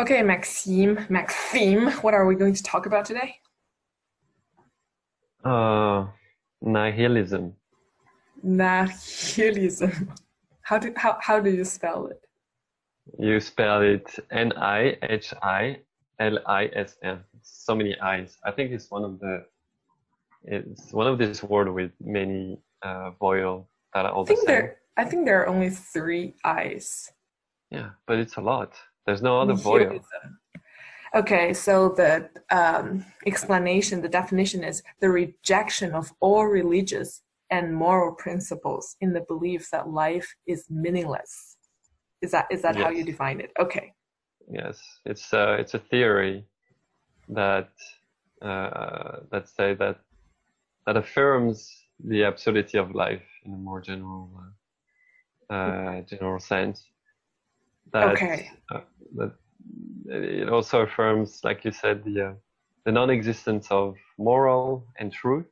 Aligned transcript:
Okay, 0.00 0.22
Maxime, 0.22 1.04
Maxime, 1.10 1.90
what 2.00 2.14
are 2.14 2.24
we 2.24 2.34
going 2.34 2.54
to 2.54 2.62
talk 2.62 2.86
about 2.86 3.04
today? 3.04 3.36
Uh, 5.44 6.06
nihilism. 6.62 7.54
Nihilism. 8.42 10.10
How 10.62 10.78
do 10.78 10.92
how 10.96 11.18
how 11.20 11.40
do 11.40 11.50
you 11.50 11.64
spell 11.64 12.06
it? 12.06 12.20
You 13.18 13.40
spell 13.40 13.82
it 13.82 14.08
N 14.30 14.52
I 14.56 14.96
H 15.02 15.34
I 15.42 15.80
L 16.20 16.38
I 16.46 16.70
S 16.72 16.96
M. 17.02 17.24
So 17.42 17.74
many 17.74 17.98
I's. 17.98 18.38
I 18.44 18.52
think 18.52 18.70
it's 18.70 18.88
one 18.88 19.02
of 19.02 19.18
the 19.18 19.44
it's 20.44 20.92
one 20.92 21.08
of 21.08 21.18
these 21.18 21.42
words 21.42 21.70
with 21.70 21.90
many 22.00 22.60
uh, 22.82 23.10
vowel 23.18 23.68
that 23.94 24.06
are 24.06 24.12
all 24.12 24.22
I 24.22 24.26
think 24.26 24.40
the 24.40 24.46
same. 24.46 24.54
there 24.54 24.76
I 24.96 25.04
think 25.04 25.24
there 25.26 25.40
are 25.42 25.48
only 25.48 25.70
three 25.70 26.34
I's. 26.44 27.10
Yeah, 27.72 27.90
but 28.06 28.20
it's 28.20 28.36
a 28.36 28.40
lot. 28.40 28.74
There's 29.06 29.22
no 29.22 29.40
other. 29.40 29.54
Nihilism. 29.54 30.38
Okay, 31.12 31.52
so 31.52 31.88
the 31.88 32.30
um, 32.50 33.04
explanation, 33.26 34.00
the 34.00 34.08
definition 34.08 34.62
is 34.62 34.82
the 35.00 35.10
rejection 35.10 35.92
of 35.92 36.12
all 36.20 36.46
religious 36.46 37.22
and 37.50 37.74
moral 37.74 38.14
principles 38.14 38.96
in 39.00 39.12
the 39.12 39.22
belief 39.22 39.68
that 39.70 39.88
life 39.88 40.36
is 40.46 40.66
meaningless. 40.70 41.56
Is 42.22 42.30
that 42.30 42.46
is 42.50 42.62
that 42.62 42.76
how 42.76 42.90
you 42.90 43.04
define 43.04 43.40
it? 43.40 43.50
Okay. 43.58 43.92
Yes, 44.48 44.78
it's 45.04 45.32
uh, 45.32 45.56
it's 45.58 45.74
a 45.74 45.78
theory 45.78 46.44
that 47.28 47.70
uh, 48.42 49.20
that 49.30 49.48
say 49.48 49.74
that 49.74 49.98
that 50.86 50.96
affirms 50.96 51.70
the 52.04 52.22
absurdity 52.22 52.78
of 52.78 52.94
life 52.94 53.22
in 53.44 53.52
a 53.54 53.56
more 53.56 53.80
general 53.80 54.30
uh, 55.50 55.54
uh, 55.54 56.00
general 56.02 56.38
sense. 56.38 56.86
That, 57.92 58.12
Okay. 58.12 58.50
uh, 58.72 58.80
that 59.16 59.32
it 60.06 60.48
also 60.48 60.82
affirms, 60.82 61.40
like 61.44 61.64
you 61.64 61.72
said, 61.72 62.04
the 62.04 62.28
uh, 62.28 62.32
the 62.86 62.92
non-existence 62.92 63.66
of 63.70 63.96
moral 64.18 64.86
and 64.98 65.12
truth 65.12 65.46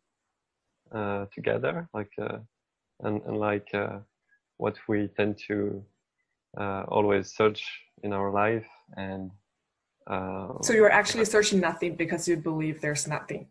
uh, 0.95 1.27
together, 1.35 1.89
like 1.93 2.13
uh, 2.19 2.39
and, 3.01 3.23
and 3.27 3.37
like 3.39 3.69
uh, 3.75 3.99
what 4.57 4.77
we 4.89 5.09
tend 5.17 5.39
to 5.49 5.83
uh, 6.59 6.85
always 6.89 7.35
search 7.35 7.63
in 8.03 8.13
our 8.13 8.31
life 8.31 8.67
and 8.97 9.31
uh, 10.11 10.49
So 10.63 10.73
you're 10.73 10.91
actually 10.91 11.25
searching 11.27 11.61
nothing 11.61 11.97
because 11.97 12.27
you 12.29 12.37
believe 12.37 12.81
there's 12.81 13.07
nothing 13.07 13.49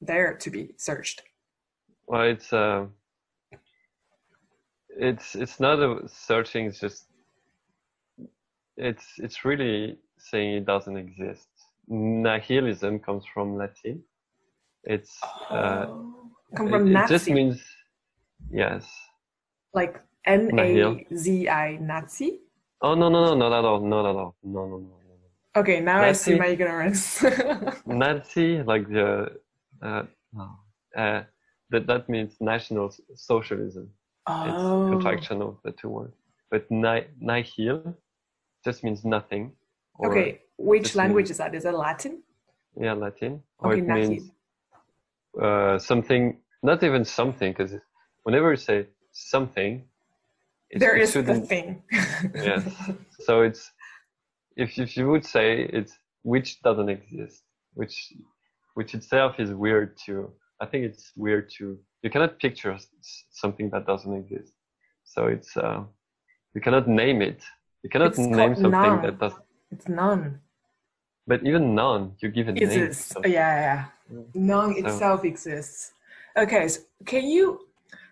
there 0.00 0.34
to 0.34 0.50
be 0.50 0.74
searched. 0.76 1.22
well 2.06 2.22
it's 2.22 2.52
uh, 2.52 2.86
it's 4.98 5.34
it's 5.34 5.60
not 5.60 5.78
a 5.78 6.08
searching 6.08 6.66
it's 6.66 6.80
just 6.80 7.06
it's 8.88 9.06
it's 9.18 9.44
really 9.44 9.98
saying 10.18 10.50
it 10.60 10.66
doesn't 10.66 10.96
exist 10.96 11.48
nihilism 11.88 12.98
comes 12.98 13.24
from 13.32 13.56
latin 13.56 14.02
it's 14.84 15.12
uh, 15.50 15.86
Come 16.56 16.66
it, 16.68 16.70
from 16.70 16.86
it 16.88 16.90
Nazi, 16.90 17.14
just 17.14 17.28
means 17.28 17.58
yes 18.50 18.84
like 19.74 20.00
N 20.26 20.58
A. 20.58 21.06
Z 21.14 21.48
I 21.48 21.76
Nazi. 21.80 22.40
oh 22.82 22.94
no 22.94 23.08
no 23.08 23.20
no 23.26 23.34
not 23.42 23.52
at 23.58 23.64
all 23.64 23.80
not 23.80 24.04
at 24.10 24.16
all 24.16 24.34
no 24.42 24.62
no 24.66 24.78
no 24.78 24.78
no 24.78 25.00
Okay, 25.56 25.80
now 25.80 26.00
I 26.00 26.12
see 26.12 26.38
my 26.38 26.46
ignorance. 26.46 27.24
Nazi, 27.86 28.62
like 28.62 28.88
the 28.88 29.32
uh, 29.82 30.02
uh, 30.96 31.22
that 31.70 31.86
that 31.88 32.08
means 32.08 32.36
national 32.40 32.94
socialism. 33.16 33.90
It's 34.28 34.54
oh, 34.56 34.88
contraction 34.90 35.42
of 35.42 35.58
the 35.64 35.72
two 35.72 35.88
words. 35.88 36.14
But 36.52 36.70
ni- 36.70 37.08
nihil 37.18 37.96
just 38.64 38.84
means 38.84 39.04
nothing. 39.04 39.52
Okay. 40.04 40.40
Which 40.56 40.94
language 40.94 41.24
means- 41.24 41.30
is 41.32 41.38
that? 41.38 41.54
Is 41.54 41.64
it 41.64 41.74
Latin? 41.74 42.22
Yeah, 42.76 42.92
Latin. 42.92 43.42
Or 43.58 43.72
Okay, 43.72 43.80
it 43.80 43.86
means 43.88 44.30
uh, 45.40 45.78
something. 45.78 46.38
Not 46.62 46.82
even 46.82 47.04
something, 47.04 47.52
because 47.52 47.74
whenever 48.24 48.50
you 48.50 48.56
say 48.56 48.86
something, 49.12 49.84
There 50.76 50.96
the 51.06 51.40
thing. 51.40 51.82
Yes. 52.34 52.64
So 53.26 53.42
it's 53.42 53.70
if 54.56 54.78
if 54.78 54.96
you 54.96 55.08
would 55.10 55.26
say 55.26 55.68
it's 55.78 55.92
which 56.22 56.62
doesn't 56.62 56.88
exist, 56.88 57.42
which 57.74 58.12
which 58.74 58.94
itself 58.94 59.38
is 59.38 59.52
weird 59.52 59.96
to. 60.06 60.30
I 60.62 60.66
think 60.66 60.84
it's 60.84 61.12
weird 61.16 61.50
to. 61.58 61.78
You 62.02 62.10
cannot 62.10 62.38
picture 62.38 62.76
something 63.42 63.68
that 63.70 63.86
doesn't 63.86 64.14
exist. 64.14 64.52
So 65.04 65.26
it's 65.26 65.56
uh, 65.56 65.82
you 66.54 66.60
cannot 66.60 66.88
name 66.88 67.20
it. 67.22 67.42
You 67.82 67.90
cannot 67.90 68.08
It's 68.08 68.18
name 68.18 68.54
something 68.54 68.70
none. 68.70 69.02
that 69.02 69.18
does. 69.18 69.32
It's 69.70 69.88
none. 69.88 70.40
But 71.26 71.46
even 71.46 71.74
none, 71.74 72.14
you 72.20 72.28
give 72.30 72.48
a 72.48 72.52
name. 72.52 72.62
Exists. 72.64 73.12
So, 73.12 73.20
Yeah, 73.24 73.30
yeah, 73.30 73.60
yeah. 73.68 73.84
Mm. 74.12 74.34
None 74.34 74.74
So- 74.74 74.86
itself 74.86 75.24
exists. 75.24 75.92
Okay, 76.36 76.68
so 76.68 76.80
can 77.06 77.24
you 77.24 77.60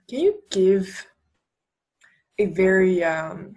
can 0.08 0.20
you 0.20 0.42
give 0.50 1.06
a 2.38 2.46
very 2.46 3.04
um 3.04 3.54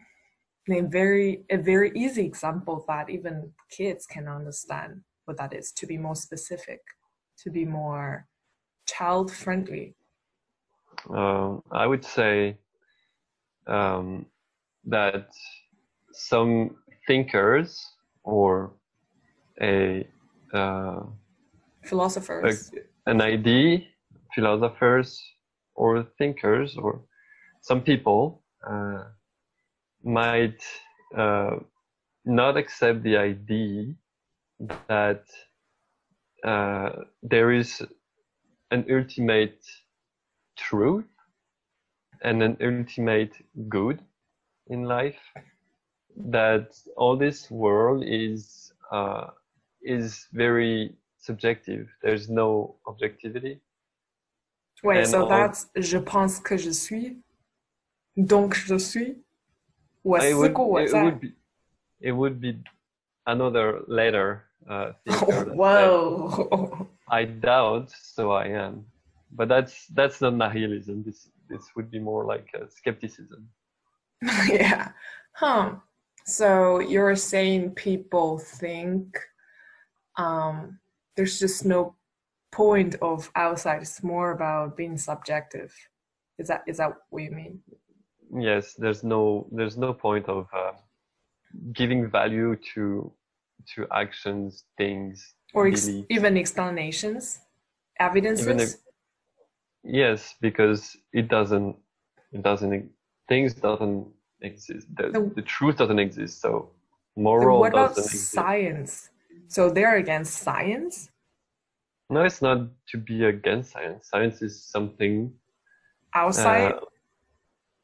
a 0.69 0.81
very 0.81 1.43
a 1.49 1.57
very 1.57 1.91
easy 1.95 2.23
example 2.25 2.83
that 2.87 3.09
even 3.09 3.51
kids 3.69 4.05
can 4.05 4.27
understand 4.27 5.01
what 5.25 5.37
that 5.37 5.53
is 5.53 5.71
to 5.73 5.85
be 5.87 5.97
more 5.97 6.15
specific, 6.15 6.81
to 7.43 7.49
be 7.49 7.65
more 7.65 8.27
child 8.85 9.31
friendly. 9.31 9.95
um, 11.09 11.63
I 11.71 11.85
would 11.87 12.05
say 12.05 12.57
um, 13.67 14.25
that 14.85 15.29
some 16.13 16.75
thinkers 17.07 17.79
or 18.23 18.71
a 19.61 20.07
uh, 20.53 21.03
Philosophers. 21.83 22.71
an 23.05 23.21
idea, 23.21 23.79
philosophers 24.35 25.19
or 25.75 26.03
thinkers 26.17 26.75
or 26.77 27.01
some 27.61 27.81
people 27.81 28.43
uh, 28.67 29.03
might 30.03 30.61
uh, 31.15 31.57
not 32.25 32.57
accept 32.57 33.03
the 33.03 33.17
idea 33.17 33.93
that 34.87 35.23
uh, 36.43 36.89
there 37.23 37.51
is 37.51 37.81
an 38.71 38.85
ultimate 38.91 39.59
truth 40.57 41.05
and 42.23 42.43
an 42.43 42.57
ultimate 42.61 43.33
good 43.69 43.99
in 44.67 44.83
life 44.83 45.19
that 46.17 46.77
all 46.95 47.15
this 47.17 47.49
world 47.49 48.03
is 48.05 48.73
uh, 48.91 49.27
is 49.81 50.27
very 50.33 50.93
subjective. 51.19 51.87
There's 52.01 52.29
no 52.29 52.75
objectivity. 52.85 53.59
Wait, 54.83 54.99
and 54.99 55.07
so 55.07 55.23
all... 55.23 55.29
that's 55.29 55.67
je 55.75 55.99
pense 55.99 56.39
que 56.39 56.57
je 56.57 56.71
suis, 56.71 57.17
donc 58.17 58.55
je 58.55 58.77
suis. 58.77 59.15
What's 60.03 60.25
it 60.25 60.33
would, 60.33 60.57
what's 60.57 60.93
it 60.93 61.03
would 61.03 61.19
be, 61.21 61.33
it 61.99 62.11
would 62.11 62.41
be 62.41 62.57
another 63.27 63.81
letter. 63.87 64.45
Uh, 64.67 64.91
oh, 65.09 65.45
wow! 65.53 66.87
I 67.07 67.25
doubt, 67.25 67.91
so 67.91 68.31
I 68.31 68.47
am. 68.47 68.85
But 69.31 69.47
that's 69.47 69.87
that's 69.87 70.21
not 70.21 70.35
nihilism. 70.35 71.03
This 71.03 71.29
this 71.49 71.63
would 71.75 71.91
be 71.91 71.99
more 71.99 72.25
like 72.25 72.49
skepticism. 72.69 73.47
yeah. 74.47 74.89
Huh. 75.33 75.75
So 76.25 76.79
you're 76.79 77.15
saying 77.15 77.71
people 77.71 78.37
think 78.39 79.17
um, 80.17 80.79
there's 81.15 81.39
just 81.39 81.65
no 81.65 81.95
point 82.51 82.95
of 83.01 83.29
outside. 83.35 83.81
It's 83.81 84.03
more 84.03 84.31
about 84.31 84.77
being 84.77 84.97
subjective. 84.97 85.73
Is 86.37 86.47
that 86.47 86.63
is 86.67 86.77
that 86.77 86.93
what 87.09 87.23
you 87.23 87.31
mean? 87.31 87.59
yes 88.39 88.75
there's 88.75 89.03
no 89.03 89.45
there's 89.51 89.77
no 89.77 89.93
point 89.93 90.25
of 90.29 90.47
uh, 90.55 90.71
giving 91.73 92.09
value 92.09 92.55
to 92.73 93.11
to 93.75 93.85
actions 93.91 94.63
things 94.77 95.35
Or 95.53 95.67
ex- 95.67 95.89
even 96.09 96.37
explanations, 96.37 97.39
evidences? 97.99 98.47
Even 98.47 98.59
if- 98.61 98.75
yes 99.83 100.35
because 100.39 100.95
it 101.11 101.27
doesn't 101.27 101.75
it 102.31 102.41
doesn't 102.41 102.89
things 103.27 103.53
doesn't 103.53 104.07
exist 104.41 104.87
the, 104.95 105.11
So- 105.13 105.31
the 105.35 105.41
truth 105.41 105.77
doesn't 105.77 105.99
exist 105.99 106.41
so 106.41 106.69
moral 107.15 107.59
what 107.59 107.73
about 107.73 107.95
doesn't 107.95 108.05
exist 108.05 108.31
science? 108.31 109.09
So 109.47 109.69
they're 109.69 109.97
against 109.97 110.33
science? 110.43 111.09
no 112.09 112.23
it's 112.23 112.41
not 112.41 112.67
to 112.89 112.97
be 112.97 113.25
against 113.25 113.71
science 113.71 114.09
science 114.09 114.41
is 114.41 114.61
something 114.63 115.31
Outside? 116.13 116.73
uh, 116.73 116.79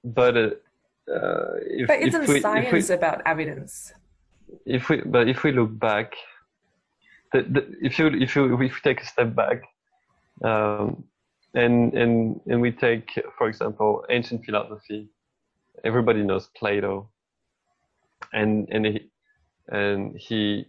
but 0.04 0.36
uh, 0.38 0.50
uh, 1.10 1.54
if, 1.62 1.88
but 1.88 2.00
isn't 2.00 2.28
we, 2.28 2.36
if 2.38 2.42
we 2.42 2.42
science 2.42 2.90
about 2.90 3.22
evidence? 3.26 3.94
if 4.66 4.90
we 4.90 5.02
but 5.02 5.28
if 5.28 5.44
we 5.44 5.52
look 5.52 5.78
back 5.80 6.14
the, 7.34 7.42
the, 7.44 7.76
if 7.82 8.00
you 8.00 8.08
if 8.08 8.36
you 8.36 8.54
if 8.54 8.60
we 8.60 8.70
take 8.84 9.02
a 9.02 9.06
step 9.06 9.36
back 9.36 9.62
um, 10.44 11.04
and 11.54 11.94
and 11.94 12.40
and 12.48 12.62
we 12.62 12.72
take 12.72 13.10
for 13.38 13.48
example 13.48 14.06
ancient 14.10 14.44
philosophy 14.46 15.10
everybody 15.84 16.24
knows 16.24 16.50
plato 16.56 17.10
and 18.34 18.68
and 18.72 18.86
he 18.86 19.10
and 19.70 20.18
he 20.18 20.66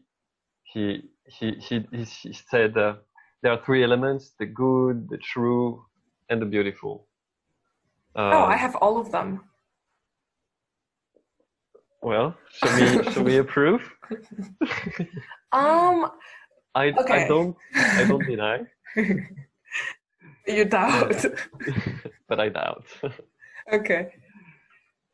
he 0.65 1.03
he 1.27 1.53
he 1.61 1.87
he, 1.93 2.33
said 2.33 2.77
uh, 2.77 2.97
there 3.43 3.53
are 3.53 3.61
three 3.65 3.85
elements: 3.85 4.33
the 4.39 4.47
good, 4.47 5.09
the 5.09 5.19
true, 5.19 5.85
and 6.29 6.41
the 6.43 6.47
beautiful. 6.47 7.07
oh, 8.17 8.45
I 8.45 8.57
have 8.57 8.77
all 8.77 8.99
of 8.99 9.13
them. 9.13 9.41
Well, 12.03 12.37
should 12.53 12.75
we 12.75 13.13
should 13.13 13.25
we 13.25 13.39
approve? 13.39 13.83
um, 15.53 16.11
I 16.75 16.93
okay. 16.99 17.25
I 17.25 17.29
don't 17.29 17.57
I 17.75 18.05
don't 18.05 18.25
deny. 18.27 18.61
you 20.47 20.65
doubt. 20.65 21.25
but 22.29 22.41
I 22.41 22.49
doubt. 22.49 22.85
okay. 23.73 24.13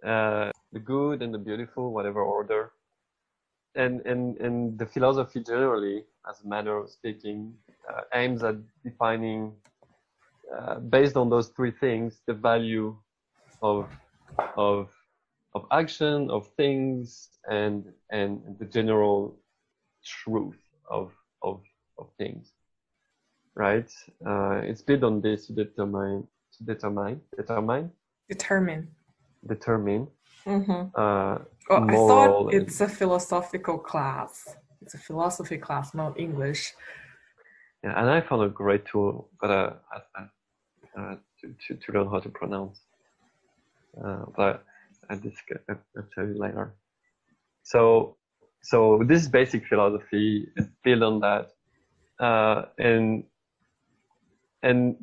Uh, 0.05 0.51
the 0.73 0.79
good 0.79 1.23
and 1.23 1.33
the 1.33 1.39
beautiful, 1.39 1.93
whatever 1.93 2.21
order, 2.21 2.73
and 3.75 4.01
and 4.07 4.37
and 4.39 4.79
the 4.79 4.87
philosophy 4.87 5.43
generally, 5.43 6.05
as 6.29 6.43
a 6.45 6.49
matter 6.49 6.77
of 6.77 6.91
speaking, 6.91 7.55
uh, 7.89 8.03
aims 8.13 8.43
at 8.43 8.57
defining, 8.85 9.53
uh, 10.55 10.77
based 10.81 11.17
on 11.17 11.31
those 11.31 11.49
three 11.49 11.71
things, 11.71 12.21
the 12.27 12.35
value 12.35 12.97
of 13.63 13.89
of 14.57 14.91
of 15.55 15.67
action, 15.73 16.31
of 16.31 16.49
things, 16.57 17.31
and 17.49 17.87
and 18.11 18.43
the 18.59 18.67
general 18.67 19.39
truth 20.05 20.61
of 20.91 21.13
of 21.43 21.63
of 21.99 22.11
things. 22.19 22.53
Right? 23.55 23.91
Uh, 24.27 24.61
it's 24.65 24.83
built 24.83 25.05
on 25.05 25.21
this 25.21 25.47
to 25.47 25.53
determine 25.53 26.27
to 26.59 26.65
determine 26.65 27.21
determine 27.37 27.91
Determine. 28.29 28.89
Determine 29.47 30.09
Mm-hmm. 30.47 30.83
uh, 30.95 31.39
Oh, 31.71 31.77
I 31.89 31.97
thought 31.97 32.53
and- 32.53 32.63
it's 32.63 32.81
a 32.83 32.89
philosophical 32.89 33.79
class. 33.79 34.55
It's 34.83 34.93
a 34.95 34.99
philosophy 34.99 35.57
class, 35.57 35.95
not 35.95 36.21
English. 36.21 36.75
Yeah, 37.83 37.99
and 37.99 38.11
I 38.11 38.21
found 38.21 38.43
a 38.43 38.49
great 38.51 38.85
tool, 38.85 39.31
but 39.41 39.51
uh, 39.51 39.71
uh, 40.99 41.17
to, 41.41 41.55
to 41.67 41.75
to 41.77 41.93
learn 41.93 42.09
how 42.11 42.21
to 42.21 42.29
pronounce. 42.29 42.79
Uh, 44.03 44.25
but 44.37 44.65
I 45.09 45.15
discuss, 45.17 45.59
I'll 45.71 45.81
I'll 45.97 46.09
tell 46.15 46.27
you 46.27 46.39
later. 46.39 46.75
So, 47.63 48.17
so 48.63 49.03
this 49.07 49.27
basic 49.29 49.67
philosophy 49.67 50.49
is 50.57 50.67
built 50.85 51.03
on 51.03 51.21
that, 51.21 51.47
uh, 52.21 52.63
and 52.79 53.25
and 54.63 54.97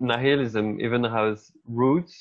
nihilism 0.00 0.80
even 0.80 1.04
has 1.04 1.50
roots 1.66 2.14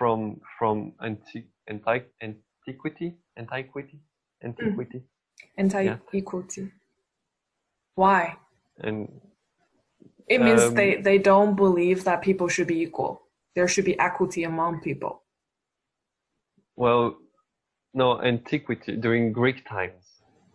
from 0.00 0.40
from 0.58 0.94
anti, 1.04 1.44
anti, 1.68 1.98
antiquity, 2.22 3.08
antiquity, 3.36 3.98
antiquity, 4.42 5.02
Anti-equality. 5.58 6.72
Why? 7.96 8.36
and 8.82 9.20
It 10.26 10.40
means 10.40 10.62
Um, 10.62 10.74
they, 10.74 10.90
they 11.08 11.18
don't 11.18 11.54
believe 11.54 12.04
that 12.04 12.22
people 12.22 12.48
should 12.48 12.66
be 12.66 12.80
equal. 12.80 13.12
There 13.54 13.68
should 13.68 13.84
be 13.84 13.98
equity 13.98 14.44
among 14.44 14.80
people. 14.80 15.22
Well, 16.76 17.18
no, 17.92 18.22
antiquity 18.22 18.96
during 18.96 19.32
Greek 19.32 19.68
times, 19.68 20.04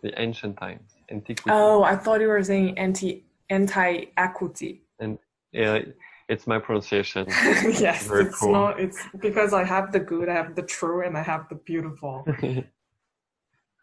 the 0.01 0.11
ancient 0.19 0.57
times, 0.57 0.89
antiquity. 1.11 1.51
Oh, 1.51 1.83
I 1.83 1.95
thought 1.95 2.19
you 2.19 2.29
were 2.29 2.43
saying 2.43 2.79
anti 2.79 3.25
anti-equity. 3.51 4.71
And 4.99 5.19
Yeah, 5.51 5.81
it's 6.27 6.47
my 6.47 6.59
pronunciation. 6.59 7.25
yes, 7.29 8.07
Very 8.07 8.25
it's 8.25 8.39
cool. 8.39 8.51
not. 8.51 8.79
It's 8.79 8.97
because 9.19 9.53
I 9.53 9.63
have 9.63 9.91
the 9.91 9.99
good, 9.99 10.27
I 10.29 10.33
have 10.33 10.55
the 10.55 10.63
true, 10.63 11.05
and 11.05 11.17
I 11.17 11.21
have 11.21 11.47
the 11.49 11.55
beautiful. 11.55 12.25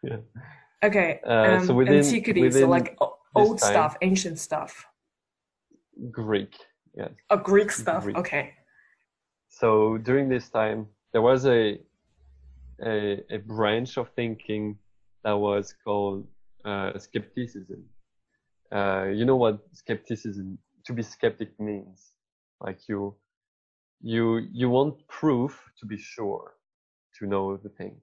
yeah. 0.03 0.17
Okay, 0.83 1.21
Uh, 1.25 1.57
um, 1.59 1.65
so 1.65 1.73
within- 1.73 1.95
antiquity, 2.03 2.41
so 2.41 2.45
within 2.47 2.69
like 2.69 2.97
old 3.35 3.59
time- 3.59 3.71
stuff, 3.71 3.97
ancient 4.01 4.37
stuff, 4.39 4.85
Greek, 6.11 6.53
yes. 6.93 7.11
oh, 7.29 7.37
Greek 7.37 7.71
stuff. 7.71 8.03
Greek. 8.03 8.17
Okay, 8.17 8.53
So 9.47 9.97
during 9.99 10.27
this 10.27 10.49
time, 10.49 10.87
there 11.13 11.21
was 11.21 11.45
a 11.45 11.79
a, 12.85 13.21
a 13.31 13.37
branch 13.37 13.97
of 13.97 14.09
thinking 14.15 14.77
that 15.23 15.31
was 15.37 15.73
called 15.85 16.27
uh, 16.65 16.97
skepticism. 16.97 17.85
Uh, 18.75 19.05
you 19.13 19.23
know 19.23 19.37
what 19.37 19.59
skepticism? 19.71 20.57
To 20.85 20.91
be 20.91 21.01
skeptic 21.03 21.57
means 21.59 22.11
like 22.63 22.87
you 22.87 23.15
you 24.01 24.47
you 24.51 24.69
want 24.69 25.07
proof 25.07 25.61
to 25.79 25.85
be 25.85 25.97
sure 25.97 26.53
to 27.19 27.27
know 27.27 27.57
the 27.57 27.69
thing, 27.69 27.95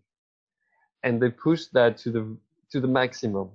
and 1.02 1.20
they 1.20 1.30
push 1.30 1.66
that 1.72 1.96
to 1.98 2.10
the 2.10 2.36
to 2.70 2.80
the 2.80 2.88
maximum. 2.88 3.50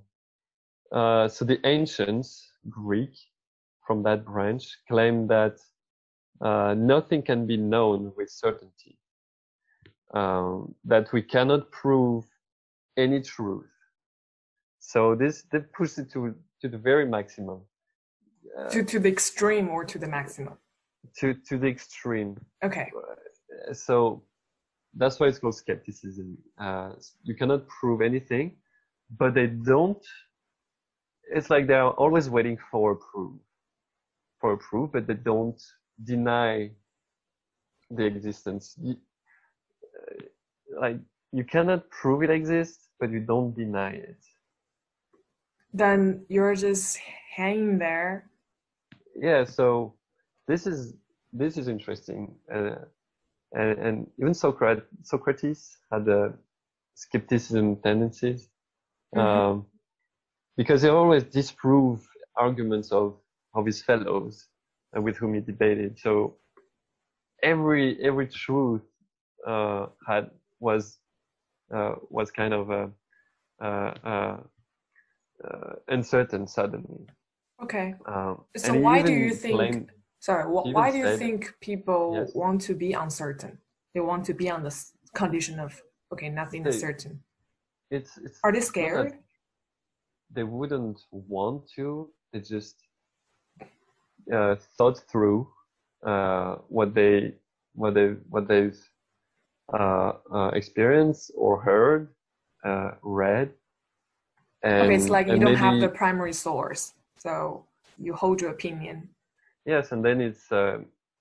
Uh, 0.92 1.28
so 1.28 1.46
the 1.46 1.60
ancients 1.66 2.52
Greek 2.70 3.16
from 3.86 4.04
that 4.04 4.26
branch 4.26 4.78
claimed 4.88 5.30
that 5.30 5.58
uh, 6.42 6.74
nothing 6.78 7.22
can 7.22 7.46
be 7.46 7.58
known 7.58 8.12
with 8.18 8.30
certainty. 8.30 8.98
Um, 10.14 10.76
that 10.86 11.12
we 11.12 11.22
cannot 11.22 11.72
prove 11.72 12.26
any 12.96 13.22
truth. 13.22 13.72
So 14.80 15.16
this 15.16 15.44
they 15.52 15.60
push 15.60 15.98
it 15.98 16.12
to 16.12 16.36
to 16.62 16.68
the 16.70 16.78
very 16.78 17.06
maximum, 17.06 17.62
uh, 18.58 18.70
to 18.70 18.84
to 18.84 19.00
the 19.00 19.10
extreme 19.10 19.68
or 19.70 19.84
to 19.84 19.98
the 20.00 20.08
maximum. 20.08 20.58
To 21.20 21.34
to 21.48 21.58
the 21.58 21.68
extreme. 21.68 22.36
Okay, 22.64 22.90
Uh, 22.96 23.74
So 23.74 24.24
that's 24.94 25.20
why 25.20 25.28
it's 25.28 25.40
called 25.40 25.56
skepticism. 25.56 26.38
Uh, 26.58 26.92
you 27.24 27.36
cannot 27.36 27.68
prove 27.68 28.02
anything, 28.02 28.56
but 29.20 29.34
they 29.34 29.48
don't. 29.48 30.04
It's 31.36 31.50
like 31.50 31.68
they're 31.68 31.90
always 32.04 32.30
waiting 32.30 32.58
for 32.72 32.92
a 32.94 32.96
proof, 32.96 33.34
for 34.40 34.54
a 34.54 34.58
proof, 34.58 34.92
but 34.94 35.08
they 35.08 35.16
don't 35.16 35.62
deny 36.04 36.72
the 37.90 38.06
existence. 38.06 38.76
You, 38.82 38.96
uh, 39.98 40.80
like 40.82 40.98
you 41.32 41.44
cannot 41.44 41.90
prove 41.90 42.24
it 42.24 42.30
exists, 42.30 42.90
but 43.00 43.10
you 43.12 43.20
don't 43.20 43.56
deny 43.56 43.92
it. 43.92 44.20
then 45.74 46.26
you're 46.30 46.56
just 46.56 46.98
hanging 47.36 47.78
there. 47.80 48.30
yeah 49.16 49.44
so 49.46 49.94
this 50.48 50.68
is 50.68 50.94
this 51.34 51.58
is 51.58 51.68
interesting 51.68 52.36
uh, 52.54 52.76
and, 53.54 53.80
and 53.80 54.08
even 54.20 54.34
Socrates, 54.34 54.84
Socrates 55.04 55.78
had 55.92 56.08
uh, 56.10 56.30
skepticism 56.96 57.78
tendencies 57.78 58.50
Mhm. 59.16 59.22
um, 59.22 59.66
because 60.58 60.82
he 60.82 60.90
always 60.90 61.24
disproved 61.24 62.06
arguments 62.36 62.92
of 62.92 63.08
of 63.54 63.66
his 63.66 63.82
fellows 63.82 64.48
with 64.94 65.16
whom 65.18 65.34
he 65.36 65.42
debated. 65.42 65.98
So 66.00 66.36
every 67.44 67.86
every 68.04 68.28
truth 68.28 68.82
uh, 69.48 69.88
had 70.08 70.32
was 70.60 71.00
uh, 71.74 71.96
was 72.10 72.32
kind 72.32 72.54
of 72.54 72.66
uh, 72.72 72.88
uh, 73.64 74.38
uncertain 75.88 76.48
suddenly. 76.48 77.06
Okay, 77.64 77.96
um, 78.06 78.44
So 78.58 78.74
why 78.80 79.02
do 79.02 79.12
you 79.14 79.32
think- 79.34 79.56
claimed- 79.56 79.92
sorry. 80.26 80.46
Wh- 80.54 80.68
why 80.78 80.88
do 80.92 80.98
you 80.98 81.18
think 81.22 81.40
people 81.72 82.04
Yes. 82.18 82.36
want 82.42 82.60
to 82.68 82.74
be 82.86 82.90
uncertain? 83.06 83.54
They 83.94 84.02
want 84.12 84.24
to 84.30 84.34
be 84.34 84.48
on 84.56 84.62
the 84.68 84.74
condition 85.22 85.56
of 85.66 85.70
okay, 86.14 86.30
nothing 86.42 86.66
is 86.66 86.80
certain. 86.88 87.14
it's 87.98 88.12
it's 88.26 88.38
Are 88.44 88.52
they 88.56 88.62
scared? 88.74 89.12
they 90.38 90.48
wouldn't 90.58 91.00
want 91.12 91.58
to 91.78 91.86
they 92.32 92.42
just 92.56 92.76
uh, 94.38 94.56
thought 94.78 94.98
through 95.12 95.40
uh, 96.12 96.52
what 96.78 96.90
they 96.98 97.16
what 97.82 97.94
they 97.98 98.08
what 98.34 98.44
they've 98.52 98.82
uh, 99.80 100.12
uh, 100.38 100.50
experienced 100.60 101.26
or 101.44 101.52
heard 101.70 102.02
uh, 102.70 102.92
read 103.22 103.50
and, 104.64 104.82
okay, 104.82 104.96
it's 104.96 105.10
like 105.18 105.28
you 105.28 105.40
don't 105.46 105.62
have 105.68 105.80
the 105.80 105.90
primary 106.04 106.34
source, 106.34 106.82
so 107.26 107.32
you 108.06 108.12
hold 108.22 108.42
your 108.42 108.52
opinion. 108.58 108.98
Yes 109.66 109.92
and 109.92 110.04
then 110.04 110.22
it's 110.22 110.52
uh, 110.52 110.78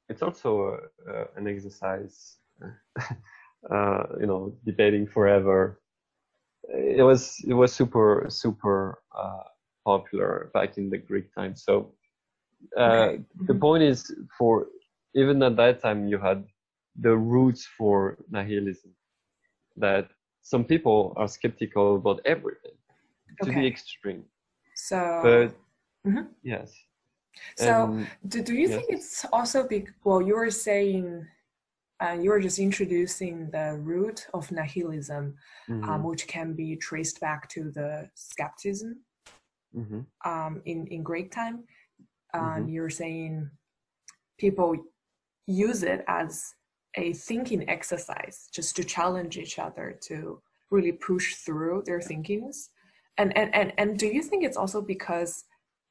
it's 0.08 0.22
also 0.22 0.78
uh, 1.10 1.24
an 1.36 1.46
exercise 1.48 2.38
uh, 3.70 4.04
you 4.20 4.26
know 4.26 4.52
debating 4.64 5.06
forever 5.06 5.80
it 6.68 7.02
was 7.04 7.36
it 7.46 7.54
was 7.54 7.72
super 7.72 8.26
super 8.28 9.02
uh, 9.16 9.44
popular 9.84 10.50
back 10.54 10.78
in 10.78 10.90
the 10.90 10.98
greek 10.98 11.32
times 11.34 11.62
so 11.64 11.92
uh, 12.78 13.08
Okay. 13.10 13.24
the 13.46 13.54
Mhm. 13.54 13.60
point 13.60 13.82
is 13.82 14.12
for 14.38 14.66
even 15.14 15.42
at 15.42 15.56
that 15.56 15.80
time 15.80 16.08
you 16.08 16.18
had 16.18 16.44
the 17.00 17.16
roots 17.16 17.66
for 17.78 18.16
nihilism 18.30 18.92
that 19.76 20.08
some 20.42 20.64
people 20.64 21.12
are 21.16 21.28
skeptical 21.28 21.96
about 21.96 22.20
everything 22.24 22.76
to 23.42 23.50
the 23.52 23.66
extreme 23.66 24.24
So, 24.74 24.96
but 25.22 25.50
Mhm. 26.06 26.28
yes 26.42 26.72
so 27.56 28.04
do, 28.28 28.42
do 28.42 28.54
you 28.54 28.68
think 28.68 28.86
it's 28.90 29.24
also 29.32 29.66
be 29.66 29.86
well? 30.04 30.20
You 30.22 30.34
were 30.36 30.50
saying, 30.50 31.26
uh, 32.02 32.16
you 32.22 32.30
were 32.30 32.40
just 32.40 32.58
introducing 32.58 33.50
the 33.50 33.78
root 33.80 34.26
of 34.34 34.50
nihilism, 34.52 35.34
mhm. 35.68 35.88
um, 35.88 36.02
which 36.04 36.26
can 36.26 36.54
be 36.54 36.76
traced 36.76 37.20
back 37.20 37.48
to 37.50 37.70
the 37.70 38.10
skepticism. 38.14 39.04
hmm 39.74 40.00
um, 40.24 40.62
in 40.64 40.86
in 40.94 41.02
Greek 41.02 41.28
time, 41.40 41.56
um, 42.34 42.42
Mhm. 42.42 42.72
you're 42.72 42.90
saying 43.02 43.50
people 44.38 44.70
use 45.46 45.82
it 45.92 46.04
as 46.08 46.54
a 46.96 47.12
thinking 47.12 47.68
exercise, 47.68 48.48
just 48.52 48.76
to 48.76 48.82
challenge 48.84 49.36
each 49.36 49.58
other 49.58 49.86
to 50.08 50.40
really 50.70 50.92
push 50.92 51.26
through 51.44 51.82
their 51.86 52.00
thinkings. 52.00 52.70
And 53.18 53.36
and 53.36 53.54
and 53.54 53.72
and 53.78 53.98
do 53.98 54.06
you 54.06 54.22
think 54.22 54.44
it's 54.44 54.56
also 54.56 54.80
because 54.80 55.44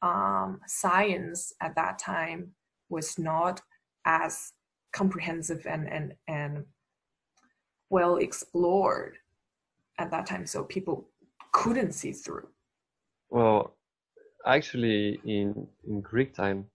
um, 0.04 0.60
science 0.68 1.54
at 1.62 1.76
that 1.76 1.98
time 1.98 2.52
was 2.90 3.18
not 3.18 3.62
as 4.06 4.52
comprehensive 4.92 5.66
and 5.66 5.88
and 5.90 6.14
and 6.28 6.66
well 7.90 8.18
explored 8.18 9.18
at 9.98 10.12
that 10.12 10.26
time, 10.26 10.46
so 10.46 10.64
people 10.64 11.10
couldn't 11.52 11.94
see 11.94 12.12
through. 12.12 12.48
Well, 13.30 13.76
actually, 14.46 15.20
in 15.26 15.68
in 15.88 16.02
Greek 16.02 16.36
time, 16.36 16.66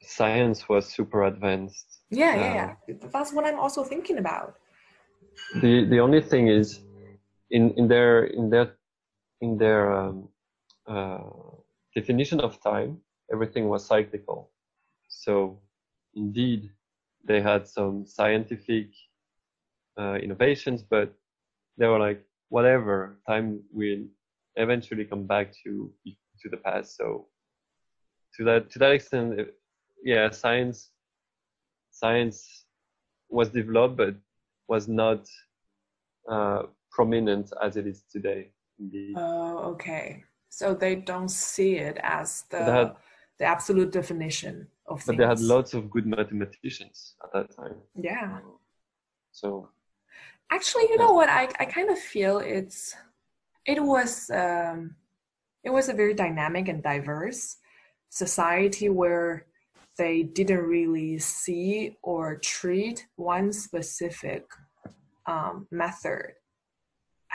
science 0.00 0.68
was 0.68 0.86
super 0.86 1.24
advanced. 1.24 2.00
Yeah, 2.10 2.34
yeah, 2.34 2.74
yeah. 2.88 2.94
That's 3.12 3.32
what 3.32 3.44
I'm 3.44 3.60
also 3.60 3.84
thinking 3.84 4.18
about. 4.18 4.54
the 5.62 5.84
the 5.92 6.00
only 6.00 6.22
thing 6.22 6.48
is 6.48 6.80
in 7.50 7.72
in 7.76 7.88
their 7.88 8.24
in 8.24 8.50
their 8.50 8.66
in 9.40 9.58
their 9.58 9.92
um, 9.92 10.28
uh, 10.86 11.18
definition 11.94 12.40
of 12.40 12.60
time 12.62 12.98
everything 13.32 13.68
was 13.68 13.86
cyclical 13.86 14.50
so 15.08 15.58
indeed 16.14 16.70
they 17.24 17.40
had 17.40 17.66
some 17.66 18.06
scientific 18.06 18.88
uh, 19.98 20.14
innovations 20.14 20.82
but 20.82 21.12
they 21.78 21.86
were 21.86 21.98
like 21.98 22.22
whatever 22.48 23.18
time 23.26 23.60
will 23.72 24.04
eventually 24.56 25.04
come 25.04 25.26
back 25.26 25.52
to 25.64 25.90
to 26.40 26.48
the 26.50 26.56
past 26.58 26.96
so 26.96 27.26
to 28.36 28.44
that 28.44 28.70
to 28.70 28.78
that 28.78 28.92
extent 28.92 29.48
yeah 30.04 30.30
science 30.30 30.90
science 31.90 32.64
was 33.30 33.48
developed 33.50 33.96
but 33.96 34.14
was 34.68 34.88
not 34.88 35.26
uh, 36.30 36.62
prominent 36.90 37.52
as 37.62 37.76
it 37.76 37.86
is 37.86 38.02
today. 38.10 38.50
Indeed. 38.78 39.14
Oh, 39.16 39.58
okay. 39.72 40.24
So 40.56 40.72
they 40.72 40.94
don't 40.94 41.30
see 41.30 41.72
it 41.78 41.98
as 42.02 42.44
the 42.50 42.64
had- 42.64 42.96
the 43.38 43.44
absolute 43.44 43.90
definition 43.90 44.68
of 44.86 45.02
things. 45.02 45.06
but 45.06 45.16
they 45.16 45.26
had 45.26 45.40
lots 45.40 45.74
of 45.74 45.90
good 45.90 46.06
mathematicians 46.06 47.16
at 47.24 47.32
that 47.32 47.50
time. 47.56 47.76
Yeah. 47.96 48.38
So 49.32 49.70
Actually, 50.50 50.84
you 50.90 50.98
know 50.98 51.12
what? 51.12 51.28
I, 51.28 51.48
I 51.58 51.64
kind 51.64 51.90
of 51.90 51.98
feel 51.98 52.38
it's 52.38 52.94
it 53.66 53.82
was 53.82 54.30
um, 54.30 54.94
it 55.64 55.70
was 55.70 55.88
a 55.88 55.94
very 55.94 56.14
dynamic 56.14 56.68
and 56.68 56.80
diverse 56.82 57.56
society 58.10 58.88
where 58.88 59.46
they 59.98 60.22
didn't 60.22 60.64
really 60.76 61.18
see 61.18 61.96
or 62.02 62.36
treat 62.36 63.06
one 63.16 63.52
specific 63.52 64.44
um, 65.26 65.66
method 65.70 66.34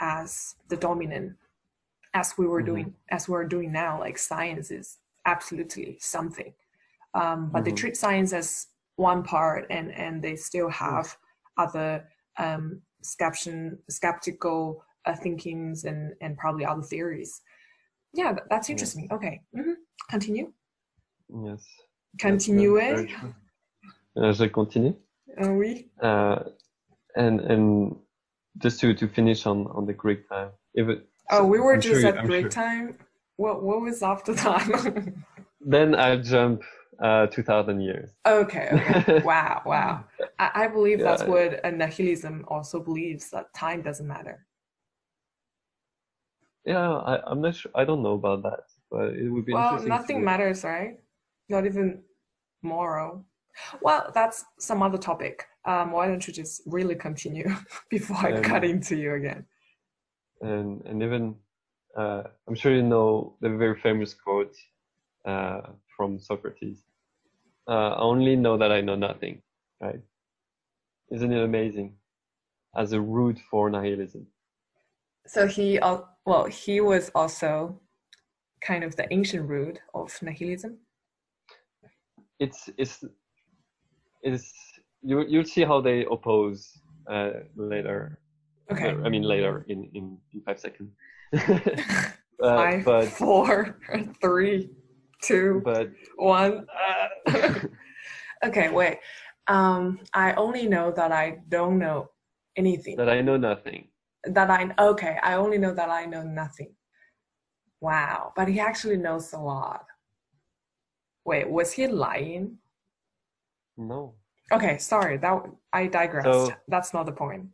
as 0.00 0.54
the 0.68 0.76
dominant 0.76 1.36
as 2.14 2.36
we 2.38 2.46
were 2.46 2.62
Mhm. 2.62 2.66
doing 2.66 2.94
as 3.10 3.28
we're 3.28 3.44
doing 3.46 3.72
now 3.72 3.98
like 3.98 4.18
science 4.18 4.70
is 4.70 4.98
absolutely 5.26 5.96
something 6.00 6.52
um, 7.14 7.50
but 7.52 7.64
they 7.64 7.72
Mhm. 7.72 7.76
treat 7.76 7.96
science 7.96 8.32
as 8.32 8.68
one 8.96 9.22
part 9.22 9.66
and 9.70 9.90
and 9.92 10.22
they 10.22 10.36
still 10.36 10.68
have 10.68 11.16
other 11.56 12.08
um, 12.38 12.82
skeption, 13.02 13.78
skeptical 13.88 14.84
uh, 15.06 15.14
thinkings 15.16 15.84
and 15.84 16.14
and 16.20 16.36
probably 16.38 16.64
other 16.64 16.82
theories. 16.82 17.42
Yeah, 18.12 18.32
th- 18.32 18.46
that's 18.50 18.68
Yes. 18.68 18.72
interesting. 18.74 19.08
Okay, 19.10 19.42
hmm 19.54 19.72
continue. 20.08 20.52
yes. 21.44 21.64
Continue. 22.18 22.78
Uh, 24.16 24.32
je 24.32 24.48
continue. 24.48 24.94
Uh, 25.42 25.52
oui. 25.52 25.90
Uh, 26.02 26.38
and 27.16 27.40
and 27.40 27.96
just 28.58 28.80
to, 28.80 28.94
to 28.94 29.08
finish 29.08 29.46
on, 29.46 29.66
on 29.68 29.86
the 29.86 29.92
Greek 29.94 30.28
time. 30.28 30.50
If 30.74 30.88
it, 30.88 31.08
Oh, 31.30 31.44
we 31.44 31.60
were 31.60 31.74
I'm 31.74 31.80
just 31.80 32.00
sure 32.00 32.10
at 32.10 32.18
I'm 32.18 32.26
Greek 32.26 32.42
sure- 32.42 32.50
time. 32.50 32.98
What 33.36 33.62
what 33.62 33.80
was 33.80 34.02
after 34.02 34.34
that? 34.34 35.12
Then 35.62 35.94
I'll 35.94 36.22
jump 36.22 36.62
uh, 37.02 37.26
2,000 37.26 37.82
years. 37.82 38.10
okay. 38.26 38.68
Okay. 38.72 39.20
Wow. 39.24 39.60
Wow. 39.66 40.04
I, 40.38 40.50
I 40.64 40.68
believe 40.68 41.00
that's 41.00 41.22
what 41.24 41.60
nihilism 41.74 42.44
also 42.48 42.80
believes 42.82 43.28
that 43.30 43.52
time 43.54 43.82
doesn't 43.82 44.06
matter. 44.06 44.46
Yeah, 46.64 46.90
I, 46.96 47.20
I'm 47.30 47.40
not 47.40 47.54
sure. 47.56 47.70
I 47.74 47.84
don't 47.84 48.02
know 48.02 48.14
about 48.14 48.42
that, 48.44 48.60
but 48.90 49.14
it 49.14 49.28
would 49.30 49.44
be 49.46 49.52
Well, 49.52 49.64
interesting. 49.64 49.90
to 49.90 49.96
nothing 49.98 50.16
look- 50.16 50.24
matters, 50.24 50.64
right? 50.64 50.98
Not 51.48 51.66
even 51.66 52.02
moral. 52.62 53.24
Well, 53.82 54.10
that's 54.14 54.44
some 54.58 54.82
other 54.82 54.98
topic. 54.98 55.44
Um, 55.66 55.92
why 55.92 56.06
don't 56.06 56.26
you 56.26 56.32
just 56.32 56.62
really 56.66 56.94
continue 56.94 57.48
before 57.90 58.16
I 58.18 58.32
Um, 58.32 58.42
cut 58.42 58.64
into 58.64 58.96
you 58.96 59.14
again? 59.14 59.44
And 60.40 60.82
and 60.86 61.02
even 61.02 61.34
uh, 61.96 62.22
I'm 62.48 62.54
sure 62.54 62.74
you 62.74 62.82
know 62.82 63.36
the 63.40 63.50
very 63.50 63.78
famous 63.80 64.14
quote 64.14 64.54
uh, 65.24 65.62
from 65.96 66.18
Socrates. 66.18 66.84
Uh, 67.68 67.90
I 67.90 68.00
only 68.00 68.36
know 68.36 68.56
that 68.56 68.72
I 68.72 68.80
know 68.80 68.96
nothing, 68.96 69.42
right? 69.80 70.00
Isn't 71.10 71.32
it 71.32 71.42
amazing? 71.42 71.94
As 72.76 72.92
a 72.92 73.00
root 73.00 73.38
for 73.50 73.68
nihilism. 73.68 74.26
So 75.26 75.46
he, 75.46 75.78
well, 76.24 76.44
he 76.46 76.80
was 76.80 77.10
also 77.14 77.80
kind 78.60 78.84
of 78.84 78.96
the 78.96 79.12
ancient 79.12 79.48
root 79.48 79.80
of 79.94 80.16
nihilism. 80.22 80.78
It's 82.38 82.70
it's 82.78 83.04
it's 84.22 84.52
you 85.02 85.24
you'll 85.28 85.44
see 85.44 85.64
how 85.64 85.80
they 85.80 86.06
oppose 86.10 86.78
uh, 87.10 87.30
later. 87.56 88.18
Okay. 88.72 88.94
I 89.04 89.08
mean 89.08 89.22
later 89.22 89.64
in 89.68 89.84
in, 89.94 90.18
in 90.32 90.40
five 90.42 90.60
seconds. 90.60 90.90
uh, 91.34 92.56
Five, 92.56 92.84
but 92.84 93.08
four, 93.08 93.76
three, 94.20 94.70
two, 95.22 95.60
but 95.64 95.90
one. 96.16 96.66
okay, 98.44 98.68
wait. 98.70 98.98
Um, 99.48 100.00
I 100.14 100.32
only 100.34 100.66
know 100.66 100.90
that 100.92 101.12
I 101.12 101.38
don't 101.48 101.78
know 101.78 102.10
anything. 102.56 102.96
that 102.96 103.08
I 103.10 103.20
know 103.20 103.36
nothing. 103.36 103.88
that 104.24 104.50
I 104.50 104.72
okay, 104.78 105.18
I 105.22 105.34
only 105.34 105.58
know 105.58 105.74
that 105.74 105.90
I 105.90 106.04
know 106.06 106.22
nothing. 106.22 106.72
Wow, 107.80 108.32
but 108.36 108.48
he 108.48 108.60
actually 108.60 108.96
knows 108.96 109.32
a 109.32 109.38
lot. 109.38 109.86
Wait, 111.24 111.48
was 111.48 111.72
he 111.72 111.86
lying? 111.86 112.58
No. 113.76 114.14
Okay, 114.52 114.78
sorry, 114.78 115.16
that 115.18 115.42
I 115.72 115.86
digressed. 115.86 116.26
So- 116.48 116.54
That's 116.68 116.92
not 116.92 117.06
the 117.06 117.12
point. 117.12 117.46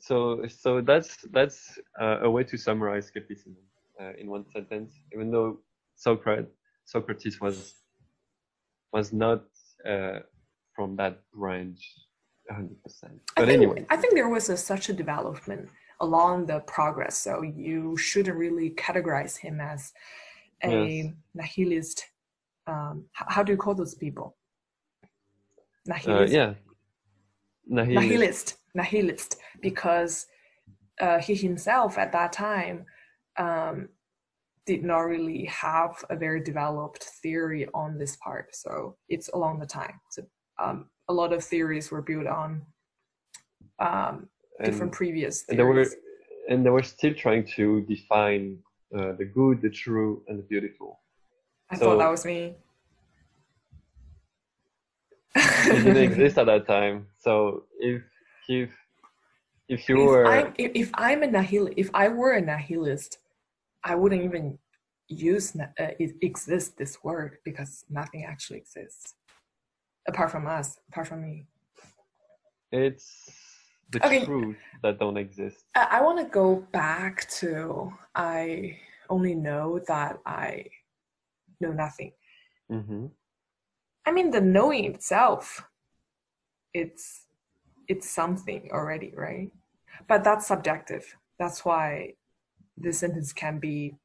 So, 0.00 0.46
so 0.48 0.80
that's 0.80 1.18
that's 1.30 1.78
uh, 2.00 2.20
a 2.22 2.30
way 2.30 2.42
to 2.44 2.56
summarize 2.56 3.06
skepticism 3.06 3.56
uh, 4.00 4.12
in 4.18 4.28
one 4.30 4.44
sentence. 4.52 4.94
Even 5.12 5.30
though 5.30 5.58
Socrates 5.94 6.50
Socrates 6.86 7.40
was 7.40 7.74
was 8.92 9.12
not 9.12 9.42
uh, 9.86 10.20
from 10.74 10.96
that 10.96 11.20
branch, 11.34 11.80
hundred 12.50 12.82
percent. 12.82 13.20
I 13.36 13.40
But 13.40 13.48
think, 13.48 13.58
anyway, 13.62 13.86
I 13.90 13.96
think 13.96 14.14
there 14.14 14.28
was 14.28 14.48
a, 14.48 14.56
such 14.56 14.88
a 14.88 14.92
development 14.92 15.68
along 16.00 16.46
the 16.46 16.60
progress, 16.60 17.18
so 17.18 17.42
you 17.42 17.96
shouldn't 17.98 18.36
really 18.36 18.70
categorize 18.70 19.36
him 19.36 19.60
as 19.60 19.92
a 20.64 21.02
Yes. 21.02 21.12
nihilist. 21.34 22.06
Um, 22.66 23.04
how 23.12 23.42
do 23.42 23.52
you 23.52 23.58
call 23.58 23.74
those 23.74 23.94
people? 23.94 24.36
uh, 25.88 25.92
Nihilist. 26.06 26.32
yeah, 26.32 26.54
nihilist. 27.66 28.08
nihilist 28.08 28.59
nihilist 28.74 29.36
because 29.60 30.26
uh, 31.00 31.18
he 31.18 31.34
himself 31.34 31.98
at 31.98 32.12
that 32.12 32.32
time 32.32 32.84
um, 33.38 33.88
did 34.66 34.84
not 34.84 35.00
really 35.00 35.44
have 35.46 36.04
a 36.10 36.16
very 36.16 36.42
developed 36.42 37.04
theory 37.22 37.66
on 37.74 37.98
this 37.98 38.16
part 38.16 38.54
so 38.54 38.96
it's 39.08 39.28
along 39.30 39.58
the 39.58 39.66
time 39.66 40.00
so 40.10 40.22
um, 40.58 40.88
a 41.08 41.12
lot 41.12 41.32
of 41.32 41.42
theories 41.42 41.90
were 41.90 42.02
built 42.02 42.26
on 42.26 42.62
um, 43.78 44.28
different 44.64 44.82
and, 44.82 44.92
previous 44.92 45.44
and 45.48 45.58
they 45.58 45.62
were 45.62 45.74
theories 45.84 45.96
and 46.48 46.66
they 46.66 46.70
were 46.70 46.82
still 46.82 47.14
trying 47.14 47.46
to 47.46 47.82
define 47.82 48.58
uh, 48.96 49.12
the 49.12 49.24
good, 49.24 49.62
the 49.62 49.70
true, 49.70 50.20
and 50.26 50.36
the 50.36 50.42
beautiful. 50.42 50.98
i 51.70 51.76
so- 51.76 51.84
thought 51.84 51.98
that 51.98 52.10
was 52.10 52.24
me 52.24 52.56
It 55.34 55.84
didn't 55.84 55.96
exist 56.10 56.38
at 56.38 56.46
that 56.46 56.66
time. 56.66 57.06
So 57.18 57.64
if 57.78 58.02
if 58.50 58.70
if 59.68 59.88
you 59.88 59.96
if 59.96 60.06
were 60.06 60.26
I'm, 60.26 60.54
if, 60.58 60.70
if 60.74 60.90
I'm 60.94 61.22
a 61.22 61.26
nihilist, 61.28 61.74
if 61.76 61.90
I 61.94 62.08
were 62.08 62.32
a 62.32 62.40
nihilist, 62.40 63.18
I 63.84 63.94
wouldn't 63.94 64.24
even 64.24 64.58
use 65.08 65.56
uh, 65.56 65.66
it 65.78 66.16
exist 66.20 66.76
this 66.76 67.02
word 67.02 67.38
because 67.44 67.84
nothing 67.88 68.24
actually 68.24 68.58
exists 68.58 69.14
apart 70.08 70.30
from 70.30 70.46
us, 70.46 70.78
apart 70.88 71.06
from 71.08 71.22
me. 71.22 71.46
it's 72.72 73.06
the 73.92 74.00
Okay. 74.00 74.24
truth 74.24 74.56
that 74.82 74.98
don't 74.98 75.16
exist. 75.16 75.64
I, 75.76 75.98
I 75.98 76.02
want 76.02 76.18
to 76.18 76.24
go 76.24 76.66
back 76.72 77.28
to 77.40 77.92
I 78.14 78.78
only 79.08 79.34
know 79.34 79.80
that 79.86 80.18
I 80.26 80.66
know 81.60 81.72
nothing. 81.72 82.12
hmm 82.68 83.06
I 84.06 84.12
mean, 84.12 84.30
the 84.30 84.40
knowing 84.40 84.86
itself, 84.86 85.62
it's 86.72 87.26
it's 87.90 88.08
something 88.08 88.70
already, 88.72 89.12
right? 89.16 89.50
But 90.08 90.22
that's 90.22 90.46
subjective. 90.46 91.04
That's 91.40 91.64
why 91.64 92.14
this 92.76 93.00
sentence 93.00 93.32
can 93.32 93.58
be 93.58 93.96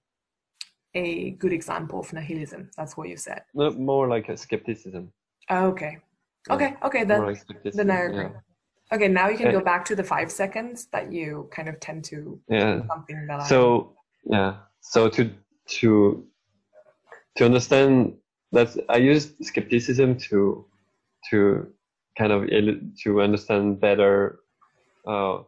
a 0.95 1.31
good 1.41 1.53
example 1.53 1.99
of 1.99 2.11
nihilism. 2.11 2.71
That's 2.77 2.97
what 2.97 3.09
you 3.09 3.17
said. 3.17 3.41
No, 3.53 3.69
more 3.71 4.07
like 4.07 4.27
a 4.29 4.37
skepticism. 4.37 5.11
Oh, 5.49 5.67
okay. 5.67 5.99
Okay. 6.49 6.75
Okay. 6.87 7.03
Then 7.03 7.21
like 7.25 7.43
then 7.77 7.91
I 7.91 8.01
agree. 8.05 8.23
yeah. 8.23 8.95
Okay. 8.95 9.07
Now 9.07 9.29
you 9.29 9.37
can 9.37 9.51
go 9.51 9.61
back 9.71 9.85
to 9.85 9.95
the 9.95 10.03
five 10.03 10.31
seconds 10.31 10.87
that 10.93 11.11
you 11.11 11.47
kind 11.51 11.69
of 11.69 11.79
tend 11.79 12.03
to 12.05 12.39
Yeah. 12.49 12.81
something 12.87 13.27
that 13.27 13.39
I 13.41 13.47
So 13.47 13.59
yeah. 14.35 14.51
So 14.81 15.09
to 15.15 15.21
to 15.77 15.89
to 17.37 17.45
understand 17.45 18.15
that 18.51 18.69
I 18.89 18.97
used 18.97 19.29
skepticism 19.49 20.17
to 20.29 20.65
to 21.29 21.67
kind 22.17 22.31
of 22.31 22.47
to 23.03 23.21
understand 23.21 23.79
better 23.79 24.39
uh, 25.07 25.39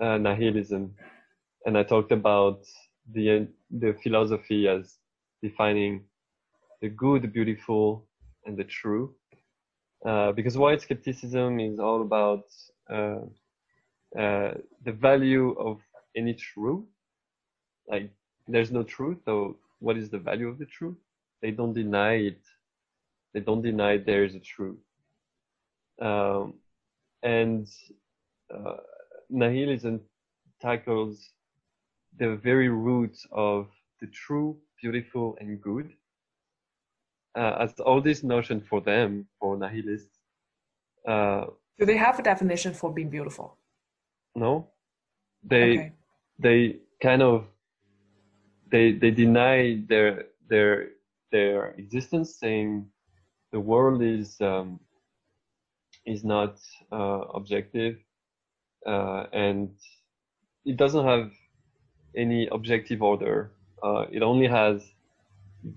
uh, 0.00 0.18
nihilism, 0.18 0.94
and 1.66 1.78
I 1.78 1.82
talked 1.82 2.12
about 2.12 2.60
the 3.12 3.48
the 3.70 3.94
philosophy 4.02 4.68
as 4.68 4.98
defining 5.42 6.04
the 6.82 6.88
good, 6.88 7.22
the 7.22 7.28
beautiful, 7.28 8.06
and 8.46 8.56
the 8.56 8.64
true. 8.64 9.14
Uh, 10.06 10.32
because 10.32 10.56
white 10.58 10.80
skepticism 10.82 11.60
is 11.60 11.78
all 11.78 12.02
about 12.02 12.44
uh, 12.92 13.20
uh, 14.18 14.54
the 14.84 14.92
value 14.92 15.52
of 15.58 15.78
any 16.16 16.34
truth. 16.34 16.84
Like 17.88 18.10
there's 18.48 18.70
no 18.72 18.82
truth, 18.82 19.18
so 19.24 19.56
what 19.80 19.96
is 19.96 20.10
the 20.10 20.18
value 20.18 20.48
of 20.48 20.58
the 20.58 20.66
truth? 20.66 20.96
They 21.42 21.50
don't 21.50 21.72
deny 21.74 22.14
it. 22.14 22.40
They 23.34 23.40
don't 23.40 23.62
deny 23.62 23.98
there 23.98 24.24
is 24.24 24.34
a 24.34 24.40
truth. 24.40 24.78
Um, 26.00 26.54
and 27.22 27.66
uh, 28.54 28.76
nihilism 29.30 30.00
tackles 30.60 31.30
the 32.18 32.36
very 32.36 32.68
roots 32.68 33.26
of 33.32 33.68
the 34.00 34.06
true, 34.06 34.58
beautiful, 34.80 35.36
and 35.40 35.60
good. 35.60 35.92
Uh, 37.34 37.56
as 37.60 37.72
all 37.80 38.00
this 38.00 38.22
notion 38.22 38.60
for 38.60 38.80
them, 38.80 39.26
for 39.38 39.56
nihilists, 39.56 40.18
uh, 41.06 41.44
do 41.78 41.84
they 41.84 41.96
have 41.96 42.18
a 42.18 42.22
definition 42.22 42.72
for 42.72 42.92
being 42.92 43.10
beautiful? 43.10 43.58
no, 44.36 44.68
they 45.42 45.78
okay. 45.78 45.92
they 46.38 46.76
kind 47.02 47.22
of 47.22 47.46
they 48.70 48.92
they 48.92 49.10
deny 49.10 49.82
their 49.88 50.26
their 50.48 50.90
their 51.32 51.68
existence, 51.78 52.36
saying 52.38 52.86
the 53.52 53.60
world 53.60 54.02
is 54.02 54.40
um, 54.40 54.78
is 56.06 56.24
not 56.24 56.56
uh, 56.92 57.22
objective 57.34 57.96
uh, 58.86 59.26
and 59.32 59.70
it 60.64 60.76
doesn't 60.76 61.04
have 61.06 61.32
any 62.16 62.48
objective 62.52 63.02
order. 63.02 63.52
Uh, 63.82 64.06
it 64.12 64.22
only 64.22 64.46
has 64.46 64.82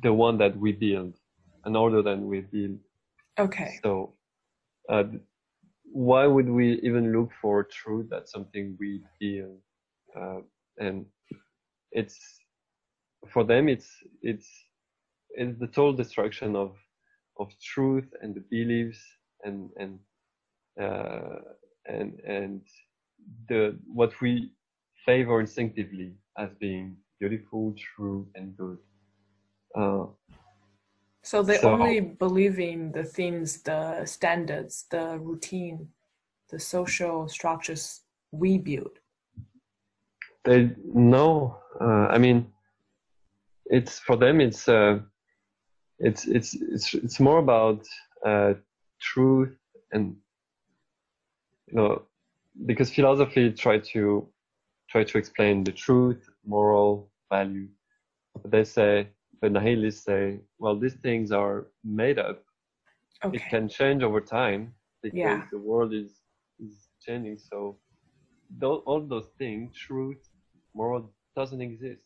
the 0.03 0.13
one 0.13 0.37
that 0.37 0.57
we 0.57 0.71
build, 0.71 1.15
an 1.65 1.75
order 1.75 2.01
that 2.01 2.19
we 2.19 2.41
build. 2.41 2.79
Okay. 3.39 3.79
So, 3.83 4.13
uh, 4.89 5.03
why 5.91 6.27
would 6.27 6.49
we 6.49 6.79
even 6.83 7.11
look 7.11 7.31
for 7.41 7.63
truth? 7.63 8.07
That's 8.09 8.31
something 8.31 8.77
we 8.79 9.01
build, 9.19 9.57
uh, 10.19 10.41
and 10.77 11.05
it's 11.91 12.19
for 13.31 13.43
them. 13.43 13.67
It's 13.69 13.89
it's 14.21 14.47
it's 15.31 15.59
the 15.59 15.67
total 15.67 15.93
destruction 15.93 16.55
of 16.55 16.75
of 17.39 17.49
truth 17.61 18.07
and 18.21 18.35
the 18.35 18.43
beliefs 18.51 18.99
and 19.43 19.69
and 19.77 19.99
uh, 20.79 21.39
and 21.85 22.19
and 22.25 22.61
the 23.49 23.77
what 23.93 24.11
we 24.21 24.51
favor 25.05 25.39
instinctively 25.39 26.13
as 26.37 26.49
being 26.59 26.97
beautiful, 27.19 27.73
true, 27.95 28.27
and 28.35 28.55
good. 28.57 28.77
Uh, 29.75 30.05
So 31.21 31.43
they 31.43 31.57
So- 31.57 31.73
only 31.73 31.99
believe 31.99 32.59
in 32.59 32.91
the 32.91 33.03
things, 33.03 33.61
the 33.63 34.05
standards, 34.05 34.85
the 34.89 35.19
routine, 35.19 35.89
the 36.49 36.59
social 36.59 37.27
structures 37.27 38.01
we 38.31 38.57
build. 38.57 38.99
they 40.45 40.71
no 40.93 41.57
uh, 41.81 42.07
i 42.15 42.17
mean 42.17 42.47
it's 43.65 43.99
for 43.99 44.15
them 44.17 44.39
it's 44.41 44.67
uh, 44.67 44.99
it's 46.07 46.25
it's 46.27 46.53
it's 46.75 46.93
it's 47.05 47.19
more 47.19 47.39
about 47.39 47.81
uh, 48.25 48.53
truth 49.01 49.53
and 49.93 50.15
you 51.69 51.75
know 51.77 52.01
because 52.65 52.93
philosophy 52.93 53.51
try 53.51 53.77
to 53.77 54.27
try 54.89 55.03
to 55.03 55.17
explain 55.17 55.63
the 55.63 55.71
truth 55.71 56.29
moral 56.45 57.09
value 57.31 57.67
but 58.41 58.51
they 58.51 58.63
say 58.63 59.07
the 59.41 59.49
nihilists 59.49 60.03
say 60.05 60.39
well 60.57 60.75
these 60.77 60.95
things 60.95 61.31
are 61.31 61.67
made 61.83 62.19
up 62.19 62.43
Okay. 63.23 63.37
it 63.37 63.49
can 63.49 63.67
change 63.67 64.01
over 64.03 64.21
time 64.21 64.73
because 65.03 65.17
Yeah. 65.19 65.45
the 65.51 65.59
world 65.59 65.93
is 65.93 66.11
is 66.59 66.87
changing. 67.05 67.37
So 67.37 67.77
all 68.61 69.01
those 69.07 69.29
things, 69.37 69.75
truth, 69.75 70.17
moral, 70.73 71.13
doesn't 71.35 71.61
exist. 71.61 72.01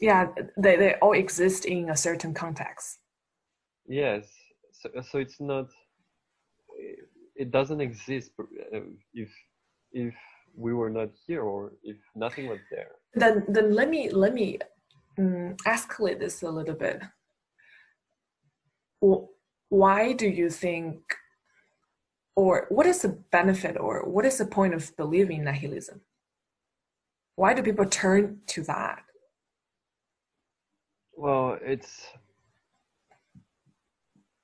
Yeah, 0.00 0.28
they, 0.56 0.76
they 0.76 0.94
all 1.00 1.12
exist 1.12 1.64
in 1.64 1.90
a 1.90 1.96
certain 1.96 2.34
context. 2.34 2.98
Yes. 3.86 4.24
So 4.72 4.88
so 5.02 5.18
it's 5.18 5.40
not. 5.40 5.68
It 7.36 7.50
doesn't 7.50 7.80
exist 7.80 8.30
uh, 8.38 8.80
if 9.12 9.30
if 9.92 10.14
we 10.56 10.72
were 10.72 10.90
not 10.90 11.10
here 11.26 11.42
or 11.42 11.72
if 11.82 11.96
nothing 12.14 12.48
was 12.48 12.60
there. 12.70 12.92
Then 13.14 13.44
then 13.48 13.74
let 13.74 13.88
me 13.90 14.10
let 14.10 14.34
me 14.34 14.58
um, 15.18 15.56
escalate 15.66 16.18
this 16.20 16.42
a 16.42 16.50
little 16.50 16.74
bit. 16.74 17.02
Why 19.68 20.12
do 20.12 20.28
you 20.28 20.50
think, 20.50 20.98
or 22.36 22.66
what 22.70 22.86
is 22.86 23.02
the 23.02 23.08
benefit, 23.08 23.76
or 23.78 24.08
what 24.08 24.24
is 24.24 24.38
the 24.38 24.46
point 24.46 24.74
of 24.74 24.96
believing 24.96 25.44
nihilism? 25.44 26.00
Why 27.36 27.54
do 27.54 27.62
people 27.62 27.86
turn 27.86 28.40
to 28.48 28.62
that? 28.62 29.02
Well, 31.16 31.58
it's 31.60 32.06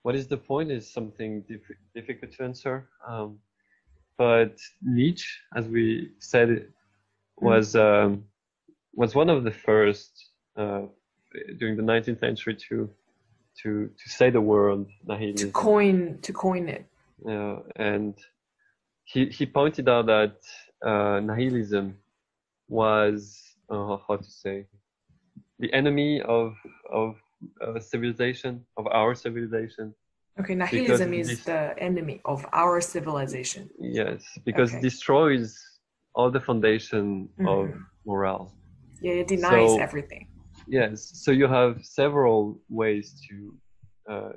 what 0.02 0.14
is 0.14 0.26
the 0.26 0.36
point 0.36 0.70
is 0.70 0.90
something 0.90 1.42
diff- 1.42 1.78
difficult 1.94 2.32
to 2.32 2.42
answer. 2.44 2.88
Um, 3.06 3.38
but 4.16 4.58
Nietzsche, 4.82 5.28
as 5.56 5.66
we 5.66 6.10
said, 6.18 6.66
was 7.36 7.74
um, 7.74 8.24
was 8.94 9.14
one 9.14 9.30
of 9.30 9.44
the 9.44 9.50
first 9.50 10.12
uh, 10.56 10.82
during 11.58 11.76
the 11.76 11.82
19th 11.82 12.20
century 12.20 12.56
to 12.68 12.90
to 13.62 13.90
to 14.00 14.08
say 14.08 14.30
the 14.30 14.40
word 14.40 14.86
nihilism. 15.06 15.48
To 15.48 15.52
coin 15.52 16.18
to 16.22 16.32
coin 16.32 16.68
it. 16.68 16.84
Uh, 17.26 17.58
and 17.76 18.14
he 19.04 19.26
he 19.26 19.46
pointed 19.46 19.88
out 19.88 20.06
that 20.06 20.36
uh, 20.84 21.20
nihilism 21.20 21.96
was 22.68 23.40
uh, 23.68 23.96
how 24.06 24.16
to 24.16 24.30
say 24.30 24.66
the 25.58 25.72
enemy 25.72 26.20
of 26.22 26.54
of 26.90 27.16
uh, 27.60 27.78
civilization 27.80 28.64
of 28.76 28.86
our 28.88 29.14
civilization. 29.14 29.94
Okay, 30.40 30.54
nihilism 30.54 31.10
this- 31.10 31.30
is 31.30 31.44
the 31.44 31.74
enemy 31.78 32.20
of 32.24 32.46
our 32.52 32.80
civilization. 32.80 33.68
Yes, 33.78 34.24
because 34.44 34.70
Okay. 34.70 34.78
it 34.78 34.82
destroys 34.82 35.58
all 36.14 36.30
the 36.30 36.40
foundation 36.40 37.28
of 37.54 37.68
Mhm. 37.68 37.84
morale. 38.06 38.46
Yeah, 39.02 39.22
it 39.22 39.28
denies 39.28 39.70
So- 39.70 39.80
everything. 39.80 40.28
Yes, 40.66 40.96
so 41.24 41.30
you 41.32 41.46
have 41.48 41.84
several 41.84 42.60
ways 42.68 43.06
to 43.28 43.34
uh, 44.14 44.32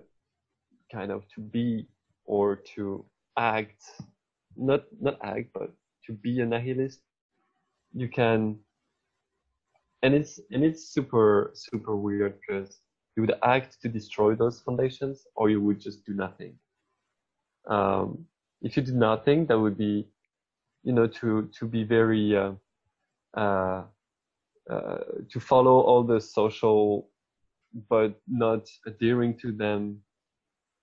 kind 0.91 1.11
of 1.11 1.27
to 1.33 1.41
be 1.41 1.87
or 2.25 2.55
to 2.75 2.83
act, 3.37 3.81
not 4.55 4.81
not 5.05 5.15
act, 5.23 5.47
but 5.53 5.69
to 6.05 6.11
be 6.13 6.41
a 6.41 6.45
nihilist. 6.45 7.01
You 8.01 8.07
can, 8.19 8.39
and 10.03 10.13
it's 10.13 10.39
and 10.51 10.63
it's 10.63 10.83
super 10.95 11.51
super 11.53 11.95
weird 11.95 12.33
because 12.41 12.81
you 13.15 13.21
would 13.23 13.35
act 13.43 13.81
to 13.81 13.89
destroy 13.89 14.35
those 14.35 14.61
foundations, 14.61 15.25
or 15.35 15.49
you 15.49 15.61
would 15.61 15.79
just 15.79 16.05
do 16.05 16.13
nothing. 16.13 16.55
Um, 17.67 18.25
if 18.61 18.75
you 18.75 18.83
do 18.83 18.93
nothing, 18.93 19.45
that 19.47 19.59
would 19.59 19.77
be, 19.77 20.07
you 20.83 20.93
know, 20.93 21.07
to 21.07 21.49
to 21.59 21.65
be 21.65 21.83
very 21.83 22.35
uh, 22.35 22.53
uh, 23.37 23.83
uh, 24.69 24.97
to 25.29 25.39
follow 25.39 25.79
all 25.81 26.03
the 26.03 26.19
social, 26.19 27.09
but 27.89 28.19
not 28.27 28.67
adhering 28.87 29.37
to 29.39 29.51
them, 29.51 29.99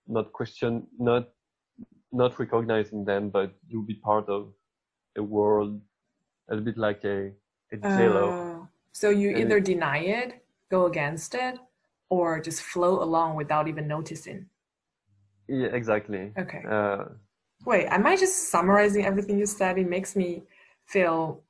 not 0.07 0.33
question, 0.33 0.87
not 0.99 1.29
not 2.13 2.39
recognizing 2.39 3.05
them, 3.05 3.31
but 3.31 3.53
you'll 3.69 3.87
be 3.87 3.95
part 3.95 4.29
of 4.29 4.53
a 5.17 5.23
world, 5.23 5.81
a 6.49 6.55
little 6.55 6.65
bit 6.65 6.79
like 6.79 7.05
a 7.05 7.33
a 7.73 7.77
jello. 7.77 8.33
Oh, 8.33 8.69
so 8.93 9.11
you 9.11 9.31
And 9.31 9.39
either 9.41 9.61
deny 9.61 9.99
it, 9.99 10.45
go 10.71 10.87
against 10.87 11.35
it, 11.35 11.59
or 12.11 12.41
just 12.41 12.63
flow 12.63 13.03
along 13.03 13.37
without 13.37 13.69
even 13.69 13.89
noticing. 13.89 14.47
Yeah, 15.49 15.69
exactly. 15.69 16.33
Okay. 16.39 16.63
Uh, 16.69 17.05
Wait, 17.65 17.87
am 17.87 18.07
I 18.07 18.17
just 18.17 18.51
summarizing 18.51 19.05
everything 19.05 19.39
you 19.39 19.47
said? 19.47 19.79
It 19.79 19.89
makes 19.89 20.17
me 20.17 20.43
feel 20.87 21.43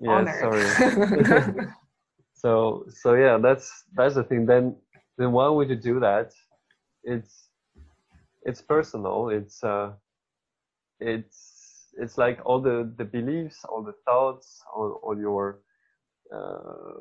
yeah, 0.00 0.10
honored. 0.10 0.40
sorry. 0.40 1.66
so 2.34 2.86
so 2.88 3.14
yeah, 3.14 3.38
that's 3.38 3.84
that's 3.94 4.14
the 4.14 4.24
thing. 4.24 4.46
Then 4.46 4.76
then 5.18 5.32
why 5.32 5.48
would 5.48 5.68
you 5.68 5.76
do 5.76 6.00
that? 6.00 6.32
It's 7.02 7.48
it's 8.42 8.60
personal. 8.60 9.30
It's 9.30 9.62
uh 9.62 9.92
it's 11.00 11.92
it's 11.96 12.18
like 12.18 12.40
all 12.44 12.60
the 12.60 12.92
the 12.96 13.04
beliefs, 13.04 13.64
all 13.68 13.82
the 13.82 13.94
thoughts, 14.04 14.62
all, 14.74 15.00
all 15.02 15.16
your 15.16 15.60
uh, 16.34 16.94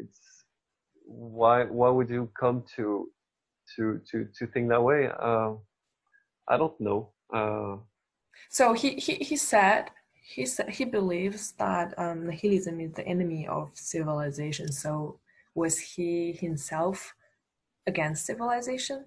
it's 0.00 0.33
why 1.04 1.64
why 1.64 1.90
would 1.90 2.08
you 2.10 2.30
come 2.38 2.64
to 2.76 3.08
to 3.76 4.00
to 4.10 4.26
to 4.36 4.46
think 4.48 4.68
that 4.70 4.82
way? 4.82 5.08
Uh, 5.08 5.54
I 6.48 6.56
don't 6.56 6.78
know. 6.80 7.12
Uh, 7.32 7.76
so 8.50 8.72
he, 8.72 8.90
he, 8.96 9.14
he 9.14 9.36
said 9.36 9.90
he 10.12 10.46
said 10.46 10.70
he 10.70 10.84
believes 10.84 11.52
that 11.52 11.98
um, 11.98 12.26
nihilism 12.26 12.80
is 12.80 12.92
the 12.92 13.06
enemy 13.06 13.46
of 13.46 13.70
civilization. 13.74 14.72
So 14.72 15.20
was 15.54 15.78
he 15.78 16.32
himself 16.32 17.14
against 17.86 18.26
civilization? 18.26 19.06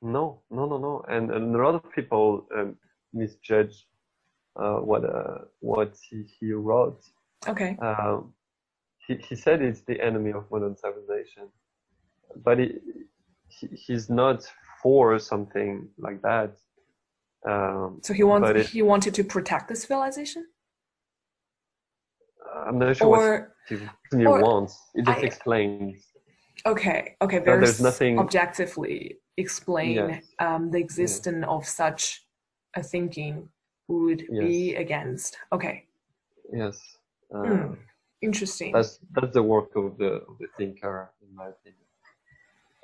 no, 0.00 0.42
no, 0.50 0.66
no, 0.66 0.78
no. 0.78 1.04
And, 1.08 1.30
and 1.30 1.54
a 1.54 1.58
lot 1.58 1.74
of 1.74 1.92
people 1.92 2.46
um, 2.56 2.76
misjudge 3.12 3.86
uh, 4.56 4.76
what 4.76 5.04
uh, 5.04 5.44
what 5.60 5.96
he, 6.08 6.24
he 6.38 6.52
wrote. 6.52 7.02
Okay. 7.48 7.76
Um, 7.80 8.32
he, 9.08 9.16
he 9.28 9.34
said 9.34 9.62
it's 9.62 9.80
the 9.82 10.00
enemy 10.08 10.30
of 10.32 10.44
modern 10.50 10.76
civilization, 10.76 11.44
but 12.44 12.58
he, 12.58 12.68
he 13.48 13.66
he's 13.84 14.08
not 14.10 14.40
for 14.82 15.18
something 15.18 15.88
like 16.06 16.20
that. 16.22 16.50
Um, 17.52 18.00
So 18.02 18.12
he 18.12 18.22
wants 18.22 18.50
it, 18.50 18.66
he 18.66 18.82
wanted 18.82 19.14
to 19.14 19.24
protect 19.24 19.68
the 19.68 19.76
civilization, 19.76 20.42
I'm 22.66 22.78
not 22.78 22.96
sure 22.96 23.08
what 23.08 23.20
or 23.20 23.54
he 23.68 23.76
he 24.18 24.26
or 24.26 24.40
wants. 24.42 24.74
It 24.94 25.04
just 25.06 25.18
I- 25.18 25.26
explains. 25.30 25.96
okay, 26.66 27.16
okay. 27.24 27.38
Very 27.38 27.60
there's 27.60 27.80
nothing- 27.80 28.18
objectively 28.18 29.18
explain 29.36 29.94
Yes. 29.96 30.24
um, 30.46 30.70
the 30.72 30.78
existence 30.86 31.44
of 31.48 31.64
such 31.82 32.02
a 32.74 32.82
thinking 32.82 33.48
would 33.88 34.20
be 34.44 34.74
against. 34.84 35.38
Okay, 35.52 35.86
Yes. 36.52 36.76
Hmm. 37.32 37.74
Interesting. 38.20 38.72
That's 38.72 38.98
that's 39.12 39.32
the 39.34 39.42
work 39.42 39.70
of 39.76 39.96
the 39.98 40.12
of 40.28 40.38
the 40.40 40.48
thinker, 40.56 41.10
in 41.22 41.34
my 41.34 41.48
opinion. 41.48 41.86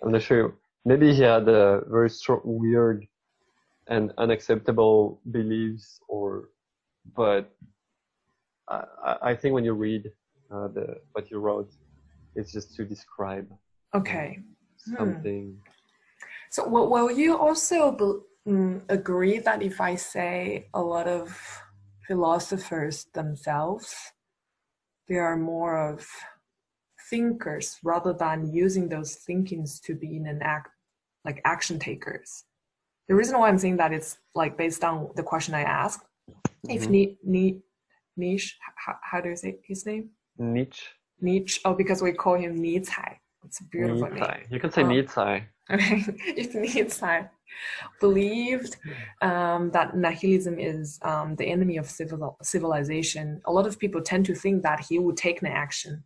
I'm 0.02 0.12
not 0.12 0.22
sure. 0.22 0.54
Maybe 0.84 1.14
he 1.14 1.22
had 1.22 1.48
a 1.48 1.82
very 1.88 2.10
strong, 2.10 2.40
weird, 2.44 3.06
and 3.88 4.12
unacceptable 4.18 5.20
beliefs, 5.30 5.98
or, 6.08 6.50
but 7.16 7.50
I, 8.68 8.84
I- 9.22 9.34
think 9.36 9.54
when 9.54 9.64
you 9.64 9.72
read 9.72 10.10
uh, 10.50 10.68
the 10.68 10.96
what 11.12 11.30
you 11.30 11.38
wrote, 11.38 11.70
it's 12.34 12.52
just 12.52 12.74
to 12.76 12.84
describe 12.84 13.48
Okay. 13.94 14.40
Hmm. 14.86 14.96
something. 14.96 15.56
So 16.50 16.68
will, 16.68 16.90
will 16.90 17.10
you 17.10 17.36
also 17.38 17.92
be, 17.92 18.50
mm, 18.50 18.82
agree 18.88 19.38
that 19.38 19.62
if 19.62 19.80
I 19.80 19.94
say 19.96 20.68
a 20.74 20.82
lot 20.82 21.06
of 21.08 21.36
philosophers 22.06 23.06
themselves, 23.14 23.94
they 25.08 25.16
are 25.16 25.36
more 25.36 25.76
of 25.90 26.06
thinkers 27.10 27.78
rather 27.82 28.12
than 28.12 28.52
using 28.52 28.88
those 28.88 29.16
thinkings 29.16 29.80
to 29.80 29.94
be 29.94 30.16
in 30.16 30.26
an 30.26 30.40
act 30.42 30.70
like 31.24 31.40
action 31.44 31.78
takers. 31.78 32.44
The 33.08 33.14
reason 33.14 33.38
why 33.38 33.48
I'm 33.48 33.58
saying 33.58 33.76
that 33.78 33.92
is 33.92 34.18
like 34.34 34.56
based 34.56 34.82
on 34.84 35.10
the 35.16 35.22
question 35.22 35.54
I 35.54 35.62
asked. 35.62 36.04
If 36.68 36.82
Mhm. 36.84 36.90
Ni, 36.90 37.18
Ni, 37.22 37.62
Nietzsche, 38.16 38.54
how, 38.76 38.94
how 39.02 39.20
do 39.20 39.28
you 39.28 39.36
say 39.36 39.58
his 39.64 39.84
name? 39.84 40.10
Nietzsche. 40.38 40.86
Nietzsche. 41.20 41.60
Oh, 41.64 41.74
because 41.74 42.00
we 42.02 42.12
call 42.12 42.34
him 42.36 42.54
Nietzsche. 42.56 43.02
It's 43.44 43.60
a 43.60 43.64
beautiful 43.64 44.08
name. 44.08 44.20
Nietzsche. 44.20 44.46
You 44.54 44.60
can 44.60 44.70
say 44.70 44.82
Oh. 44.82 44.86
Nietzsche. 44.88 45.42
if 45.70 46.54
Nietzsche 46.54 47.28
believed 48.00 48.76
um, 49.22 49.70
that 49.70 49.96
nihilism 49.96 50.58
is 50.58 50.98
um, 51.02 51.36
the 51.36 51.46
enemy 51.46 51.76
of 51.76 51.88
civil, 51.88 52.36
civilization, 52.42 53.40
a 53.46 53.52
lot 53.52 53.66
of 53.66 53.78
people 53.78 54.02
tend 54.02 54.26
to 54.26 54.34
think 54.34 54.62
that 54.62 54.80
he 54.80 54.98
would 54.98 55.16
take 55.16 55.40
an 55.40 55.48
action 55.48 56.02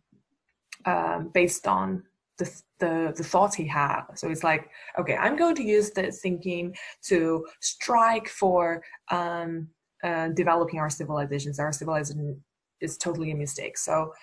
um, 0.85 1.29
based 1.33 1.67
on 1.67 2.03
the, 2.37 2.61
the, 2.79 3.13
the 3.17 3.23
thoughts 3.23 3.55
he 3.55 3.67
had. 3.67 4.03
So 4.15 4.29
it's 4.29 4.43
like, 4.43 4.69
okay, 4.97 5.15
I'm 5.15 5.35
going 5.35 5.55
to 5.55 5.63
use 5.63 5.91
the 5.91 6.11
thinking 6.11 6.75
to 7.03 7.45
strike 7.59 8.29
for 8.29 8.81
um, 9.11 9.67
uh, 10.03 10.29
developing 10.29 10.79
our 10.79 10.89
civilizations. 10.89 11.59
Our 11.59 11.73
civilization 11.73 12.41
is 12.79 12.97
totally 12.97 13.31
a 13.31 13.35
mistake. 13.35 13.77
So, 13.77 14.13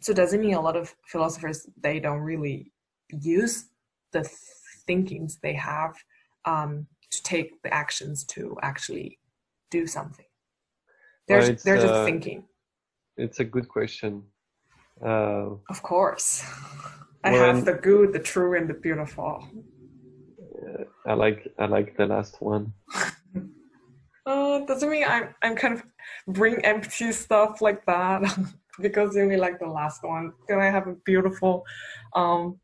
so 0.00 0.14
does 0.14 0.32
it 0.32 0.40
mean 0.40 0.54
a 0.54 0.60
lot 0.60 0.76
of 0.76 0.94
philosophers 1.06 1.66
they 1.80 2.00
don't 2.00 2.20
really 2.20 2.72
use 3.10 3.66
the 4.12 4.28
thinkings 4.86 5.38
they 5.42 5.54
have 5.54 5.94
um, 6.44 6.86
to 7.10 7.22
take 7.22 7.62
the 7.62 7.72
actions 7.72 8.24
to 8.24 8.56
actually 8.62 9.18
do 9.70 9.86
something. 9.86 10.26
They're, 11.28 11.54
they're 11.64 11.76
just 11.76 11.94
uh, 11.94 12.04
thinking, 12.04 12.44
It's 13.16 13.40
a 13.40 13.44
good 13.44 13.68
question. 13.68 14.22
Uh, 15.04 15.56
of 15.70 15.82
course. 15.82 16.44
I 17.24 17.30
Well, 17.32 17.46
have 17.46 17.64
the 17.64 17.72
good, 17.72 18.12
the 18.12 18.18
true, 18.18 18.56
and 18.56 18.68
the 18.68 18.74
beautiful. 18.74 19.48
I 21.06 21.14
like 21.14 21.52
I 21.58 21.66
like 21.66 21.96
the 21.96 22.06
last 22.06 22.40
one. 22.40 22.72
Uh, 24.26 24.58
doesn't 24.66 24.90
mean 24.90 25.04
I'm 25.04 25.34
I'm 25.42 25.56
kind 25.56 25.74
of 25.74 25.82
bring 26.28 26.64
empty 26.64 27.12
stuff 27.12 27.60
like 27.60 27.84
that 27.86 28.22
because 28.80 29.14
you 29.14 29.22
only 29.22 29.36
like 29.36 29.58
the 29.58 29.66
last 29.66 30.02
one. 30.02 30.32
Then 30.48 30.60
I 30.60 30.70
have 30.70 30.86
a 30.86 30.94
beautiful, 31.04 31.64
um, 32.14 32.58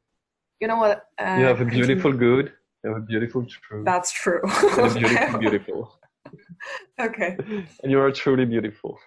you 0.60 0.68
know 0.68 0.76
what? 0.76 1.06
Uh, 1.18 1.36
you 1.38 1.44
have 1.46 1.60
a 1.60 1.64
beautiful 1.64 2.12
good. 2.12 2.52
You 2.84 2.90
have 2.90 3.02
a 3.02 3.06
beautiful 3.06 3.44
true. 3.46 3.82
That's 3.84 4.12
true. 4.12 4.42
beautiful 4.94 5.38
beautiful. 5.38 5.98
okay. 7.00 7.36
And 7.82 7.90
you 7.90 7.98
are 8.00 8.12
truly 8.12 8.44
beautiful. 8.44 8.98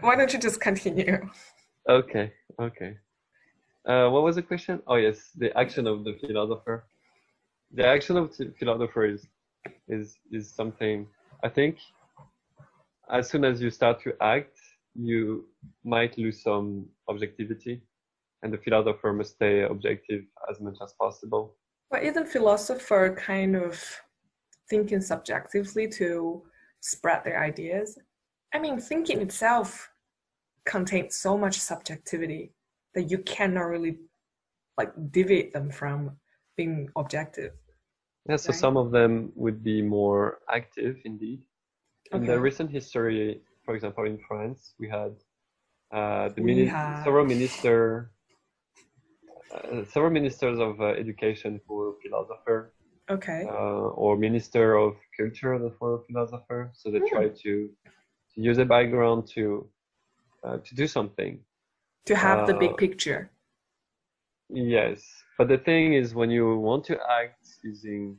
Why 0.00 0.16
don't 0.16 0.32
you 0.32 0.38
just 0.38 0.60
continue? 0.60 1.28
Okay, 1.88 2.32
okay. 2.60 2.96
Uh, 3.86 4.08
what 4.08 4.22
was 4.22 4.36
the 4.36 4.42
question? 4.42 4.82
Oh 4.86 4.96
yes, 4.96 5.30
the 5.36 5.56
action 5.56 5.86
of 5.86 6.04
the 6.04 6.14
philosopher. 6.14 6.84
The 7.72 7.86
action 7.86 8.16
of 8.16 8.36
the 8.36 8.52
philosopher 8.58 9.04
is 9.04 9.26
is 9.88 10.16
is 10.32 10.50
something. 10.50 11.06
I 11.44 11.48
think 11.48 11.78
as 13.10 13.28
soon 13.28 13.44
as 13.44 13.60
you 13.60 13.70
start 13.70 14.02
to 14.02 14.14
act, 14.20 14.58
you 14.94 15.46
might 15.84 16.18
lose 16.18 16.42
some 16.42 16.86
objectivity, 17.08 17.82
and 18.42 18.52
the 18.52 18.58
philosopher 18.58 19.12
must 19.12 19.34
stay 19.34 19.62
objective 19.62 20.22
as 20.50 20.60
much 20.60 20.76
as 20.82 20.92
possible. 21.00 21.56
But 21.90 22.02
isn't 22.02 22.28
philosopher 22.28 23.14
kind 23.16 23.56
of 23.56 23.82
thinking 24.68 25.00
subjectively 25.00 25.88
to 25.88 26.42
spread 26.80 27.22
their 27.24 27.42
ideas? 27.42 27.98
I 28.52 28.58
mean, 28.58 28.78
thinking 28.80 29.20
itself 29.20 29.90
contains 30.64 31.14
so 31.16 31.38
much 31.38 31.58
subjectivity 31.60 32.52
that 32.94 33.10
you 33.10 33.18
cannot 33.18 33.62
really 33.62 33.98
like 34.78 34.92
deviate 35.10 35.52
them 35.52 35.70
from 35.70 36.16
being 36.56 36.88
objective. 36.96 37.52
Yeah, 38.28 38.36
so 38.36 38.50
Right. 38.50 38.58
some 38.60 38.76
of 38.76 38.90
them 38.90 39.32
would 39.36 39.62
be 39.62 39.80
more 39.82 40.38
active 40.48 40.96
indeed. 41.04 41.42
In 42.12 42.24
the 42.26 42.38
recent 42.38 42.70
history, 42.70 43.42
for 43.64 43.74
example, 43.74 44.04
in 44.04 44.18
France, 44.28 44.74
we 44.78 44.88
had 44.88 45.12
uh, 45.92 46.28
the 46.30 46.42
We 46.42 46.54
mini- 46.54 46.66
had- 46.66 47.02
several 47.04 47.24
minister, 47.24 48.10
several 49.84 50.10
ministers 50.10 50.58
of 50.58 50.80
uh, 50.80 50.86
education 51.02 51.60
who 51.66 51.74
were 51.76 51.92
philosopher, 52.02 52.72
Okay. 53.10 53.50
uh, 53.50 53.88
or 54.02 54.16
minister 54.16 54.76
of 54.76 54.94
culture 55.18 55.58
that 55.58 55.80
were 55.80 56.00
philosopher. 56.06 56.70
So 56.74 56.90
they 56.90 57.00
Hmm. 57.00 57.00
tried 57.00 57.34
to, 57.44 57.68
to 58.34 58.40
use 58.40 58.58
a 58.58 58.64
background 58.64 59.26
to 59.34 59.66
uh, 60.46 60.58
to 60.64 60.74
do 60.74 60.86
something. 60.86 61.38
to 62.06 62.14
have 62.16 62.46
the 62.46 62.54
uh, 62.54 62.72
big 62.72 62.76
picture. 62.76 63.30
Yes, 64.50 65.02
but 65.38 65.48
the 65.48 65.58
thing 65.58 65.94
is, 65.94 66.14
when 66.14 66.30
you 66.30 66.58
want 66.58 66.84
to 66.86 66.96
act 67.10 67.46
using, 67.62 68.16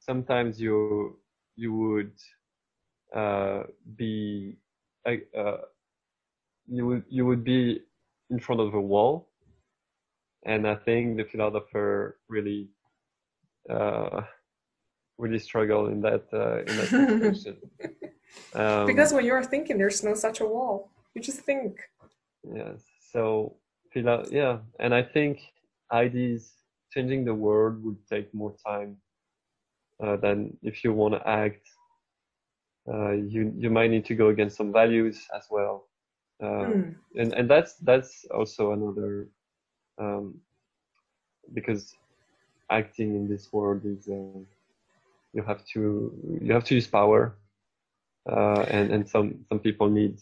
sometimes 0.00 0.60
you 0.60 1.10
you 1.44 1.62
would 1.62 2.04
uh, 3.14 3.62
be 3.96 4.54
uh, 5.06 5.12
you 6.66 6.86
would 6.86 7.04
you 7.08 7.24
would 7.26 7.44
be 7.44 7.80
in 8.30 8.38
front 8.40 8.60
of 8.60 8.74
a 8.74 8.80
wall, 8.80 9.25
and 10.46 10.66
I 10.66 10.76
think 10.76 11.16
the 11.16 11.24
philosopher 11.24 12.18
really 12.28 12.68
uh, 13.68 14.22
really 15.18 15.40
struggle 15.40 15.88
in 15.88 16.00
that 16.02 16.24
uh, 16.32 16.60
in 16.60 16.76
that 16.78 16.88
situation. 16.88 17.56
um, 18.54 18.86
because 18.92 19.12
when 19.12 19.24
you're 19.24 19.42
thinking, 19.44 19.76
there's 19.76 20.02
no 20.02 20.14
such 20.14 20.40
a 20.40 20.46
wall. 20.46 20.90
You 21.14 21.20
just 21.20 21.40
think. 21.40 21.78
Yes. 22.44 22.80
So, 23.12 23.56
philo- 23.92 24.26
yeah, 24.30 24.58
and 24.78 24.94
I 24.94 25.02
think 25.02 25.40
ideas 25.92 26.52
changing 26.92 27.24
the 27.24 27.34
world 27.34 27.82
would 27.84 27.98
take 28.08 28.32
more 28.32 28.54
time 28.64 28.96
uh, 30.02 30.16
than 30.16 30.56
if 30.62 30.84
you 30.84 30.92
want 30.92 31.14
to 31.14 31.28
act. 31.28 31.66
Uh, 32.88 33.10
you 33.10 33.52
you 33.58 33.68
might 33.68 33.90
need 33.90 34.04
to 34.04 34.14
go 34.14 34.28
against 34.28 34.56
some 34.56 34.72
values 34.72 35.26
as 35.36 35.46
well, 35.50 35.88
mm. 36.40 36.94
and 37.16 37.32
and 37.34 37.50
that's 37.50 37.74
that's 37.82 38.24
also 38.30 38.70
another 38.70 39.26
um, 39.98 40.40
because 41.54 41.94
acting 42.70 43.14
in 43.14 43.28
this 43.28 43.52
world 43.52 43.82
is 43.84 44.08
uh, 44.08 44.38
you 45.32 45.42
have 45.42 45.64
to 45.66 46.12
you 46.40 46.52
have 46.52 46.64
to 46.64 46.74
use 46.74 46.86
power, 46.86 47.36
uh, 48.30 48.62
and 48.68 48.90
and 48.90 49.08
some 49.08 49.44
some 49.48 49.58
people 49.58 49.88
need. 49.88 50.18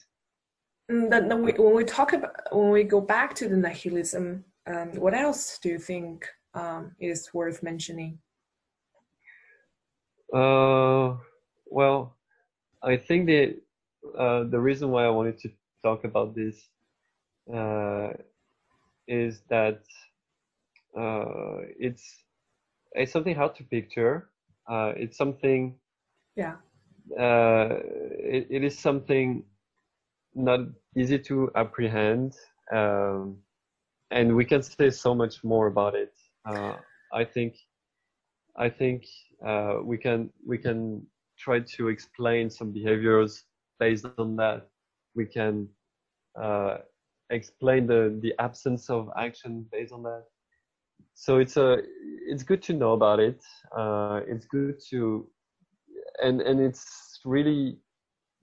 Mm, 0.90 1.10
then 1.10 1.42
we, 1.42 1.52
when 1.52 1.74
we 1.74 1.84
talk 1.84 2.12
about 2.12 2.34
when 2.52 2.70
we 2.70 2.84
go 2.84 3.00
back 3.00 3.34
to 3.36 3.48
the 3.48 3.56
nihilism, 3.56 4.44
um, 4.66 4.88
what 4.96 5.14
else 5.14 5.58
do 5.58 5.68
you 5.70 5.78
think 5.78 6.26
um, 6.54 6.92
is 7.00 7.32
worth 7.32 7.62
mentioning? 7.62 8.18
Uh, 10.32 11.14
well, 11.66 12.16
I 12.82 12.96
think 12.96 13.26
the 13.26 13.56
uh, 14.18 14.44
the 14.44 14.60
reason 14.60 14.90
why 14.90 15.04
I 15.06 15.10
wanted 15.10 15.38
to 15.40 15.50
talk 15.82 16.04
about 16.04 16.34
this 16.34 16.68
uh, 17.52 18.12
is 19.08 19.42
that 19.48 19.82
uh, 20.98 21.58
it's 21.78 22.24
it's 22.92 23.12
something 23.12 23.34
hard 23.34 23.54
to 23.56 23.64
picture. 23.64 24.30
Uh, 24.68 24.92
it's 24.96 25.16
something. 25.16 25.74
Yeah. 26.36 26.56
Uh, 27.18 27.80
it, 28.18 28.46
it 28.50 28.64
is 28.64 28.78
something 28.78 29.44
not 30.34 30.60
easy 30.96 31.18
to 31.18 31.50
apprehend, 31.54 32.34
um, 32.72 33.36
and 34.10 34.34
we 34.34 34.44
can 34.44 34.62
say 34.62 34.90
so 34.90 35.14
much 35.14 35.44
more 35.44 35.66
about 35.66 35.94
it. 35.94 36.14
Uh, 36.48 36.76
I 37.12 37.24
think. 37.24 37.54
I 38.56 38.68
think 38.68 39.04
uh, 39.44 39.78
we 39.82 39.98
can 39.98 40.30
we 40.46 40.58
can 40.58 41.04
try 41.38 41.60
to 41.76 41.88
explain 41.88 42.50
some 42.50 42.72
behaviors 42.72 43.44
based 43.80 44.06
on 44.18 44.36
that. 44.36 44.68
We 45.16 45.26
can 45.26 45.68
uh, 46.40 46.78
explain 47.30 47.86
the 47.86 48.18
the 48.22 48.34
absence 48.38 48.90
of 48.90 49.10
action 49.16 49.66
based 49.72 49.92
on 49.92 50.02
that. 50.02 50.24
So 51.14 51.38
it's 51.38 51.56
a 51.56 51.78
it's 52.26 52.42
good 52.42 52.62
to 52.62 52.72
know 52.72 52.92
about 52.92 53.20
it. 53.20 53.42
Uh, 53.76 54.20
it's 54.26 54.46
good 54.46 54.80
to 54.90 55.28
and 56.22 56.40
and 56.40 56.60
it's 56.60 57.20
really 57.24 57.78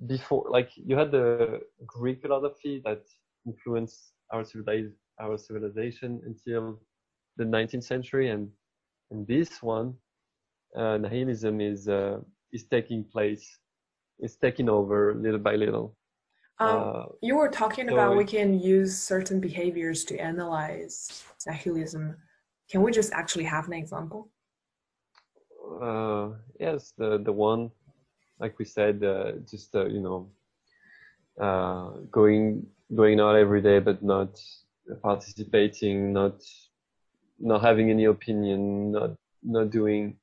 before 0.07 0.45
like 0.49 0.69
you 0.75 0.97
had 0.97 1.11
the 1.11 1.61
Greek 1.85 2.21
philosophy 2.21 2.81
that 2.85 3.03
influenced 3.45 4.13
our 4.31 4.43
civilization 4.43 4.95
our 5.19 5.37
civilization 5.37 6.21
until 6.25 6.79
the 7.37 7.43
19th 7.43 7.83
century 7.83 8.29
and 8.29 8.49
and 9.11 9.27
this 9.27 9.61
one 9.61 9.93
uh, 10.75 10.97
nihilism 10.97 11.61
is 11.61 11.87
uh, 11.87 12.19
is 12.51 12.65
taking 12.65 13.03
place, 13.03 13.59
is 14.19 14.35
taking 14.37 14.69
over 14.69 15.13
little 15.15 15.39
by 15.39 15.55
little. 15.55 15.95
Um, 16.61 16.93
uh, 16.95 17.05
you 17.21 17.35
were 17.35 17.49
talking 17.49 17.87
so 17.87 17.93
about 17.95 18.15
we 18.15 18.23
can 18.23 18.59
use 18.59 18.95
certain 18.95 19.39
behaviors 19.39 20.05
to 20.05 20.17
analyze 20.17 21.23
nihilism. 21.47 22.15
Can 22.69 22.83
we 22.83 22.91
just 22.91 23.11
actually 23.13 23.45
have 23.45 23.65
an 23.65 23.73
example? 23.73 24.29
Uh, 25.81 26.29
yes, 26.59 26.93
the 26.99 27.17
the 27.17 27.33
one, 27.33 27.71
like 28.39 28.59
we 28.59 28.65
said, 28.65 29.03
uh, 29.03 29.31
just 29.49 29.75
uh, 29.75 29.85
you 29.85 30.01
know, 30.05 30.29
going 32.11 32.67
going 32.93 33.19
out 33.19 33.35
every 33.35 33.61
day 33.61 33.79
but 33.79 34.03
not 34.03 34.39
participating, 35.01 36.13
not 36.13 36.43
not 37.39 37.61
having 37.61 37.89
any 37.89 38.05
opinion, 38.05 38.91
not 38.91 39.11
not 39.41 39.71
doing 39.71 40.15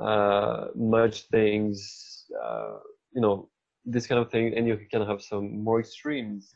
uh, 0.00 0.68
merge 0.74 1.28
things, 1.28 2.24
uh, 2.42 2.78
you 3.12 3.20
know, 3.20 3.50
this 3.84 4.06
kind 4.06 4.20
of 4.20 4.30
thing, 4.30 4.54
and 4.56 4.66
you 4.66 4.78
can 4.90 5.06
have 5.06 5.22
some 5.22 5.62
more 5.62 5.80
extremes. 5.80 6.54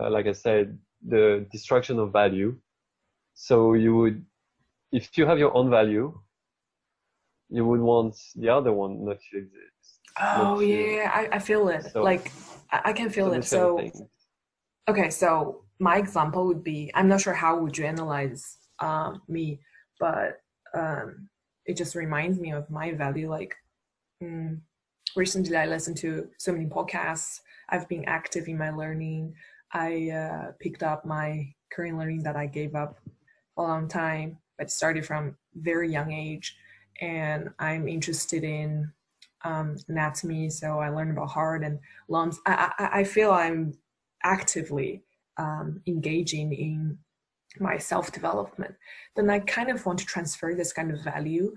Uh, 0.00 0.10
like 0.10 0.26
I 0.26 0.32
said, 0.32 0.78
the 1.06 1.46
destruction 1.50 1.98
of 1.98 2.12
value. 2.12 2.56
So 3.34 3.74
you 3.74 3.96
would, 3.96 4.24
if 4.92 5.16
you 5.16 5.26
have 5.26 5.38
your 5.38 5.54
own 5.56 5.70
value, 5.70 6.18
you 7.48 7.64
would 7.64 7.80
want 7.80 8.16
the 8.36 8.48
other 8.48 8.72
one 8.72 9.04
not 9.04 9.18
to 9.30 9.38
exist. 9.38 10.00
Oh 10.20 10.60
yeah, 10.60 11.10
I, 11.12 11.36
I 11.36 11.38
feel 11.38 11.68
it. 11.68 11.92
So, 11.92 12.02
like 12.02 12.32
I, 12.70 12.80
I 12.86 12.92
can 12.92 13.10
feel 13.10 13.32
it. 13.32 13.44
So 13.44 13.80
okay, 14.88 15.10
so 15.10 15.64
my 15.78 15.96
example 15.96 16.46
would 16.46 16.64
be 16.64 16.90
I'm 16.94 17.08
not 17.08 17.20
sure 17.20 17.34
how 17.34 17.58
would 17.58 17.78
you 17.78 17.84
analyze 17.86 18.58
um, 18.80 19.22
me, 19.28 19.60
but 20.00 20.40
um, 20.74 21.28
it 21.64 21.76
just 21.76 21.94
reminds 21.94 22.38
me 22.38 22.52
of 22.52 22.68
my 22.70 22.92
value. 22.92 23.30
Like 23.30 23.54
mm, 24.22 24.60
recently, 25.16 25.56
I 25.56 25.66
listened 25.66 25.96
to 25.98 26.28
so 26.38 26.52
many 26.52 26.66
podcasts. 26.66 27.40
I've 27.68 27.88
been 27.88 28.04
active 28.06 28.48
in 28.48 28.58
my 28.58 28.70
learning. 28.70 29.34
I 29.72 30.10
uh, 30.10 30.52
picked 30.60 30.82
up 30.82 31.04
my 31.04 31.54
current 31.72 31.98
learning 31.98 32.22
that 32.22 32.36
I 32.36 32.46
gave 32.46 32.74
up 32.74 32.98
a 33.56 33.62
long 33.62 33.88
time, 33.88 34.38
but 34.56 34.70
started 34.70 35.04
from 35.04 35.36
very 35.54 35.90
young 35.90 36.12
age. 36.12 36.56
And 37.00 37.50
I'm 37.58 37.86
interested 37.88 38.44
in 38.44 38.90
um, 39.44 39.76
anatomy, 39.88 40.50
so 40.50 40.80
I 40.80 40.88
learned 40.88 41.12
about 41.12 41.28
heart 41.28 41.62
and 41.62 41.78
lungs. 42.08 42.40
I, 42.46 42.72
I, 42.78 42.88
I 43.00 43.04
feel 43.04 43.30
I'm 43.30 43.74
actively 44.24 45.02
um, 45.36 45.80
engaging 45.86 46.52
in 46.52 46.98
my 47.60 47.78
self 47.78 48.12
development, 48.12 48.74
then 49.16 49.30
I 49.30 49.40
kind 49.40 49.70
of 49.70 49.84
want 49.86 49.98
to 50.00 50.06
transfer 50.06 50.54
this 50.54 50.72
kind 50.72 50.90
of 50.90 51.02
value. 51.02 51.54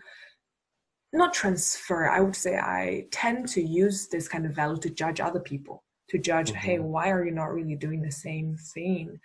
Not 1.14 1.34
transfer, 1.34 2.10
I 2.10 2.22
would 2.22 2.36
say 2.36 2.58
I 2.58 3.08
tend 3.12 3.48
to 3.50 3.62
use 3.62 4.08
this 4.08 4.28
kind 4.28 4.46
of 4.46 4.54
value 4.54 4.80
to 4.82 4.90
judge 4.90 5.20
other 5.20 5.42
people, 5.42 5.84
to 6.10 6.18
judge, 6.18 6.52
mm-hmm. 6.52 6.60
hey, 6.60 6.80
why 6.80 7.10
are 7.10 7.26
you 7.26 7.32
not 7.32 7.54
really 7.54 7.76
doing 7.76 8.02
the 8.02 8.12
same 8.12 8.56
thing? 8.74 9.20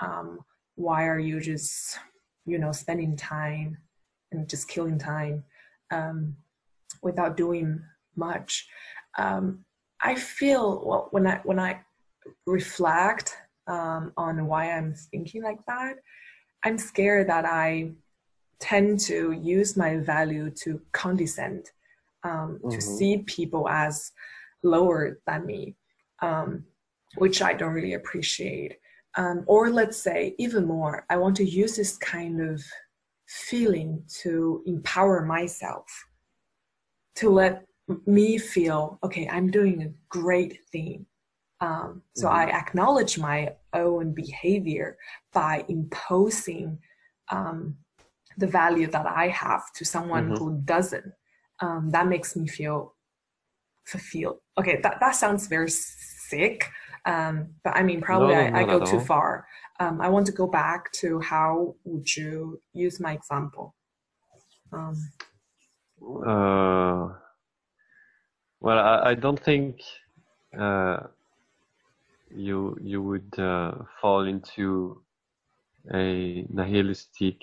Um, 0.00 0.40
why 0.74 1.06
are 1.06 1.18
you 1.18 1.40
just, 1.40 1.98
you 2.46 2.58
know, 2.58 2.72
spending 2.72 3.16
time 3.16 3.78
and 4.32 4.48
just 4.48 4.68
killing 4.68 4.98
time 4.98 5.44
um, 5.90 6.36
without 7.02 7.36
doing 7.36 7.80
much? 8.16 8.66
Um, 9.18 9.64
I 10.02 10.14
feel 10.14 10.82
well 10.84 11.08
when 11.10 11.26
I 11.26 11.40
when 11.44 11.58
I 11.58 11.80
reflect 12.46 13.36
um, 13.66 14.12
on 14.16 14.46
why 14.46 14.72
I'm 14.72 14.94
thinking 14.94 15.42
like 15.42 15.58
that, 15.66 15.96
I'm 16.64 16.78
scared 16.78 17.28
that 17.28 17.44
I 17.44 17.92
tend 18.60 19.00
to 19.00 19.32
use 19.32 19.76
my 19.76 19.96
value 19.96 20.50
to 20.50 20.80
condescend, 20.92 21.70
um, 22.24 22.58
mm-hmm. 22.58 22.70
to 22.70 22.80
see 22.80 23.18
people 23.26 23.68
as 23.68 24.12
lower 24.62 25.18
than 25.26 25.46
me, 25.46 25.74
um, 26.20 26.64
which 27.16 27.42
I 27.42 27.54
don't 27.54 27.72
really 27.72 27.94
appreciate. 27.94 28.76
Um, 29.16 29.42
or 29.46 29.70
let's 29.70 29.96
say, 29.96 30.34
even 30.38 30.66
more, 30.66 31.04
I 31.10 31.16
want 31.16 31.36
to 31.36 31.44
use 31.44 31.76
this 31.76 31.96
kind 31.96 32.40
of 32.40 32.62
feeling 33.26 34.02
to 34.22 34.62
empower 34.66 35.24
myself, 35.24 35.86
to 37.16 37.30
let 37.30 37.64
me 38.06 38.38
feel, 38.38 38.98
okay, 39.02 39.28
I'm 39.28 39.50
doing 39.50 39.82
a 39.82 39.92
great 40.08 40.60
thing. 40.70 41.06
Um, 41.60 42.02
so 42.14 42.28
mm-hmm. 42.28 42.36
I 42.36 42.44
acknowledge 42.56 43.18
my 43.18 43.54
own 43.74 44.12
behavior 44.12 44.96
by 45.32 45.64
imposing 45.68 46.78
um, 47.30 47.76
the 48.40 48.46
value 48.46 48.88
that 48.88 49.06
I 49.06 49.28
have 49.28 49.72
to 49.76 49.84
someone 49.84 50.30
mm-hmm. 50.30 50.42
who 50.42 50.60
doesn't. 50.64 51.12
Um, 51.60 51.90
that 51.90 52.06
makes 52.08 52.34
me 52.36 52.48
feel 52.48 52.94
fulfilled. 53.84 54.38
Okay, 54.58 54.80
that, 54.82 54.98
that 55.00 55.14
sounds 55.14 55.46
very 55.46 55.70
sick, 55.70 56.70
um, 57.04 57.48
but 57.64 57.76
I 57.76 57.82
mean, 57.82 58.00
probably 58.00 58.34
no, 58.34 58.40
I, 58.40 58.60
I, 58.60 58.64
go 58.64 58.84
too 58.84 59.00
far. 59.00 59.46
Um, 59.78 60.00
I 60.00 60.08
want 60.08 60.26
to 60.26 60.32
go 60.32 60.46
back 60.46 60.90
to 61.00 61.20
how 61.20 61.74
would 61.84 62.16
you 62.16 62.60
use 62.72 63.00
my 63.00 63.12
example? 63.12 63.74
Um, 64.72 64.96
uh, 66.02 67.08
well, 68.60 68.78
I, 68.78 69.10
I 69.10 69.14
don't 69.14 69.40
think 69.40 69.80
uh, 70.58 71.00
you 72.34 72.76
you 72.80 73.02
would 73.02 73.38
uh, 73.38 73.72
fall 74.00 74.26
into 74.26 75.02
a 75.92 76.46
nihilistic. 76.52 77.36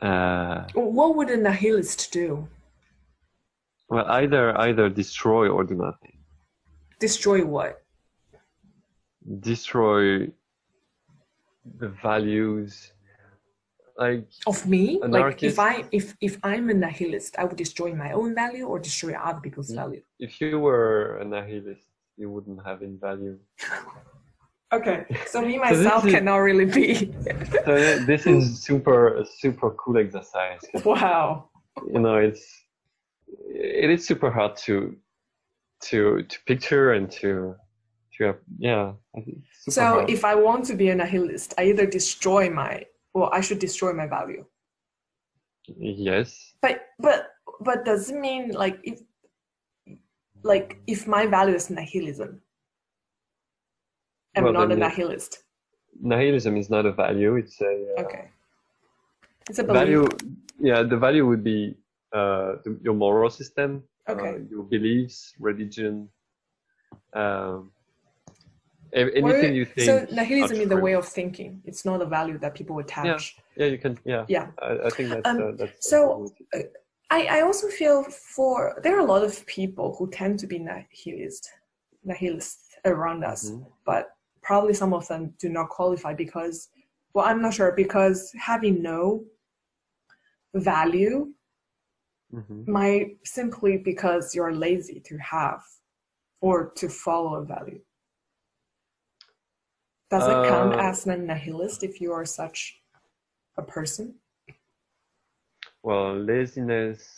Uh, 0.00 0.64
what 0.74 1.16
would 1.16 1.30
a 1.30 1.36
nihilist 1.36 2.12
do? 2.12 2.48
Well, 3.88 4.06
either 4.06 4.56
either 4.58 4.88
destroy 4.88 5.48
or 5.48 5.64
do 5.64 5.74
nothing. 5.74 6.16
Destroy 6.98 7.44
what? 7.44 7.82
Destroy 9.40 10.28
the 11.78 11.88
values 11.88 12.92
like 13.98 14.26
of 14.46 14.66
me 14.66 14.98
like 15.06 15.42
if 15.42 15.58
i 15.58 15.84
if 15.92 16.16
if 16.22 16.38
i'm 16.42 16.70
a 16.70 16.74
nihilist 16.74 17.38
i 17.38 17.44
would 17.44 17.56
destroy 17.56 17.94
my 17.94 18.12
own 18.12 18.34
value 18.34 18.64
or 18.64 18.78
destroy 18.78 19.12
other 19.12 19.40
people's 19.40 19.70
value 19.70 20.00
if 20.18 20.40
you 20.40 20.58
were 20.58 21.18
a 21.18 21.24
nihilist 21.24 21.90
you 22.20 22.28
wouldn't 22.28 22.64
have 22.64 22.82
any 22.82 22.96
value. 22.96 23.38
Okay, 24.72 25.04
so 25.26 25.42
me 25.42 25.58
myself 25.68 26.02
so 26.02 26.08
is, 26.08 26.14
cannot 26.14 26.36
really 26.36 26.64
be. 26.64 26.94
so 27.64 27.98
this 28.04 28.26
is 28.26 28.62
super 28.62 29.24
super 29.38 29.70
cool 29.72 29.98
exercise. 29.98 30.60
Wow. 30.84 31.50
You 31.92 32.00
know, 32.00 32.16
it's 32.16 32.44
it 33.26 33.90
is 33.90 34.06
super 34.06 34.30
hard 34.30 34.56
to 34.64 34.96
to 35.84 36.22
to 36.22 36.38
picture 36.46 36.92
and 36.92 37.10
to 37.12 37.56
to 38.16 38.24
have, 38.24 38.38
yeah. 38.58 38.92
So 39.68 39.82
hard. 39.82 40.10
if 40.10 40.24
I 40.24 40.34
want 40.34 40.66
to 40.66 40.74
be 40.74 40.90
a 40.90 40.94
nihilist, 40.94 41.54
I 41.58 41.64
either 41.64 41.86
destroy 41.86 42.50
my 42.50 42.84
well, 43.14 43.30
I 43.32 43.40
should 43.40 43.58
destroy 43.58 43.92
my 43.92 44.06
value. 44.06 44.44
Yes. 45.78 46.54
But 46.62 46.82
but 46.98 47.30
but 47.60 47.84
does 47.84 48.10
it 48.10 48.16
mean 48.16 48.52
like 48.52 48.78
if 48.84 49.00
like 50.42 50.78
if 50.86 51.06
my 51.06 51.26
value 51.26 51.54
is 51.54 51.70
nihilism, 51.70 52.40
I'm 54.36 54.44
well, 54.44 54.52
not 54.52 54.72
a 54.72 54.76
nihilist. 54.76 55.44
Nihilism 56.00 56.56
is 56.56 56.70
not 56.70 56.86
a 56.86 56.92
value. 56.92 57.36
It's 57.36 57.60
a 57.60 57.94
uh, 57.98 58.02
okay. 58.02 58.28
It's 59.48 59.58
a 59.58 59.64
value. 59.64 60.06
Yeah, 60.60 60.82
the 60.82 60.96
value 60.96 61.26
would 61.26 61.42
be 61.42 61.76
uh, 62.12 62.56
the, 62.64 62.78
your 62.82 62.94
moral 62.94 63.30
system, 63.30 63.82
uh, 64.08 64.12
okay. 64.12 64.30
uh, 64.30 64.38
your 64.48 64.62
beliefs, 64.62 65.34
religion, 65.40 66.08
um, 67.14 67.70
anything 68.92 69.54
you 69.54 69.64
think. 69.64 69.86
So 69.86 70.06
nihilism 70.14 70.60
is 70.60 70.68
the 70.68 70.76
way 70.76 70.94
of 70.94 71.06
thinking. 71.06 71.62
It's 71.64 71.84
not 71.84 72.02
a 72.02 72.06
value 72.06 72.38
that 72.38 72.54
people 72.54 72.78
attach. 72.78 73.36
Yeah, 73.56 73.64
yeah, 73.64 73.72
you 73.72 73.78
can. 73.78 73.98
Yeah, 74.04 74.24
yeah. 74.28 74.48
I, 74.62 74.86
I 74.86 74.90
think 74.90 75.10
that's. 75.10 75.28
Um, 75.28 75.42
uh, 75.42 75.52
that's 75.56 75.88
so. 75.88 76.32
I, 77.10 77.26
I 77.38 77.40
also 77.40 77.66
feel 77.66 78.04
for 78.04 78.78
there 78.84 78.96
are 78.96 79.00
a 79.00 79.04
lot 79.04 79.24
of 79.24 79.44
people 79.46 79.96
who 79.98 80.08
tend 80.10 80.38
to 80.40 80.46
be 80.46 80.60
nihilist, 80.60 81.50
nihilist 82.04 82.60
around 82.84 83.24
us, 83.24 83.50
mm-hmm. 83.50 83.64
but 83.84 84.10
probably 84.42 84.74
some 84.74 84.92
of 84.92 85.06
them 85.08 85.34
do 85.38 85.48
not 85.48 85.68
qualify 85.68 86.14
because, 86.14 86.68
well, 87.14 87.26
I'm 87.26 87.42
not 87.42 87.54
sure 87.54 87.72
because 87.72 88.32
having 88.38 88.82
no 88.82 89.24
value 90.54 91.32
mm-hmm. 92.34 92.70
might 92.70 93.18
simply 93.24 93.78
because 93.78 94.34
you're 94.34 94.54
lazy 94.54 95.00
to 95.06 95.16
have 95.18 95.62
or 96.40 96.70
to 96.76 96.88
follow 96.88 97.34
a 97.36 97.44
value. 97.44 97.80
Does 100.10 100.26
it 100.26 100.48
count 100.48 100.74
uh, 100.74 100.78
as 100.78 101.06
a 101.06 101.16
nihilist 101.16 101.84
if 101.84 102.00
you 102.00 102.12
are 102.12 102.24
such 102.24 102.80
a 103.56 103.62
person? 103.62 104.16
Well, 105.84 106.18
laziness, 106.18 107.08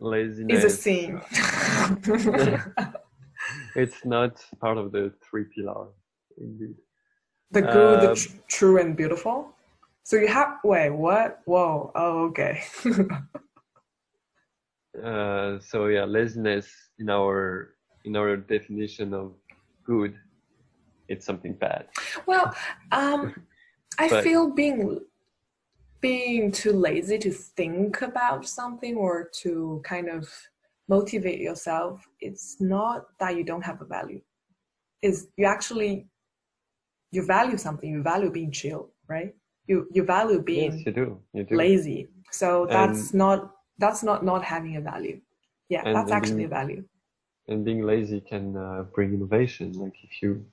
laziness 0.00 0.64
is 0.64 0.72
a 0.72 0.76
sin. 0.76 1.20
it's 3.76 4.04
not 4.04 4.44
part 4.60 4.76
of 4.76 4.90
the 4.90 5.12
three 5.22 5.44
pillars, 5.54 5.94
indeed. 6.40 6.74
The 7.52 7.62
good, 7.62 7.98
uh, 7.98 8.08
the 8.08 8.14
tr- 8.14 8.36
true, 8.48 8.80
and 8.80 8.96
beautiful. 8.96 9.54
So 10.02 10.16
you 10.16 10.28
have 10.28 10.58
wait, 10.64 10.90
what? 10.90 11.40
Whoa! 11.44 11.92
Oh, 11.94 12.24
okay. 12.26 12.62
uh, 15.04 15.58
so 15.60 15.86
yeah, 15.86 16.04
laziness 16.04 16.68
in 16.98 17.10
our 17.10 17.74
in 18.04 18.16
our 18.16 18.36
definition 18.36 19.14
of 19.14 19.34
good, 19.84 20.14
it's 21.08 21.26
something 21.26 21.54
bad. 21.54 21.86
Well, 22.26 22.54
um, 22.92 23.34
I 23.98 24.08
but, 24.08 24.24
feel 24.24 24.50
being 24.50 25.00
being 26.00 26.50
too 26.50 26.72
lazy 26.72 27.18
to 27.18 27.30
think 27.30 28.00
about 28.02 28.48
something 28.48 28.96
or 28.96 29.28
to 29.42 29.82
kind 29.84 30.08
of 30.08 30.28
motivate 30.88 31.40
yourself 31.40 32.04
it's 32.20 32.56
not 32.58 33.04
that 33.20 33.36
you 33.36 33.44
don't 33.44 33.62
have 33.62 33.80
a 33.80 33.84
value 33.84 34.20
is 35.02 35.28
you 35.36 35.46
actually 35.46 36.08
you 37.10 37.24
value 37.24 37.56
something 37.56 37.90
you 37.90 38.02
value 38.02 38.30
being 38.30 38.50
chill 38.50 38.90
right 39.08 39.34
you 39.66 39.86
you 39.92 40.02
value 40.02 40.40
being 40.40 40.72
yes, 40.72 40.86
you 40.86 40.92
do. 40.92 41.20
You 41.34 41.44
do. 41.44 41.56
lazy 41.56 42.08
so 42.30 42.66
that's 42.68 43.10
and, 43.10 43.14
not 43.14 43.52
that's 43.78 44.02
not 44.02 44.24
not 44.24 44.42
having 44.44 44.76
a 44.76 44.80
value 44.80 45.20
yeah 45.68 45.82
and, 45.84 45.96
that's 45.96 46.10
and 46.10 46.16
actually 46.18 46.36
being, 46.36 46.46
a 46.46 46.58
value 46.60 46.84
and 47.48 47.64
being 47.64 47.82
lazy 47.84 48.20
can 48.20 48.56
uh, 48.56 48.84
bring 48.94 49.12
innovation 49.14 49.72
like 49.72 49.94
if 50.02 50.22
you 50.22 50.44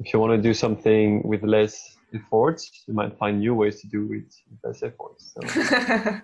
if 0.00 0.12
you 0.12 0.18
want 0.18 0.32
to 0.32 0.42
do 0.48 0.54
something 0.54 1.22
with 1.22 1.42
less 1.42 1.96
efforts, 2.14 2.84
you 2.86 2.94
might 2.94 3.16
find 3.18 3.40
new 3.40 3.54
ways 3.54 3.80
to 3.80 3.86
do 3.86 4.12
it 4.12 4.34
with 4.50 4.60
less 4.64 4.82
efforts. 4.82 5.34
So, 5.34 6.20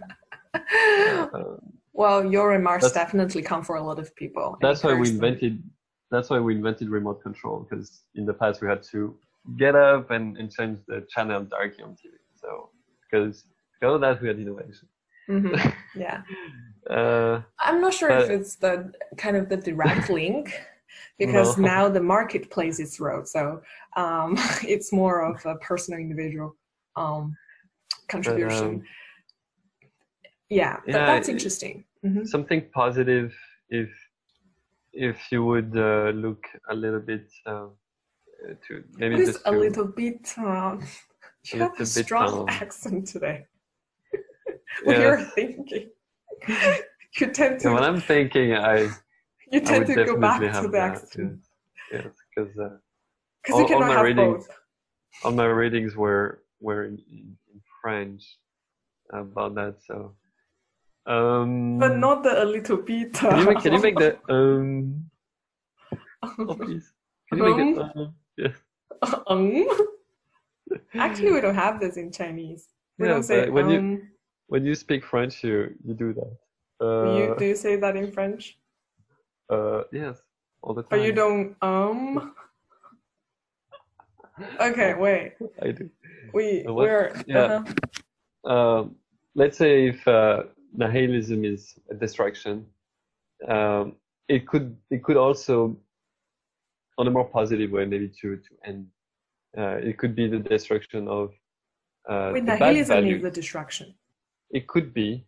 uh, 0.54 1.56
well, 1.92 2.24
your 2.24 2.48
remarks 2.48 2.90
definitely 2.92 3.42
come 3.42 3.62
for 3.62 3.76
a 3.76 3.82
lot 3.82 3.98
of 3.98 4.14
people. 4.16 4.56
That's 4.60 4.82
why 4.82 4.94
we 4.94 5.10
invented. 5.10 5.62
That's 6.10 6.30
why 6.30 6.40
we 6.40 6.54
invented 6.54 6.88
remote 6.88 7.22
control 7.22 7.66
because 7.68 8.02
in 8.14 8.24
the 8.24 8.32
past 8.32 8.62
we 8.62 8.68
had 8.68 8.82
to 8.84 9.14
get 9.56 9.74
up 9.74 10.10
and, 10.10 10.36
and 10.36 10.50
change 10.52 10.78
the 10.86 11.06
channel 11.08 11.44
directly 11.44 11.84
on 11.84 11.90
TV. 11.90 12.12
So 12.36 12.70
because 13.02 13.44
because 13.80 14.00
that 14.00 14.20
we 14.20 14.28
had 14.28 14.38
innovation. 14.38 14.88
Mm-hmm. 15.28 15.68
Yeah. 15.98 16.22
uh, 16.88 17.42
I'm 17.58 17.80
not 17.80 17.92
sure 17.92 18.10
if 18.10 18.30
it's 18.30 18.56
the 18.56 18.92
kind 19.16 19.36
of 19.36 19.48
the 19.48 19.56
direct 19.56 20.10
link 20.20 20.54
because 21.18 21.58
no. 21.58 21.66
now 21.66 21.88
the 21.88 22.00
market 22.00 22.50
plays 22.50 22.80
its 22.80 23.00
role. 23.00 23.24
So 23.24 23.60
um, 23.96 24.36
it's 24.62 24.92
more 24.92 25.24
of 25.24 25.44
a 25.44 25.56
personal 25.56 26.00
individual 26.00 26.56
um, 26.96 27.36
contribution. 28.08 28.48
But, 28.48 28.64
um, 28.64 28.82
yeah, 30.50 30.76
yeah, 30.86 31.06
that's 31.06 31.28
interesting. 31.28 31.84
Mm-hmm. 32.04 32.24
Something 32.24 32.64
positive 32.72 33.34
if 33.68 33.90
if 34.92 35.30
you 35.30 35.44
would 35.44 35.76
uh, 35.76 36.10
look 36.14 36.42
a 36.70 36.74
little 36.74 37.00
bit 37.00 37.30
uh, 37.44 37.66
to 38.66 38.84
maybe 38.96 39.16
what 39.16 39.26
just 39.26 39.40
a 39.44 39.52
little 39.52 39.86
bit. 39.86 40.32
Uh, 40.38 40.76
you 41.44 41.60
have 41.60 41.80
a 41.80 41.86
strong 41.86 42.46
bit, 42.46 42.62
accent 42.62 43.06
today. 43.08 43.46
what 44.84 44.96
yeah. 44.96 45.02
you're 45.02 45.20
thinking. 45.20 45.90
you 47.18 47.26
tend 47.32 47.60
to. 47.60 47.72
when 47.72 47.84
I'm 47.84 48.00
thinking, 48.00 48.54
I 48.54 48.90
you 49.50 49.60
tend 49.60 49.86
to 49.86 50.04
go 50.04 50.16
back 50.18 50.40
to 50.40 50.68
the 50.68 50.78
accent. 50.78 51.40
Yes, 51.92 52.06
because 52.34 52.58
uh, 52.58 52.76
all, 53.52 53.66
cannot 53.66 53.90
have 53.90 54.04
readings, 54.04 54.46
both. 54.46 54.56
all 55.24 55.32
my 55.32 55.46
readings 55.46 55.96
were 55.96 56.42
were 56.60 56.84
in, 56.84 56.98
in, 57.10 57.36
French 57.80 58.22
about 59.12 59.54
that. 59.54 59.76
So, 59.86 60.14
um, 61.06 61.78
but 61.78 61.96
not 61.96 62.22
the 62.22 62.42
a 62.42 62.44
little 62.44 62.78
bit. 62.78 63.14
Can 63.14 63.38
you 63.38 63.44
make, 63.46 63.60
can 63.60 63.72
you 63.72 63.80
make 63.80 63.96
the 63.96 64.18
um? 64.28 65.10
Oh, 66.22 66.54
please. 66.54 66.92
Can 67.30 67.38
you 67.38 67.44
um, 67.46 67.56
make 67.56 67.76
it? 67.76 67.96
Um, 67.96 68.14
yeah. 68.38 68.52
Um. 69.26 69.68
Actually, 70.94 71.32
we 71.32 71.40
don't 71.40 71.54
have 71.54 71.80
this 71.80 71.96
in 71.96 72.10
Chinese. 72.12 72.68
We 72.98 73.06
yeah, 73.06 73.14
don't 73.14 73.22
say 73.22 73.48
when 73.50 73.66
um. 73.66 73.72
You, 73.72 74.02
when 74.48 74.64
you 74.64 74.74
speak 74.74 75.04
French, 75.04 75.44
you 75.44 75.74
you 75.84 75.94
do 75.94 76.14
that. 76.14 76.32
Uh, 76.80 77.16
you, 77.16 77.34
do 77.38 77.44
you 77.44 77.56
say 77.56 77.76
that 77.76 77.96
in 77.96 78.10
French? 78.12 78.58
Uh, 79.50 79.82
yes, 79.92 80.22
all 80.62 80.74
the 80.74 80.82
time. 80.82 80.88
But 80.90 81.02
you 81.02 81.12
don't 81.12 81.56
um. 81.62 82.34
okay, 84.60 84.94
wait. 84.94 85.34
I 85.62 85.72
do. 85.72 85.90
We 86.32 86.64
uh, 86.64 86.72
we're 86.72 87.22
yeah. 87.26 87.38
Uh-huh. 87.38 88.52
Um, 88.52 88.96
let's 89.34 89.58
say 89.58 89.88
if 89.88 90.06
uh, 90.06 90.44
nihilism 90.74 91.44
is 91.44 91.74
a 91.90 91.94
distraction, 91.94 92.66
um, 93.46 93.96
it 94.28 94.46
could 94.46 94.76
it 94.90 95.02
could 95.02 95.16
also, 95.16 95.76
on 96.98 97.06
a 97.06 97.10
more 97.10 97.24
positive 97.24 97.70
way, 97.70 97.86
maybe 97.86 98.08
to 98.20 98.36
to 98.36 98.50
end. 98.64 98.86
Uh, 99.56 99.76
it 99.76 99.96
could 99.96 100.14
be 100.14 100.26
the 100.28 100.38
destruction 100.38 101.08
of. 101.08 101.32
Uh, 102.08 102.30
Wait, 102.34 102.44
nihilism 102.44 103.06
is 103.06 103.22
the 103.22 103.30
destruction. 103.30 103.94
It 104.50 104.66
could 104.66 104.92
be. 104.92 105.24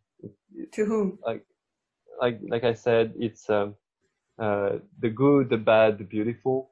To 0.72 0.84
whom? 0.84 1.18
Like, 1.24 1.44
like 2.20 2.40
like 2.48 2.64
I 2.64 2.74
said, 2.74 3.14
it's 3.18 3.48
um, 3.48 3.74
uh, 4.38 4.78
the 4.98 5.08
good, 5.08 5.48
the 5.48 5.56
bad, 5.56 5.98
the 5.98 6.04
beautiful. 6.04 6.70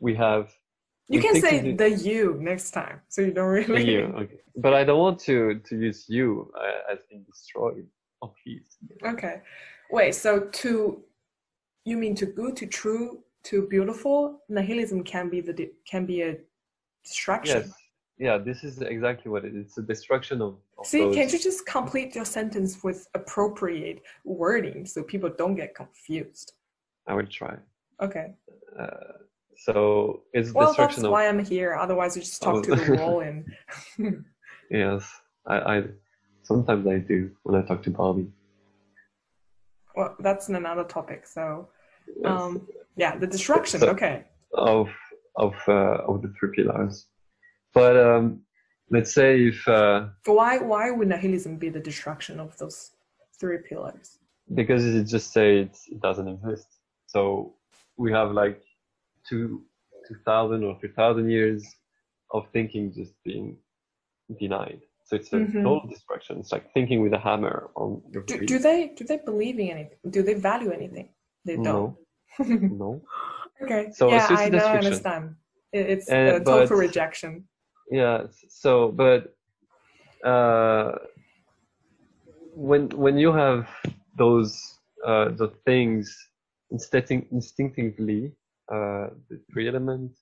We 0.00 0.14
have. 0.16 0.52
You 1.08 1.20
can 1.20 1.40
say 1.40 1.72
the 1.72 1.90
you 1.90 2.36
next 2.40 2.70
time, 2.70 3.00
so 3.08 3.20
you 3.22 3.32
don't 3.32 3.48
really. 3.48 3.90
you, 3.90 4.00
okay. 4.22 4.40
But 4.56 4.74
I 4.74 4.84
don't 4.84 5.00
want 5.00 5.18
to 5.20 5.60
to 5.68 5.76
use 5.76 6.04
you 6.08 6.52
as 6.90 6.98
being 7.08 7.24
destroyed. 7.24 7.86
Oh 8.22 8.32
please. 8.42 8.76
Okay, 9.04 9.40
wait. 9.90 10.14
So 10.14 10.40
to, 10.40 11.02
you 11.84 11.96
mean 11.96 12.14
to 12.16 12.26
good, 12.26 12.54
to 12.56 12.66
true, 12.66 13.24
to 13.44 13.66
beautiful? 13.68 14.40
Nihilism 14.48 15.04
can 15.04 15.28
be 15.28 15.40
the 15.40 15.70
can 15.88 16.06
be 16.06 16.22
a 16.22 16.36
destruction. 17.04 17.62
Yes. 17.66 17.72
Yeah, 18.18 18.36
this 18.36 18.64
is 18.64 18.82
exactly 18.82 19.30
what 19.30 19.46
it 19.46 19.56
is. 19.56 19.66
It's 19.66 19.78
a 19.78 19.82
destruction 19.82 20.42
of. 20.42 20.58
of 20.78 20.86
See, 20.86 21.00
those... 21.00 21.14
can't 21.14 21.32
you 21.32 21.38
just 21.38 21.64
complete 21.64 22.14
your 22.14 22.26
sentence 22.26 22.84
with 22.84 23.08
appropriate 23.14 24.02
wording 24.24 24.84
so 24.84 25.02
people 25.02 25.30
don't 25.38 25.54
get 25.54 25.74
confused? 25.74 26.52
I 27.06 27.14
will 27.14 27.26
try. 27.26 27.56
Okay. 28.02 28.34
Uh, 28.78 28.86
so 29.56 30.22
it's 30.34 30.52
well, 30.52 30.74
that's 30.76 30.98
of... 30.98 31.10
why 31.10 31.28
I'm 31.28 31.42
here. 31.42 31.74
Otherwise, 31.74 32.14
you 32.14 32.22
just 32.22 32.42
talk 32.42 32.56
oh. 32.56 32.62
to 32.62 32.76
the 32.76 32.94
wall 32.94 33.20
and. 33.26 33.46
yes, 34.70 35.10
I, 35.46 35.56
I 35.58 35.84
sometimes 36.42 36.86
I 36.86 36.98
do 36.98 37.30
when 37.44 37.60
I 37.60 37.66
talk 37.66 37.82
to 37.84 37.90
Bobby. 37.90 38.30
Well, 39.96 40.14
that's 40.20 40.50
another 40.50 40.84
topic. 40.84 41.26
So. 41.26 41.68
Um, 42.24 42.66
yeah, 42.96 43.16
the 43.16 43.26
destruction. 43.26 43.80
So, 43.80 43.88
okay. 43.90 44.24
Of 44.52 44.88
of 45.36 45.54
uh, 45.68 46.08
of 46.08 46.22
the 46.22 46.32
three 46.38 46.50
pillars. 46.56 47.06
But 47.72 47.96
um, 47.96 48.42
let's 48.90 49.12
say 49.12 49.30
if 49.52 49.66
uh, 49.68 50.08
why 50.26 50.58
why 50.58 50.90
would 50.90 51.08
nihilism 51.08 51.56
be 51.56 51.68
the 51.68 51.80
destruction 51.80 52.40
of 52.40 52.56
those 52.58 52.92
three 53.38 53.58
pillars? 53.68 54.18
Because 54.54 54.84
it 54.84 55.04
just 55.04 55.32
say 55.32 55.60
it, 55.60 55.78
it 55.88 56.00
doesn't 56.00 56.28
exist. 56.28 56.68
So 57.06 57.54
we 57.96 58.12
have 58.12 58.32
like 58.32 58.60
two 59.28 59.62
two 60.06 60.16
thousand 60.24 60.64
or 60.64 60.78
three 60.80 60.92
thousand 60.92 61.30
years 61.30 61.64
of 62.32 62.46
thinking 62.52 62.92
just 62.92 63.14
being 63.24 63.56
denied. 64.38 64.80
So 65.04 65.16
it's 65.16 65.32
a 65.32 65.36
mm-hmm. 65.36 65.64
total 65.64 65.88
destruction. 65.88 66.38
It's 66.38 66.52
like 66.52 66.72
thinking 66.72 67.00
with 67.02 67.12
a 67.12 67.18
hammer 67.18 67.70
on 67.74 68.00
your 68.12 68.22
do, 68.24 68.46
do, 68.46 68.58
they 68.58 68.88
do 68.96 69.04
they 69.04 69.18
believe 69.18 69.58
in 69.58 69.68
anything? 69.70 69.98
Do 70.08 70.22
they 70.22 70.34
value 70.34 70.70
anything? 70.70 71.08
They 71.44 71.56
don't. 71.56 71.64
No. 71.64 71.98
no. 72.40 73.02
Okay. 73.62 73.90
So 73.92 74.08
yeah, 74.08 74.26
I 74.30 74.48
know. 74.48 74.58
I 74.58 74.78
understand. 74.78 75.36
It's 75.72 76.08
and, 76.08 76.28
a 76.28 76.38
total 76.40 76.66
but, 76.66 76.70
rejection. 76.76 77.44
Yeah. 77.90 78.24
So, 78.48 78.90
but 78.90 79.36
uh, 80.24 80.92
when 82.54 82.88
when 82.90 83.18
you 83.18 83.32
have 83.32 83.68
those 84.16 84.78
uh, 85.06 85.28
the 85.36 85.52
things 85.66 86.16
instinctively, 86.70 88.32
uh, 88.72 89.08
the 89.28 89.40
three 89.52 89.68
elements, 89.68 90.18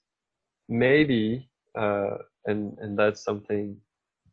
maybe, 0.68 1.48
uh, 1.78 2.18
and 2.46 2.76
and 2.78 2.98
that's 2.98 3.22
something 3.22 3.76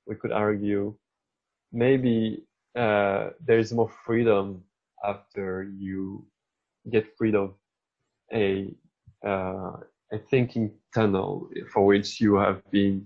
we 0.07 0.15
could 0.15 0.31
argue. 0.31 0.95
Maybe 1.71 2.45
uh, 2.75 3.31
there 3.45 3.59
is 3.59 3.73
more 3.73 3.91
freedom 4.05 4.63
after 5.03 5.69
you 5.77 6.25
get 6.91 7.07
rid 7.19 7.35
of 7.35 7.55
a 8.33 8.73
uh, 9.25 9.77
a 10.11 10.19
thinking 10.29 10.71
tunnel 10.93 11.49
for 11.73 11.85
which 11.85 12.21
you 12.21 12.35
have 12.35 12.61
been 12.71 13.05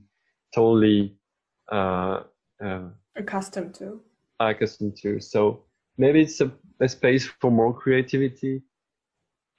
totally 0.54 1.16
uh, 1.72 2.24
uh, 2.64 2.90
accustomed 3.16 3.74
to. 3.76 4.02
Accustomed 4.40 4.98
to. 4.98 5.20
So 5.20 5.64
maybe 5.98 6.22
it's 6.22 6.42
a, 6.42 6.52
a 6.82 6.90
space 6.90 7.28
for 7.40 7.52
more 7.52 7.74
creativity, 7.74 8.64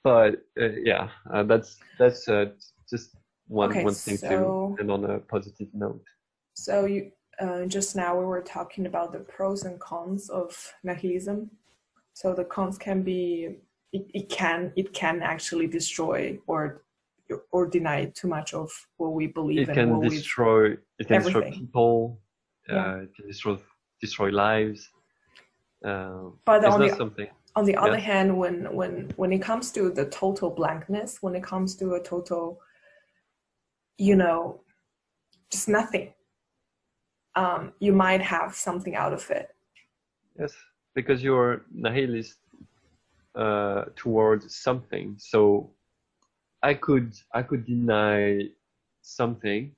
but 0.03 0.35
uh, 0.59 0.69
yeah, 0.83 1.09
uh, 1.33 1.43
that's 1.43 1.77
that's 1.99 2.27
uh, 2.27 2.45
just 2.89 3.15
one 3.47 3.71
okay, 3.71 3.83
one 3.83 3.93
thing 3.93 4.17
so, 4.17 4.75
to 4.77 4.81
and 4.81 4.91
on 4.91 5.05
a 5.05 5.19
positive 5.19 5.67
note. 5.73 6.03
So 6.53 6.85
you 6.85 7.11
just 7.67 7.95
now 7.95 8.19
we 8.19 8.25
were 8.25 8.41
talking 8.41 8.85
about 8.85 9.13
the 9.13 9.19
pros 9.19 9.63
and 9.63 9.79
cons 9.79 10.29
of 10.29 10.73
nihilism. 10.83 11.49
So 12.13 12.35
the 12.35 12.43
cons 12.43 12.77
can 12.77 13.01
be 13.01 13.61
it, 13.93 14.05
it 14.13 14.29
can 14.29 14.71
it 14.75 14.93
can 14.93 15.21
actually 15.21 15.67
destroy 15.67 16.39
or 16.47 16.83
or 17.51 17.67
deny 17.67 18.05
too 18.05 18.27
much 18.27 18.53
of 18.53 18.69
what 18.97 19.13
we 19.13 19.27
believe. 19.27 19.69
It 19.69 19.73
can 19.73 19.99
destroy. 19.99 20.73
It 20.99 21.07
can 21.07 21.17
everything. 21.17 21.41
destroy 21.41 21.59
people. 21.59 22.19
Uh, 22.69 22.73
yeah. 22.73 22.95
it 22.97 23.15
can 23.15 23.27
destroy 23.27 23.57
destroy 23.99 24.29
lives. 24.29 24.89
Uh, 25.83 26.29
but 26.45 26.63
on 26.65 26.79
the, 26.79 26.89
something. 26.89 27.27
on 27.55 27.65
the 27.65 27.75
other 27.75 27.97
hand, 27.97 28.37
when 28.37 28.73
when 28.73 29.11
when 29.15 29.31
it 29.31 29.41
comes 29.41 29.71
to 29.71 29.89
the 29.89 30.05
total 30.05 30.49
blankness, 30.49 31.19
when 31.21 31.35
it 31.35 31.43
comes 31.43 31.75
to 31.75 31.93
a 31.93 32.01
total, 32.01 32.59
you 33.97 34.15
know, 34.15 34.61
just 35.51 35.67
nothing, 35.67 36.13
um, 37.35 37.73
you 37.79 37.93
might 37.93 38.21
have 38.21 38.53
something 38.53 38.95
out 38.95 39.13
of 39.13 39.29
it. 39.31 39.55
Yes, 40.39 40.53
because 40.93 41.23
you're 41.23 41.65
nihilist 41.73 42.37
uh, 43.35 43.85
towards 43.95 44.55
something. 44.55 45.15
So 45.17 45.71
I 46.61 46.73
could 46.73 47.13
I 47.33 47.41
could 47.43 47.65
deny 47.65 48.49
something 49.01 49.75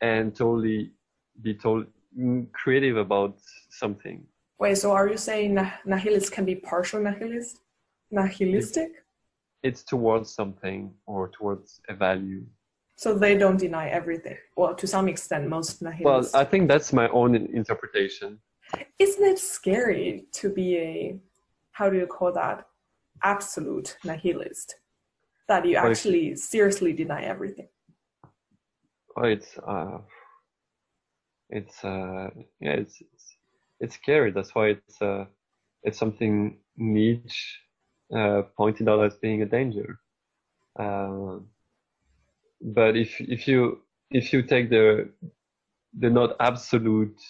and 0.00 0.34
totally 0.34 0.92
be 1.40 1.54
told 1.54 1.86
mm, 2.18 2.50
creative 2.52 2.96
about 2.96 3.38
something. 3.70 4.24
Wait, 4.58 4.76
so 4.78 4.92
are 4.92 5.08
you 5.08 5.16
saying 5.16 5.54
nihilist 5.84 6.32
can 6.32 6.44
be 6.44 6.54
partial 6.54 7.00
nihilist? 7.00 7.60
Nihilistic? 8.10 8.90
It's, 9.62 9.80
it's 9.80 9.82
towards 9.82 10.30
something 10.30 10.92
or 11.06 11.28
towards 11.28 11.80
a 11.88 11.94
value. 11.94 12.44
So 12.96 13.18
they 13.18 13.36
don't 13.36 13.56
deny 13.56 13.88
everything. 13.88 14.36
Well, 14.56 14.74
to 14.76 14.86
some 14.86 15.08
extent, 15.08 15.48
most 15.48 15.82
nihilists. 15.82 16.32
Well, 16.32 16.40
I 16.40 16.44
think 16.44 16.68
that's 16.68 16.92
my 16.92 17.08
own 17.08 17.34
interpretation. 17.34 18.38
Isn't 18.98 19.24
it 19.24 19.38
scary 19.38 20.26
to 20.32 20.48
be 20.48 20.76
a, 20.76 21.18
how 21.74 21.90
do 21.90 21.96
you 21.96 22.06
call 22.06 22.32
that, 22.32 22.66
absolute 23.22 23.96
nihilist? 24.04 24.74
that 25.48 25.66
you 25.66 25.76
actually 25.76 26.36
seriously 26.36 26.92
deny 26.92 27.22
everything? 27.22 27.68
Oh, 29.16 29.24
it's 29.24 29.58
uh, 29.58 29.98
it's 31.50 31.84
uh, 31.84 32.30
yeah, 32.60 32.72
it's, 32.72 33.00
it's 33.00 33.36
it's 33.80 33.94
scary. 33.96 34.32
That's 34.32 34.54
why 34.54 34.68
it's 34.68 35.02
uh, 35.02 35.26
it's 35.82 35.98
something 35.98 36.58
Nietzsche 36.76 37.58
uh, 38.16 38.42
pointed 38.56 38.88
out 38.88 39.04
as 39.04 39.16
being 39.16 39.42
a 39.42 39.46
danger. 39.46 40.00
Uh, 40.78 41.38
but 42.60 42.96
if 42.96 43.20
if 43.20 43.46
you 43.46 43.82
if 44.10 44.32
you 44.32 44.42
take 44.42 44.70
the 44.70 45.10
the 46.00 46.10
not 46.10 46.34
absolute 46.40 47.20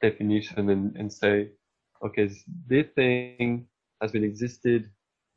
definition 0.00 0.70
and, 0.70 0.94
and 0.96 1.12
say, 1.12 1.48
okay, 2.04 2.30
this 2.68 2.86
thing 2.94 3.66
has 4.04 4.12
been 4.12 4.24
existed 4.32 4.90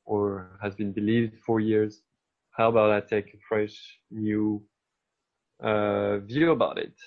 or 0.05 0.59
has 0.61 0.75
been 0.75 0.91
believed 0.91 1.33
for 1.45 1.61
years, 1.61 2.01
how 2.57 2.67
about 2.67 2.91
I 2.91 2.99
take 2.99 3.27
a 3.33 3.39
fresh 3.47 3.75
new 4.11 4.61
uh, 5.63 6.17
view 6.31 6.51
about 6.51 6.77
it? 6.77 6.97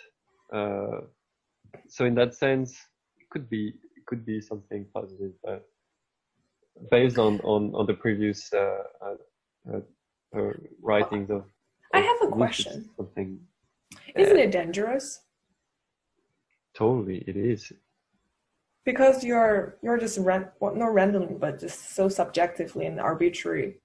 Uh, 0.56 1.00
so 1.86 2.06
in 2.06 2.14
that 2.14 2.32
sense, 2.34 2.70
it 3.20 3.28
could 3.32 3.46
be 3.50 3.62
it 3.96 4.04
could 4.06 4.24
be 4.24 4.40
something 4.40 4.86
positive, 4.94 5.32
but 5.44 5.61
based 6.90 7.18
on 7.18 7.32
on 7.52 7.62
on 7.74 7.84
the 7.90 7.98
previous 8.04 8.40
uh, 8.52 8.84
uh, 9.06 9.80
uh 10.36 10.52
writings 10.80 11.28
of, 11.30 11.42
of. 11.42 11.44
I 11.92 12.00
have 12.11 12.20
a 12.22 12.28
question. 12.28 12.88
Something. 12.96 13.38
Isn't 14.16 14.40
it 14.46 14.50
dangerous? 14.50 15.06
Totally, 16.74 17.18
it 17.30 17.36
is. 17.36 17.72
Because 18.84 19.22
you're 19.22 19.76
you're 19.82 19.98
just 19.98 20.18
ran, 20.18 20.48
well, 20.58 20.74
not 20.74 20.94
randomly, 20.94 21.34
but 21.38 21.60
just 21.60 21.94
so 21.94 22.08
subjectively 22.08 22.86
and 22.86 22.98
arbitrary 22.98 23.80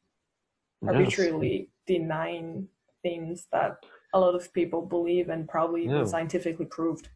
arbitrarily 0.87 1.69
denying 1.87 2.67
things 3.01 3.47
that 3.51 3.77
a 4.13 4.19
lot 4.19 4.35
of 4.35 4.51
people 4.53 4.81
believe 4.81 5.29
and 5.29 5.47
probably 5.47 5.85
yeah. 5.85 6.05
scientifically 6.05 6.65
proved. 6.65 7.09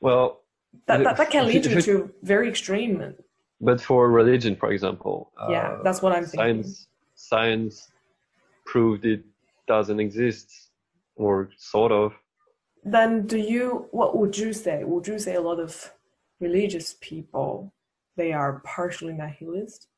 Well, 0.00 0.42
that, 0.86 1.04
that, 1.04 1.16
that 1.16 1.30
can 1.30 1.46
lead 1.46 1.64
you 1.66 1.80
to 1.80 2.10
very 2.22 2.48
extreme. 2.48 3.14
But 3.60 3.80
for 3.80 4.10
religion, 4.10 4.56
for 4.56 4.70
example, 4.72 5.32
yeah, 5.48 5.68
uh, 5.68 5.82
that's 5.82 6.02
what 6.02 6.12
I'm 6.12 6.26
science, 6.26 6.66
thinking. 6.66 6.86
Science 7.14 7.88
proved 8.66 9.04
it 9.06 9.24
doesn't 9.66 10.00
exist, 10.00 10.70
or 11.16 11.50
sort 11.56 11.92
of. 11.92 12.12
Then, 12.82 13.26
do 13.26 13.38
you? 13.38 13.86
What 13.92 14.18
would 14.18 14.36
you 14.36 14.52
say? 14.52 14.84
Would 14.84 15.06
you 15.06 15.18
say 15.18 15.36
a 15.36 15.40
lot 15.40 15.60
of 15.60 15.92
religious 16.40 16.96
people 17.00 17.72
they 18.16 18.32
are 18.32 18.60
partially 18.64 19.12
nihilist? 19.12 19.88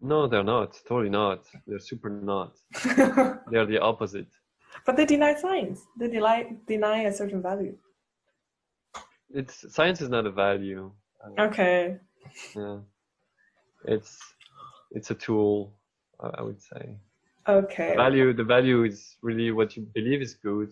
No, 0.00 0.28
they're 0.28 0.44
not. 0.44 0.78
Totally 0.86 1.10
not. 1.10 1.44
They're 1.66 1.80
super 1.80 2.08
not. 2.08 2.56
they're 3.50 3.66
the 3.66 3.78
opposite. 3.80 4.28
But 4.86 4.96
they 4.96 5.04
deny 5.04 5.34
science. 5.34 5.80
They 5.98 6.08
deny 6.08 6.54
deny 6.66 6.98
a 7.02 7.12
certain 7.12 7.42
value. 7.42 7.76
It's 9.30 9.74
science 9.74 10.00
is 10.00 10.08
not 10.08 10.26
a 10.26 10.30
value. 10.30 10.92
Uh, 11.24 11.42
okay. 11.42 11.96
Yeah. 12.54 12.78
It's 13.84 14.18
it's 14.92 15.10
a 15.10 15.14
tool. 15.14 15.74
I 16.20 16.42
would 16.42 16.60
say. 16.62 16.96
Okay. 17.48 17.90
The 17.90 17.96
value. 17.96 18.32
The 18.32 18.44
value 18.44 18.84
is 18.84 19.16
really 19.22 19.50
what 19.50 19.76
you 19.76 19.88
believe 19.94 20.22
is 20.22 20.34
good, 20.34 20.70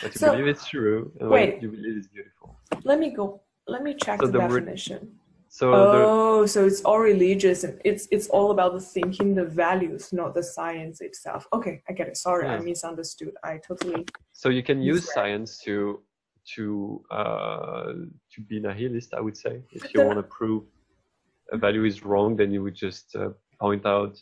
what 0.00 0.14
you 0.14 0.18
so, 0.18 0.32
believe 0.32 0.48
is 0.48 0.64
true, 0.64 1.12
and 1.20 1.28
wait, 1.28 1.54
what 1.54 1.62
you 1.62 1.70
believe 1.70 1.96
is 1.98 2.08
beautiful. 2.08 2.58
Let 2.84 2.98
me 2.98 3.10
go. 3.10 3.42
Let 3.68 3.82
me 3.82 3.94
check 3.94 4.20
so 4.20 4.26
the, 4.26 4.32
the 4.32 4.38
definition. 4.38 5.18
So 5.48 5.72
oh, 5.74 6.46
so 6.46 6.66
it's 6.66 6.82
all 6.82 6.98
religious 6.98 7.64
and 7.64 7.80
it's 7.84 8.08
it's 8.10 8.28
all 8.28 8.50
about 8.50 8.74
the 8.74 8.80
thinking, 8.80 9.34
the 9.34 9.44
values, 9.44 10.12
not 10.12 10.34
the 10.34 10.42
science 10.42 11.00
itself. 11.00 11.46
Okay, 11.52 11.82
I 11.88 11.92
get 11.94 12.08
it. 12.08 12.16
Sorry. 12.16 12.46
I 12.46 12.58
misunderstood. 12.58 13.32
I 13.42 13.58
totally. 13.58 14.04
So 14.32 14.50
you 14.50 14.62
can 14.62 14.82
use 14.82 15.10
science 15.12 15.58
to 15.64 16.02
to 16.54 17.02
uh, 17.10 17.92
to 18.32 18.40
be 18.48 18.60
nihilist. 18.60 19.14
I 19.14 19.20
would 19.20 19.36
say 19.36 19.62
if 19.72 19.94
you 19.94 20.04
want 20.04 20.18
to 20.18 20.24
prove 20.24 20.64
a 21.52 21.56
value 21.56 21.84
is 21.84 22.04
wrong, 22.04 22.36
then 22.36 22.50
you 22.50 22.62
would 22.62 22.74
just 22.74 23.16
uh, 23.16 23.30
point 23.60 23.86
out, 23.86 24.20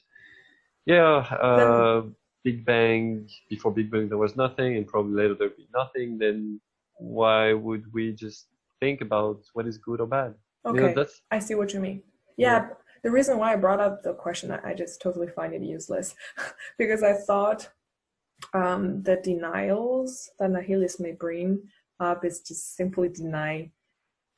yeah, 0.86 1.16
uh, 1.49 2.03
Big 2.45 2.64
Bang. 2.64 3.28
Before 3.51 3.72
Big 3.72 3.90
Bang, 3.90 4.09
there 4.09 4.18
was 4.18 4.36
nothing, 4.36 4.76
and 4.76 4.86
probably 4.86 5.14
later 5.14 5.34
there'll 5.34 5.57
be 5.57 5.68
nothing. 5.74 6.18
Then 6.18 6.61
why 6.97 7.53
would 7.55 7.92
we 7.92 8.12
just 8.12 8.47
think 8.81 9.01
about 9.01 9.45
what 9.53 9.66
is 9.66 9.79
good 9.79 10.01
or 10.01 10.07
bad? 10.07 10.35
Okay, 10.66 10.95
you 10.95 11.07
I 11.31 11.39
see 11.39 11.55
what 11.55 11.72
you 11.72 11.81
mean. 11.81 12.03
Yeah, 12.37 12.53
yeah, 12.53 12.68
the 13.03 13.11
reason 13.11 13.39
why 13.39 13.53
I 13.53 13.57
brought 13.57 13.81
up 13.81 14.03
the 14.03 14.14
question, 14.14 14.51
I 14.51 14.75
just 14.75 15.01
totally 15.01 15.29
find 15.29 15.53
it 15.55 15.62
useless 15.62 16.14
because 16.79 17.03
I 17.03 17.12
thought 17.12 17.68
um, 18.53 19.03
the 19.03 19.16
denials 19.16 20.31
that 20.39 20.51
nihilists 20.51 21.01
may 21.01 21.12
bring 21.12 21.62
up 22.01 22.25
is 22.25 22.41
just 22.41 22.77
simply 22.77 23.09
deny 23.09 23.70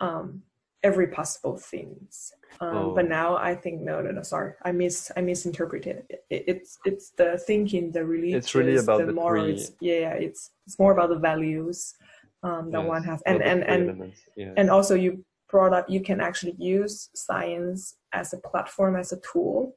um, 0.01 0.43
every 0.83 1.07
possible 1.07 1.57
things. 1.57 2.33
Um, 2.61 2.77
oh. 2.77 2.95
But 2.95 3.09
now 3.09 3.37
I 3.37 3.55
think 3.55 3.83
no, 3.83 4.01
no, 4.01 4.11
no. 4.11 4.23
Sorry, 4.23 4.53
I 4.63 4.73
mis 4.73 5.11
I 5.17 5.21
misinterpreted 5.21 6.05
it. 6.09 6.25
it 6.31 6.45
it's 6.47 6.79
it's 6.85 7.11
the 7.11 7.39
thinking, 7.39 7.93
the 7.93 8.05
religious, 8.05 8.47
it's 8.47 8.55
really 8.55 8.77
about 8.77 9.01
the, 9.01 9.07
the 9.07 9.13
morals. 9.13 9.73
Yeah, 9.81 10.13
it's 10.15 10.51
it's 10.67 10.79
more 10.79 10.93
about 10.93 11.11
the 11.11 11.19
values 11.19 11.95
um, 12.43 12.71
that 12.71 12.81
yes, 12.81 12.89
one 12.89 13.05
has, 13.05 13.23
and 13.27 13.43
and 13.43 13.63
and 13.65 14.13
yes. 14.37 14.55
and 14.57 14.71
also 14.71 14.95
you 14.95 15.25
brought 15.49 15.73
up 15.73 15.89
you 15.89 16.01
can 16.01 16.21
actually 16.21 16.55
use 16.59 17.09
science 17.15 17.97
as 18.13 18.33
a 18.33 18.39
platform 18.39 18.97
as 18.97 19.13
a 19.13 19.21
tool 19.21 19.77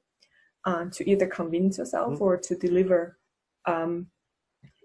uh, 0.65 0.85
to 0.91 1.09
either 1.09 1.27
convince 1.27 1.77
yourself 1.77 2.13
mm-hmm. 2.13 2.23
or 2.23 2.37
to 2.37 2.55
deliver 2.55 3.17
um, 3.65 4.07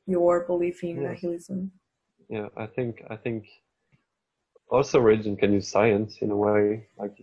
your 0.07 0.47
belief 0.47 0.83
in 0.83 1.01
yes. 1.01 1.23
nihilism. 1.23 1.73
Yeah, 2.29 2.49
I 2.57 2.67
think 2.67 3.03
I 3.11 3.17
think 3.17 3.47
also 4.71 5.01
religion 5.01 5.37
can 5.37 5.53
use 5.53 5.69
science 5.69 6.19
in 6.21 6.31
a 6.31 6.37
way, 6.37 6.89
like 6.99 7.17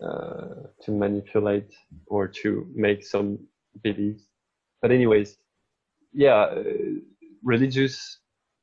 uh, 0.00 0.68
to 0.82 0.90
manipulate 0.90 1.72
or 2.06 2.28
to 2.28 2.66
make 2.74 3.04
some 3.04 3.38
beliefs. 3.82 4.24
But 4.80 4.92
anyways, 4.92 5.36
yeah, 6.12 6.42
uh, 6.42 6.62
religious 7.42 8.19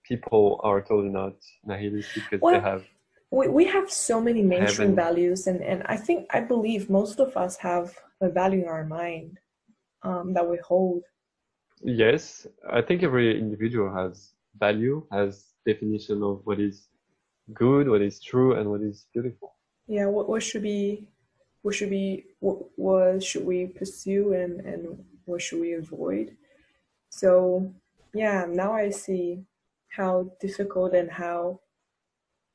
people 0.07 0.59
are 0.63 0.81
totally 0.81 1.09
not 1.09 1.35
nihilist 1.65 2.09
because 2.15 2.39
well, 2.41 2.53
they 2.53 2.59
have. 2.59 2.83
We, 3.31 3.47
we 3.49 3.65
have 3.65 3.91
so 3.91 4.21
many 4.21 4.41
mainstream 4.41 4.95
values, 4.95 5.47
and, 5.47 5.61
and 5.61 5.83
I 5.85 5.97
think 5.97 6.27
I 6.31 6.39
believe 6.39 6.89
most 6.89 7.19
of 7.19 7.35
us 7.35 7.57
have 7.57 7.93
a 8.21 8.29
value 8.29 8.63
in 8.63 8.69
our 8.69 8.85
mind 8.85 9.39
um, 10.03 10.33
that 10.33 10.47
we 10.47 10.57
hold. 10.57 11.03
Yes, 11.81 12.47
I 12.71 12.81
think 12.81 13.03
every 13.03 13.37
individual 13.37 13.93
has 13.93 14.31
value, 14.57 15.05
has 15.11 15.45
definition 15.65 16.23
of 16.23 16.41
what 16.45 16.59
is 16.59 16.87
good, 17.53 17.89
what 17.89 18.01
is 18.01 18.21
true, 18.21 18.55
and 18.55 18.69
what 18.69 18.81
is 18.81 19.07
beautiful. 19.13 19.55
Yeah, 19.87 20.05
what, 20.05 20.29
what 20.29 20.41
should 20.41 20.63
be, 20.63 21.07
what 21.61 21.75
should 21.75 21.89
be, 21.89 22.25
what, 22.39 22.57
what 22.77 23.23
should 23.23 23.45
we 23.45 23.67
pursue, 23.67 24.33
and 24.33 24.61
and 24.61 25.03
what 25.25 25.41
should 25.41 25.59
we 25.59 25.73
avoid? 25.73 26.35
So 27.09 27.73
yeah, 28.13 28.45
now 28.49 28.73
I 28.73 28.89
see 28.89 29.43
how 29.97 30.31
difficult 30.39 30.93
and 30.93 31.09
how 31.11 31.59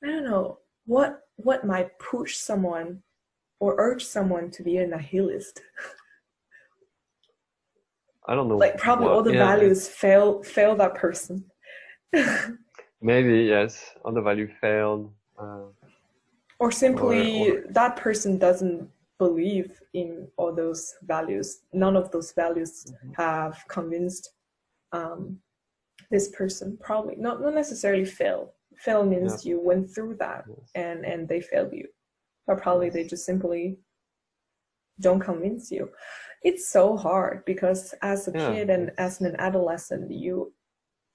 I 0.03 0.07
don't 0.07 0.24
know 0.24 0.59
what 0.86 1.20
what 1.36 1.66
might 1.66 1.99
push 1.99 2.36
someone 2.36 3.03
or 3.59 3.74
urge 3.78 4.05
someone 4.05 4.51
to 4.53 4.62
be 4.62 4.78
a 4.78 4.86
nihilist. 4.86 5.61
I 8.28 8.34
don't 8.36 8.49
know. 8.49 8.57
Like 8.57 8.78
probably 8.78 9.07
what, 9.07 9.14
all 9.14 9.22
the 9.22 9.34
yeah, 9.34 9.47
values 9.47 9.88
fail 9.88 10.43
fail 10.43 10.76
that 10.76 10.95
person. 10.95 11.45
Maybe 13.03 13.45
yes, 13.45 13.95
all 14.05 14.12
the 14.12 14.22
value 14.22 14.49
failed. 14.61 15.12
Uh, 15.36 15.64
or 16.61 16.70
simply 16.70 17.51
or, 17.51 17.59
or, 17.59 17.64
that 17.70 17.97
person 17.97 18.38
doesn't 18.38 18.88
believe 19.18 19.80
in 19.95 20.28
all 20.36 20.55
those 20.55 20.95
values. 21.03 21.62
None 21.72 21.97
of 21.97 22.12
those 22.12 22.32
values 22.32 22.86
mm-hmm. 22.86 23.12
have 23.14 23.64
convinced 23.68 24.30
um, 24.93 25.38
this 26.13 26.29
person. 26.29 26.79
Probably 26.81 27.17
not 27.17 27.41
not 27.41 27.55
necessarily 27.55 28.05
fail. 28.05 28.55
Fail 28.77 29.05
means 29.05 29.45
you 29.45 29.61
went 29.61 29.93
through 29.93 30.17
that 30.21 30.45
yes. 30.49 30.71
and 30.75 31.05
and 31.05 31.29
they 31.29 31.41
failed 31.41 31.73
you, 31.73 31.89
but 32.47 32.63
probably 32.63 32.87
yes. 32.87 32.95
they 32.95 33.05
just 33.05 33.27
simply 33.27 33.79
don't 35.01 35.21
convince 35.21 35.71
you. 35.73 35.91
It's 36.43 36.69
so 36.69 36.97
hard 36.97 37.45
because 37.45 37.95
as 38.03 38.29
a 38.29 38.33
yeah. 38.33 38.53
kid 38.53 38.71
and 38.71 38.91
as 38.99 39.21
an 39.21 39.35
adolescent, 39.39 40.11
you 40.11 40.53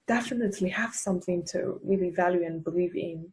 definitely 0.06 0.70
have 0.70 0.94
something 0.94 1.44
to 1.52 1.80
really 1.84 2.10
value 2.10 2.44
and 2.44 2.64
believe 2.64 2.96
in. 2.96 3.30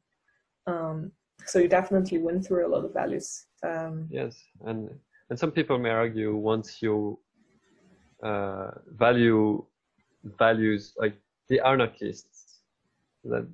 Um, 0.68 1.12
so 1.46 1.60
you 1.60 1.68
definitely 1.68 2.20
went 2.20 2.46
through 2.46 2.68
a 2.68 2.72
lot 2.74 2.86
of 2.86 2.94
values. 2.94 3.46
Um, 3.64 4.08
yes, 4.10 4.36
and 4.66 4.90
and 5.30 5.40
some 5.40 5.52
people 5.52 5.78
may 5.78 5.90
argue 5.90 6.36
once 6.36 6.82
you 6.82 7.20
uh, 8.24 8.72
value 8.88 9.66
values 10.40 10.94
like 10.98 11.16
the 11.50 11.60
anarchists 11.66 12.60
that 13.24 13.48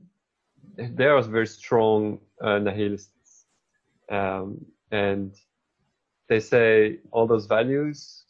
they 0.77 1.05
are 1.05 1.21
very 1.21 1.47
strong 1.47 2.19
uh, 2.41 2.59
nihilists, 2.59 3.45
um, 4.09 4.65
and 4.91 5.35
they 6.29 6.39
say 6.39 6.99
all 7.11 7.27
those 7.27 7.45
values 7.45 8.25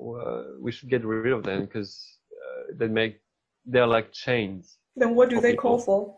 uh, 0.00 0.42
we 0.60 0.72
should 0.72 0.88
get 0.88 1.04
rid 1.04 1.32
of 1.32 1.42
them 1.44 1.62
because 1.62 2.18
uh, 2.32 2.72
they 2.76 2.88
make 2.88 3.20
they're 3.66 3.86
like 3.86 4.12
chains. 4.12 4.78
Then 4.96 5.14
what 5.14 5.30
do 5.30 5.40
they 5.40 5.52
people. 5.52 5.70
call 5.70 5.78
for? 5.78 6.16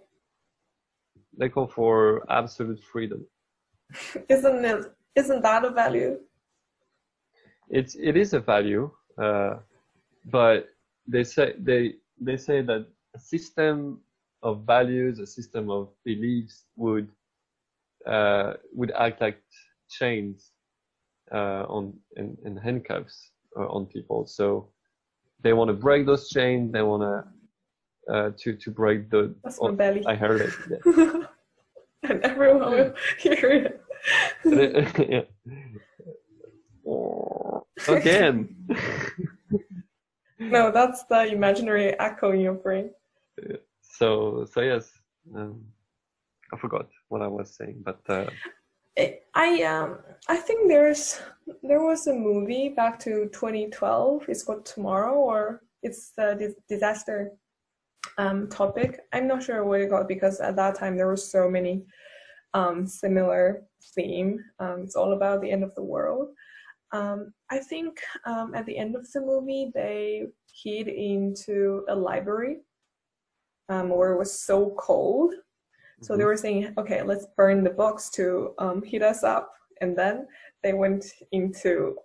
They 1.39 1.49
call 1.49 1.66
for 1.66 2.24
absolute 2.31 2.83
freedom. 2.83 3.27
isn't 4.29 4.64
it? 4.64 4.93
Isn't 5.14 5.43
that 5.43 5.64
a 5.64 5.70
value? 5.70 6.18
It's 7.68 7.95
it 7.95 8.16
is 8.16 8.33
a 8.33 8.41
value, 8.41 8.91
uh, 9.22 9.57
but 10.24 10.68
they 11.07 11.24
say 11.24 11.55
they 11.59 11.95
they 12.21 12.37
say 12.37 12.62
that 12.62 12.87
a 13.14 13.19
system 13.19 14.01
of 14.43 14.62
values, 14.67 15.19
a 15.19 15.27
system 15.27 15.71
of 15.71 15.89
beliefs 16.05 16.64
would 16.77 17.09
uh, 18.07 18.55
would 18.73 18.93
act 18.93 19.21
like 19.21 19.43
chains 19.91 20.53
uh, 21.33 21.64
on 21.69 21.95
in, 22.17 22.37
in 22.45 22.57
handcuffs 22.57 23.31
uh, 23.59 23.67
on 23.67 23.87
people. 23.87 24.27
So 24.27 24.69
they 25.43 25.53
want 25.53 25.69
to 25.69 25.75
break 25.75 26.07
those 26.07 26.29
chains. 26.29 26.73
They 26.73 26.83
want 26.83 27.03
to 27.03 28.12
uh, 28.12 28.31
to 28.39 28.57
to 28.57 28.71
break 28.71 29.11
the. 29.11 29.35
That's 29.43 29.61
my 29.61 29.69
oh, 29.69 29.73
belly. 29.73 30.05
I 30.07 30.14
heard 30.14 30.41
it. 30.43 30.53
Yeah. 32.03 32.11
and 32.11 32.25
everyone 32.25 32.71
will 32.71 32.95
hear 33.19 33.51
it. 33.51 33.81
yeah. 35.09 35.23
Again. 37.89 38.55
No, 40.51 40.71
that's 40.71 41.05
the 41.05 41.33
imaginary 41.33 41.99
echo 41.99 42.33
in 42.33 42.41
your 42.41 42.55
brain. 42.55 42.91
So 43.83 44.47
so 44.53 44.61
yes, 44.61 44.91
um, 45.35 45.65
I 46.53 46.57
forgot 46.59 46.89
what 47.09 47.23
I 47.23 47.29
was 47.29 47.55
saying, 47.55 47.83
but. 47.85 48.01
Uh, 48.09 48.27
I 49.35 49.63
um 49.65 49.99
I 50.29 50.37
think 50.37 50.69
there's 50.69 51.21
there 51.63 51.83
was 51.83 52.07
a 52.07 52.15
movie 52.15 52.71
back 52.71 52.99
to 53.01 53.29
2012. 53.33 54.25
It's 54.29 54.43
called 54.43 54.65
Tomorrow, 54.65 55.15
or 55.15 55.63
it's 55.83 56.13
the 56.17 56.55
disaster 56.69 57.33
um, 58.19 58.49
topic. 58.49 59.01
I'm 59.13 59.27
not 59.29 59.43
sure 59.43 59.65
what 59.65 59.81
it 59.81 59.91
got 59.91 60.09
because 60.09 60.41
at 60.41 60.57
that 60.57 60.79
time 60.79 60.97
there 60.97 61.07
were 61.07 61.17
so 61.17 61.49
many 61.49 61.85
um, 62.55 62.87
similar 62.87 63.65
theme. 63.95 64.43
Um, 64.59 64.83
it's 64.85 64.97
all 64.97 65.13
about 65.13 65.43
the 65.43 65.51
end 65.51 65.63
of 65.63 65.75
the 65.75 65.83
world. 65.83 66.29
Um, 66.93 67.32
I 67.51 67.59
think 67.59 67.99
um, 68.26 68.55
at 68.55 68.64
the 68.66 68.76
end 68.76 68.97
of 68.97 69.11
the 69.12 69.20
movie 69.20 69.70
they 69.74 70.26
hid 70.62 70.89
into 70.89 71.84
a 71.89 71.95
library 71.95 72.59
um, 73.68 73.89
where 73.89 74.12
it 74.12 74.18
was 74.18 74.41
so 74.41 74.74
cold. 74.78 75.34
So 76.03 76.12
mm-hmm. 76.12 76.18
they 76.18 76.24
were 76.24 76.37
saying, 76.37 76.74
okay, 76.78 77.03
let's 77.03 77.26
burn 77.37 77.64
the 77.64 77.70
books 77.70 78.11
to 78.11 78.55
um, 78.59 78.82
heat 78.82 79.03
us 79.03 79.24
up, 79.24 79.53
and 79.80 79.97
then 79.97 80.26
they 80.62 80.74
went 80.74 81.07
into 81.32 81.97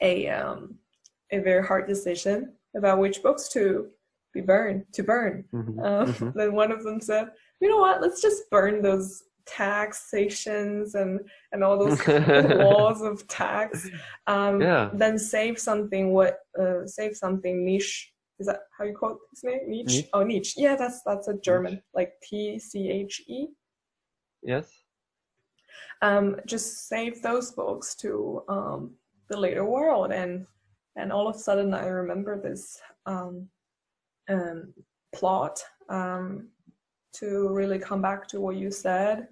a 0.00 0.26
a 0.28 1.40
very 1.40 1.66
hard 1.66 1.88
decision 1.88 2.52
about 2.76 2.98
which 2.98 3.22
books 3.22 3.48
to 3.48 3.88
be 4.32 4.40
burned 4.40 4.84
to 4.92 5.02
burn. 5.02 5.44
Mm-hmm. 5.52 5.80
Um, 5.80 6.06
mm-hmm. 6.12 6.30
Then 6.38 6.52
one 6.54 6.72
of 6.72 6.84
them 6.84 7.00
said, 7.00 7.28
"You 7.60 7.68
know 7.68 7.78
what? 7.78 8.00
Let's 8.00 8.22
just 8.22 8.48
burn 8.50 8.82
those 8.82 9.24
taxations 9.46 10.94
and 10.94 11.20
and 11.52 11.62
all 11.64 11.78
those 11.78 12.06
laws 12.58 13.02
of 13.02 13.26
tax. 13.28 13.88
Um, 14.26 14.60
yeah. 14.60 14.90
Then 14.92 15.18
save 15.18 15.58
something. 15.58 16.12
What 16.12 16.40
uh, 16.60 16.86
save 16.86 17.16
something 17.16 17.64
niche? 17.64 18.12
Is 18.38 18.46
that 18.46 18.60
how 18.76 18.84
you 18.84 18.94
call 18.94 19.18
his 19.30 19.44
name? 19.44 19.60
Nietzsche? 19.68 20.08
Oh, 20.12 20.22
niche 20.22 20.54
Yeah, 20.56 20.76
that's 20.76 21.02
that's 21.02 21.28
a 21.28 21.34
German, 21.34 21.74
Nietzsche. 21.74 21.86
like 21.94 22.12
T 22.22 22.58
C 22.58 22.90
H 22.90 23.22
E. 23.28 23.46
Yes. 24.42 24.70
Um, 26.02 26.36
just 26.46 26.88
save 26.88 27.22
those 27.22 27.52
books 27.52 27.94
to 27.96 28.42
um, 28.48 28.94
the 29.28 29.38
later 29.38 29.64
world, 29.64 30.12
and 30.12 30.46
and 30.96 31.12
all 31.12 31.28
of 31.28 31.36
a 31.36 31.38
sudden 31.38 31.72
I 31.72 31.86
remember 31.86 32.40
this 32.40 32.80
um, 33.06 33.48
um, 34.28 34.74
plot 35.14 35.62
um, 35.88 36.48
to 37.12 37.48
really 37.48 37.78
come 37.78 38.02
back 38.02 38.26
to 38.28 38.40
what 38.40 38.56
you 38.56 38.70
said 38.70 39.28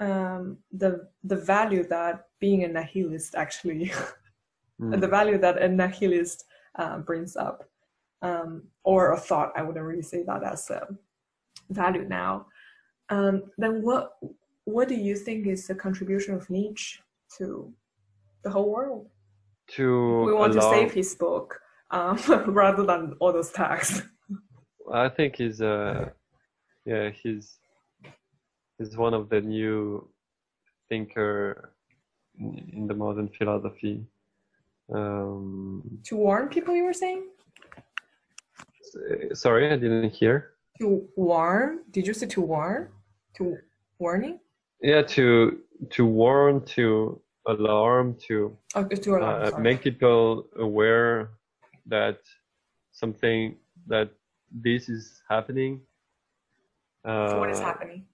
um, 0.00 0.58
the 0.72 1.08
the 1.24 1.36
value 1.36 1.86
that 1.88 2.26
being 2.40 2.64
a 2.64 2.68
nihilist 2.68 3.34
actually 3.34 3.92
mm. 4.80 5.00
the 5.00 5.08
value 5.08 5.38
that 5.38 5.60
a 5.60 5.68
nihilist 5.68 6.44
uh, 6.78 6.98
brings 6.98 7.36
up 7.36 7.64
um, 8.22 8.62
or 8.84 9.12
a 9.12 9.16
thought 9.16 9.52
i 9.56 9.62
wouldn't 9.62 9.84
really 9.84 10.02
say 10.02 10.22
that 10.22 10.42
as 10.42 10.70
a 10.70 10.86
value 11.70 12.04
now 12.08 12.46
um, 13.10 13.42
then 13.58 13.82
what 13.82 14.12
what 14.64 14.88
do 14.88 14.94
you 14.94 15.16
think 15.16 15.46
is 15.46 15.66
the 15.66 15.74
contribution 15.74 16.34
of 16.34 16.48
nietzsche 16.50 17.00
to 17.36 17.72
the 18.44 18.50
whole 18.50 18.70
world 18.70 19.08
to 19.68 20.24
we 20.24 20.32
want 20.32 20.54
allow... 20.54 20.70
to 20.70 20.76
save 20.76 20.92
his 20.92 21.14
book 21.14 21.60
um, 21.90 22.18
rather 22.48 22.84
than 22.84 23.14
all 23.20 23.32
those 23.32 23.50
tags. 23.50 24.02
I 24.92 25.08
think 25.08 25.36
he's 25.36 25.60
uh 25.60 26.10
yeah 26.88 27.10
he's 27.10 27.46
he's 28.78 28.96
one 28.96 29.14
of 29.14 29.28
the 29.28 29.40
new 29.40 30.08
thinker 30.88 31.72
in 32.40 32.86
the 32.86 32.94
modern 32.94 33.28
philosophy. 33.36 34.06
Um, 34.92 35.82
to 36.04 36.16
warn 36.16 36.48
people, 36.48 36.74
you 36.74 36.84
were 36.84 36.92
saying? 37.04 37.24
Sorry, 39.34 39.70
I 39.70 39.76
didn't 39.76 40.10
hear. 40.10 40.52
To 40.78 41.06
warn? 41.16 41.80
Did 41.90 42.06
you 42.06 42.14
say 42.14 42.26
to 42.26 42.40
warn? 42.40 42.88
To 43.36 43.58
warning? 43.98 44.38
Yeah, 44.80 45.02
to 45.02 45.58
to 45.90 46.06
warn, 46.06 46.64
to 46.76 47.20
alarm, 47.46 48.16
to 48.26 48.56
oh, 48.74 48.84
to 48.84 49.10
alarm, 49.16 49.54
uh, 49.54 49.58
make 49.58 49.82
people 49.82 50.46
aware 50.58 51.30
that 51.86 52.20
something 52.92 53.56
that 53.86 54.08
this 54.50 54.88
is 54.88 55.22
happening. 55.28 55.80
Uh, 57.08 57.30
so 57.30 57.38
what 57.40 57.50
is 57.50 57.58
happening? 57.58 58.04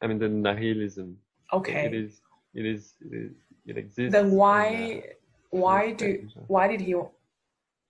I 0.00 0.06
mean 0.06 0.18
the 0.18 0.28
nihilism. 0.28 1.18
Okay. 1.52 1.84
It 1.86 1.94
is. 1.94 2.20
It 2.54 2.64
is. 2.64 2.94
It, 3.02 3.14
is, 3.14 3.32
it 3.66 3.76
exists. 3.76 4.12
Then 4.12 4.30
why? 4.30 5.02
why 5.50 5.92
do? 5.92 6.26
Why 6.46 6.66
did 6.66 6.80
he 6.80 6.94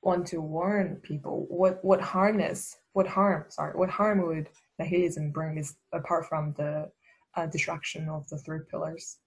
want 0.03 0.27
to 0.29 0.41
warn 0.41 0.97
people? 0.97 1.47
What? 1.49 1.85
What 1.85 2.01
harness? 2.01 2.77
What 2.93 3.07
harm? 3.07 3.45
Sorry. 3.49 3.73
What 3.79 3.89
harm 3.89 4.27
would 4.27 4.49
nihilism 4.81 5.31
bring? 5.31 5.59
Is 5.59 5.77
apart 5.93 6.27
from 6.27 6.55
the 6.59 6.91
uh, 7.37 7.47
destruction 7.47 8.09
of 8.09 8.29
the 8.29 8.39
three 8.39 8.61
pillars. 8.71 9.19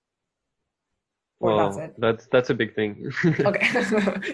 Or 1.40 1.56
well, 1.56 1.72
that's, 1.72 1.94
that's 1.98 2.28
that's 2.28 2.50
a 2.50 2.54
big 2.54 2.76
thing. 2.76 3.10
okay, 3.26 3.70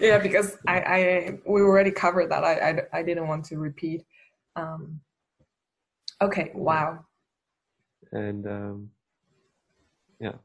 yeah, 0.00 0.18
because 0.18 0.58
I, 0.66 0.80
I 0.80 1.38
we 1.46 1.60
already 1.60 1.92
covered 1.92 2.32
that. 2.32 2.42
I, 2.42 2.70
I, 2.70 2.98
I 2.98 3.02
didn't 3.04 3.28
want 3.28 3.44
to 3.46 3.58
repeat. 3.58 4.04
Um, 4.56 5.00
okay, 6.22 6.50
wow. 6.54 7.04
And 8.12 8.46
um, 8.46 8.90
yeah. 10.20 10.36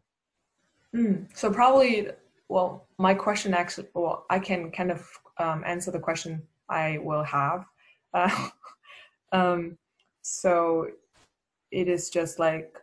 Mm, 0.95 1.27
so 1.35 1.51
probably, 1.51 2.09
well, 2.49 2.87
my 2.97 3.13
question 3.13 3.53
actually, 3.53 3.87
well, 3.93 4.25
I 4.29 4.39
can 4.39 4.71
kind 4.71 4.91
of 4.91 5.07
um, 5.37 5.63
answer 5.65 5.91
the 5.91 5.99
question 5.99 6.41
I 6.69 6.97
will 6.99 7.23
have. 7.23 7.65
Uh, 8.13 8.49
um, 9.31 9.77
so 10.21 10.87
it 11.71 11.87
is 11.87 12.09
just 12.09 12.39
like 12.39 12.77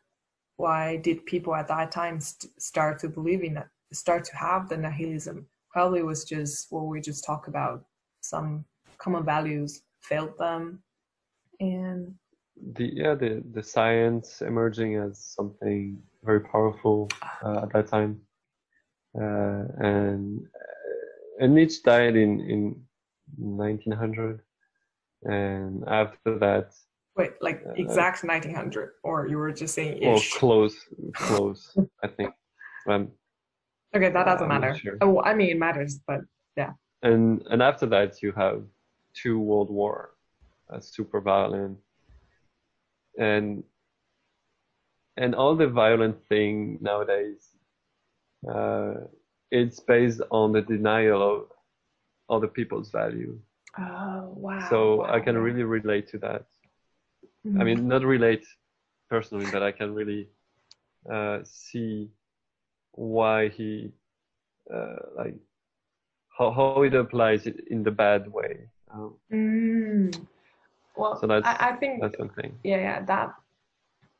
why 0.58 0.96
did 0.96 1.24
people 1.24 1.54
at 1.54 1.68
that 1.68 1.90
time 1.90 2.20
st- 2.20 2.52
start 2.60 2.98
to 2.98 3.08
believe 3.08 3.42
in 3.42 3.56
it, 3.56 3.66
start 3.92 4.24
to 4.24 4.36
have 4.36 4.68
the 4.68 4.76
nihilism? 4.76 5.46
Probably 5.70 6.02
was 6.02 6.24
just 6.24 6.66
what 6.70 6.86
we 6.86 7.00
just 7.00 7.24
talked 7.24 7.48
about. 7.48 7.84
Some 8.20 8.64
common 8.98 9.24
values 9.24 9.82
failed 10.00 10.36
them, 10.36 10.82
and 11.60 12.14
the 12.74 12.90
yeah 12.94 13.14
the 13.14 13.42
the 13.52 13.62
science 13.62 14.42
emerging 14.42 14.96
as 14.96 15.18
something 15.18 15.98
very 16.24 16.40
powerful 16.40 17.08
uh, 17.44 17.62
at 17.62 17.72
that 17.72 17.88
time, 17.88 18.20
uh, 19.20 19.64
and 19.78 20.44
uh, 20.44 21.44
and 21.44 21.54
Nietzsche 21.54 21.80
died 21.84 22.16
in 22.16 22.40
in 22.40 22.76
1900, 23.36 24.40
and 25.24 25.84
after 25.86 26.38
that 26.38 26.72
Wait, 27.16 27.32
like 27.40 27.64
uh, 27.66 27.72
exact 27.72 28.22
1900, 28.22 28.92
or 29.02 29.26
you 29.26 29.38
were 29.38 29.52
just 29.52 29.74
saying 29.74 29.98
ish? 29.98 30.06
Well, 30.06 30.22
close, 30.38 30.76
close, 31.14 31.76
I 32.04 32.08
think. 32.08 32.32
Um, 32.88 33.10
okay, 33.94 34.10
that 34.10 34.24
doesn't 34.24 34.48
matter. 34.48 34.76
Sure. 34.76 34.98
Oh, 35.00 35.20
I 35.22 35.34
mean, 35.34 35.50
it 35.50 35.58
matters, 35.58 36.00
but 36.06 36.20
yeah. 36.56 36.72
And 37.02 37.42
and 37.50 37.62
after 37.62 37.86
that, 37.86 38.22
you 38.22 38.32
have 38.32 38.62
two 39.14 39.40
world 39.40 39.70
war, 39.70 40.10
super 40.80 41.20
violent, 41.20 41.78
and 43.16 43.62
and 45.16 45.34
all 45.34 45.56
the 45.56 45.66
violent 45.66 46.16
thing 46.28 46.78
nowadays, 46.80 47.48
uh, 48.52 48.94
it's 49.50 49.80
based 49.80 50.20
on 50.30 50.52
the 50.52 50.62
denial 50.62 51.22
of 51.22 51.46
other 52.30 52.46
people's 52.46 52.90
value. 52.90 53.38
Oh 53.78 54.32
wow! 54.34 54.66
So 54.70 54.96
wow. 54.96 55.14
I 55.14 55.20
can 55.20 55.36
really 55.36 55.64
relate 55.64 56.08
to 56.08 56.18
that. 56.18 56.46
Mm-hmm. 57.46 57.60
I 57.60 57.64
mean, 57.64 57.88
not 57.88 58.04
relate 58.04 58.44
personally, 59.08 59.46
but 59.52 59.62
I 59.62 59.72
can 59.72 59.94
really 59.94 60.28
uh, 61.10 61.40
see 61.44 62.10
why 62.92 63.48
he 63.48 63.92
uh, 64.72 64.96
like 65.16 65.34
how 66.36 66.50
how 66.50 66.82
it 66.82 66.94
applies 66.94 67.46
it 67.46 67.64
in 67.68 67.82
the 67.82 67.90
bad 67.90 68.30
way. 68.32 68.68
Um, 68.90 69.14
mm. 69.32 70.26
Well, 70.98 71.18
so 71.20 71.26
that's 71.26 71.46
I, 71.46 71.70
I 71.70 71.72
think 71.76 72.02
that's 72.02 72.18
one 72.18 72.30
thing. 72.30 72.58
Yeah, 72.64 72.76
yeah, 72.76 73.04
that 73.04 73.34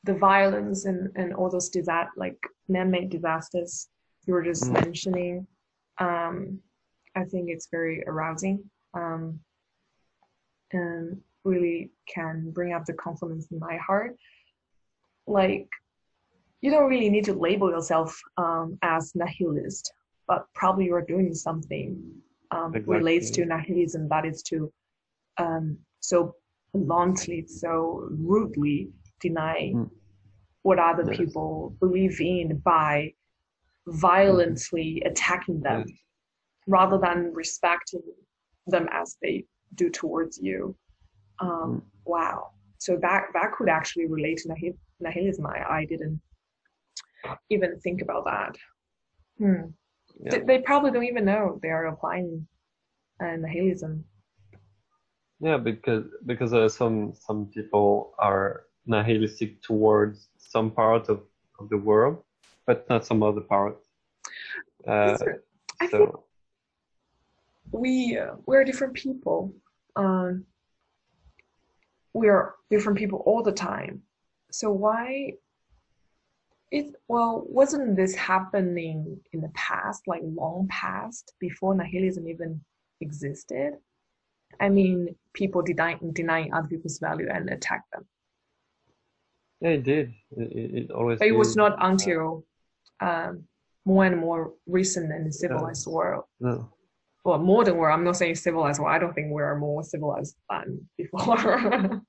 the 0.04 0.14
violence 0.14 0.84
and 0.84 1.10
and 1.16 1.34
all 1.34 1.50
those 1.50 1.68
disasters, 1.68 2.14
like 2.16 2.38
man-made 2.68 3.10
disasters 3.10 3.88
you 4.26 4.34
were 4.34 4.42
just 4.42 4.64
mm. 4.64 4.74
mentioning. 4.74 5.46
Um, 5.98 6.60
I 7.16 7.24
think 7.24 7.48
it's 7.48 7.68
very 7.70 8.04
arousing. 8.06 8.62
Um, 8.94 9.40
and 10.72 11.18
really 11.44 11.90
can 12.12 12.50
bring 12.50 12.74
up 12.74 12.84
the 12.84 12.92
confidence 12.92 13.48
in 13.50 13.58
my 13.58 13.76
heart. 13.78 14.16
Like, 15.26 15.68
you 16.60 16.70
don't 16.70 16.90
really 16.90 17.08
need 17.08 17.24
to 17.24 17.32
label 17.32 17.70
yourself 17.70 18.20
um, 18.36 18.78
as 18.82 19.12
nihilist, 19.14 19.90
but 20.26 20.46
probably 20.54 20.86
you're 20.86 21.02
doing 21.02 21.32
something 21.34 22.02
um, 22.50 22.74
exactly. 22.74 22.96
relates 22.96 23.30
to 23.30 23.46
nihilism 23.46 24.08
that 24.08 24.26
is 24.26 24.42
to 24.42 24.70
um, 25.38 25.78
so 26.00 26.34
bluntly, 26.74 27.46
so 27.46 28.08
rudely 28.10 28.90
deny 29.20 29.72
mm. 29.74 29.90
what 30.62 30.78
other 30.78 31.04
yes. 31.08 31.16
people 31.16 31.74
believe 31.80 32.20
in 32.20 32.58
by 32.58 33.12
violently 33.86 35.02
attacking 35.06 35.60
them 35.60 35.84
yes. 35.86 35.98
rather 36.66 36.98
than 36.98 37.32
respecting 37.32 38.02
them 38.66 38.86
as 38.92 39.16
they 39.22 39.44
do 39.74 39.88
towards 39.90 40.38
you 40.38 40.76
um, 41.40 41.48
mm. 41.48 41.82
wow 42.04 42.50
so 42.78 42.98
that 43.00 43.24
that 43.32 43.52
could 43.56 43.68
actually 43.68 44.06
relate 44.06 44.36
to 44.38 44.54
nihilism 45.00 45.46
I, 45.46 45.78
I 45.78 45.84
didn't 45.84 46.20
even 47.50 47.78
think 47.80 48.02
about 48.02 48.24
that 48.26 48.56
hmm. 49.38 49.70
yeah. 50.22 50.30
they, 50.30 50.40
they, 50.40 50.58
probably 50.60 50.92
don't 50.92 51.04
even 51.04 51.24
know 51.24 51.58
they 51.62 51.70
are 51.70 51.86
applying 51.86 52.46
uh, 53.22 53.36
nihilism 53.36 54.04
yeah 55.40 55.56
because 55.56 56.04
because 56.26 56.52
uh, 56.52 56.68
some 56.68 57.12
some 57.14 57.46
people 57.46 58.14
are 58.18 58.64
nihilistic 58.86 59.60
towards 59.62 60.28
some 60.38 60.70
part 60.70 61.08
of, 61.08 61.20
of 61.58 61.68
the 61.68 61.76
world 61.76 62.22
but 62.66 62.88
not 62.88 63.04
some 63.04 63.22
other 63.22 63.40
part 63.40 63.78
uh, 64.86 65.16
I 65.80 65.88
so. 65.88 65.98
think 65.98 66.10
we 67.70 68.18
uh, 68.18 68.34
we're 68.46 68.64
different 68.64 68.94
people 68.94 69.52
um, 69.96 70.44
we're 72.12 72.54
different 72.70 72.98
people 72.98 73.22
all 73.26 73.42
the 73.42 73.52
time. 73.52 74.02
So 74.50 74.70
why 74.70 75.32
it 76.70 76.94
well 77.08 77.44
wasn't 77.46 77.96
this 77.96 78.14
happening 78.14 79.20
in 79.32 79.40
the 79.40 79.50
past, 79.54 80.02
like 80.06 80.22
long 80.24 80.68
past, 80.68 81.34
before 81.40 81.74
nihilism 81.74 82.28
even 82.28 82.60
existed? 83.00 83.74
I 84.60 84.68
mean, 84.68 85.14
people 85.34 85.62
denying 85.62 86.12
denying 86.12 86.52
other 86.52 86.68
people's 86.68 86.98
value 86.98 87.28
and 87.32 87.48
attack 87.50 87.84
them. 87.92 88.06
Yeah, 89.60 89.70
it 89.70 89.82
did. 89.82 90.12
It, 90.36 90.74
it 90.74 90.90
always. 90.90 91.18
But 91.18 91.28
it 91.28 91.32
was 91.32 91.56
not 91.56 91.76
until 91.80 92.44
um, 93.00 93.44
more 93.84 94.04
and 94.04 94.18
more 94.18 94.54
recent 94.66 95.12
and 95.12 95.34
civilized 95.34 95.86
no. 95.86 95.92
world. 95.92 96.24
No 96.40 96.72
well, 97.28 97.38
more 97.38 97.62
than 97.62 97.76
we're, 97.76 97.90
I'm 97.90 98.04
not 98.04 98.16
saying 98.16 98.36
civilized, 98.36 98.80
well, 98.80 98.88
I 98.88 98.98
don't 98.98 99.14
think 99.14 99.30
we're 99.30 99.58
more 99.58 99.82
civilized 99.82 100.36
than 100.48 100.88
before. 100.96 101.36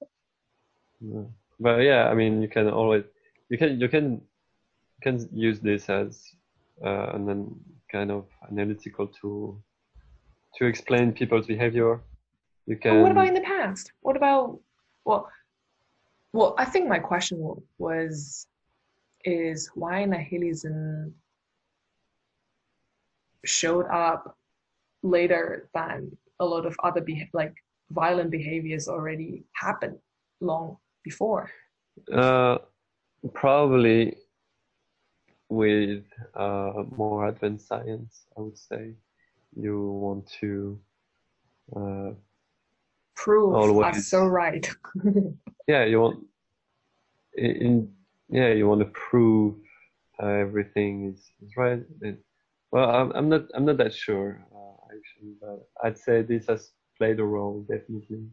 yeah. 1.02 1.24
But 1.60 1.78
yeah, 1.80 2.08
I 2.08 2.14
mean, 2.14 2.42
you 2.42 2.48
can 2.48 2.70
always, 2.70 3.04
you 3.50 3.58
can, 3.58 3.80
you 3.82 3.90
can, 3.90 4.12
you 4.14 5.02
can 5.02 5.30
use 5.34 5.60
this 5.60 5.90
as 5.90 6.24
uh, 6.86 7.18
then 7.18 7.54
kind 7.92 8.12
of 8.12 8.28
analytical 8.50 9.08
tool 9.08 9.62
to 10.56 10.66
explain 10.66 11.12
people's 11.12 11.48
behavior. 11.48 12.00
You 12.70 12.78
can. 12.78 12.98
But 12.98 13.02
what 13.02 13.12
about 13.12 13.28
in 13.28 13.34
the 13.34 13.42
past? 13.42 13.92
What 14.02 14.16
about, 14.16 14.60
well, 15.04 15.28
well, 16.34 16.54
I 16.60 16.66
think 16.66 16.88
my 16.88 17.00
question 17.00 17.38
was, 17.80 18.46
is 19.26 19.72
why 19.74 20.06
nihilism 20.06 21.16
showed 23.44 23.88
up 23.88 24.38
later 25.02 25.68
than 25.74 26.16
a 26.40 26.46
lot 26.46 26.68
of 26.68 26.76
other 26.84 27.04
like 27.34 27.56
violent 27.90 28.30
behaviors 28.30 28.88
already 28.88 29.44
happened 29.54 29.98
long 30.40 30.78
before? 31.04 31.50
Uh, 32.14 32.60
probably 33.34 34.16
with 35.50 36.04
uh, 36.36 36.84
more 36.96 37.30
advanced 37.30 37.68
science, 37.68 38.28
I 38.38 38.42
would 38.42 38.60
say. 38.60 38.94
You 39.56 39.90
want 39.90 40.28
to 40.42 40.80
uh, 41.76 42.12
Proof 43.24 43.54
are 43.54 43.70
Always. 43.70 44.08
so 44.08 44.26
right. 44.26 44.66
yeah 45.68 45.84
you 45.84 46.00
want 46.00 46.18
in 47.36 47.52
in- 47.66 47.94
yeah 48.30 48.52
you 48.60 48.66
want 48.70 48.80
to 48.82 48.90
prove 49.10 49.56
everything 50.22 50.94
is, 51.12 51.20
is 51.44 51.52
right 51.58 51.82
and, 52.02 52.18
well 52.72 52.90
I'm, 52.98 53.10
I'm 53.18 53.28
not 53.34 53.44
i'm 53.56 53.66
not 53.70 53.78
that 53.78 53.94
sure 53.94 54.30
uh, 54.58 54.76
actually 54.96 55.34
but 55.42 55.60
i'd 55.84 55.98
say 56.06 56.22
this 56.22 56.46
has 56.48 56.72
played 56.98 57.20
a 57.20 57.24
role 57.38 57.58
definitely 57.74 58.24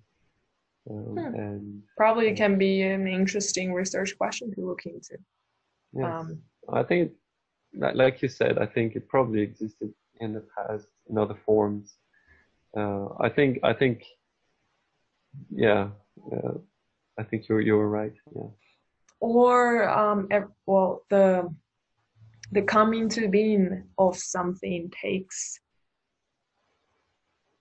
um, 0.91 1.14
Hmm. 1.18 1.34
and 1.47 1.82
Probably 1.97 2.32
can 2.43 2.55
be 2.59 2.82
an 2.82 3.09
interesting 3.09 3.72
research 3.72 4.11
question 4.16 4.47
to 4.55 4.61
look 4.68 4.82
into. 4.87 5.14
yes, 6.01 6.14
Um, 6.14 6.28
i 6.80 6.82
think 6.89 7.01
it, 7.07 7.12
like, 7.82 7.97
like 8.03 8.16
you 8.22 8.28
said 8.41 8.55
i 8.59 8.66
think 8.74 8.89
it 8.99 9.05
probably 9.14 9.43
existed 9.51 9.91
in 10.22 10.28
the 10.37 10.45
past 10.55 10.87
in 11.09 11.14
other 11.18 11.39
forms 11.47 11.87
uh, 12.80 13.07
i 13.26 13.28
think 13.37 13.51
i 13.70 13.72
think 13.82 13.97
yeah 15.51 15.89
uh, 16.32 16.53
i 17.18 17.22
think 17.22 17.49
you're 17.49 17.61
you're 17.61 17.89
right 17.89 18.14
yeah 18.34 18.49
or 19.20 19.89
um, 19.89 20.28
well, 20.66 21.03
the 21.09 21.49
the 22.53 22.62
coming 22.62 23.09
to 23.09 23.28
being 23.28 23.84
of 23.99 24.16
something 24.16 24.91
takes 24.91 25.59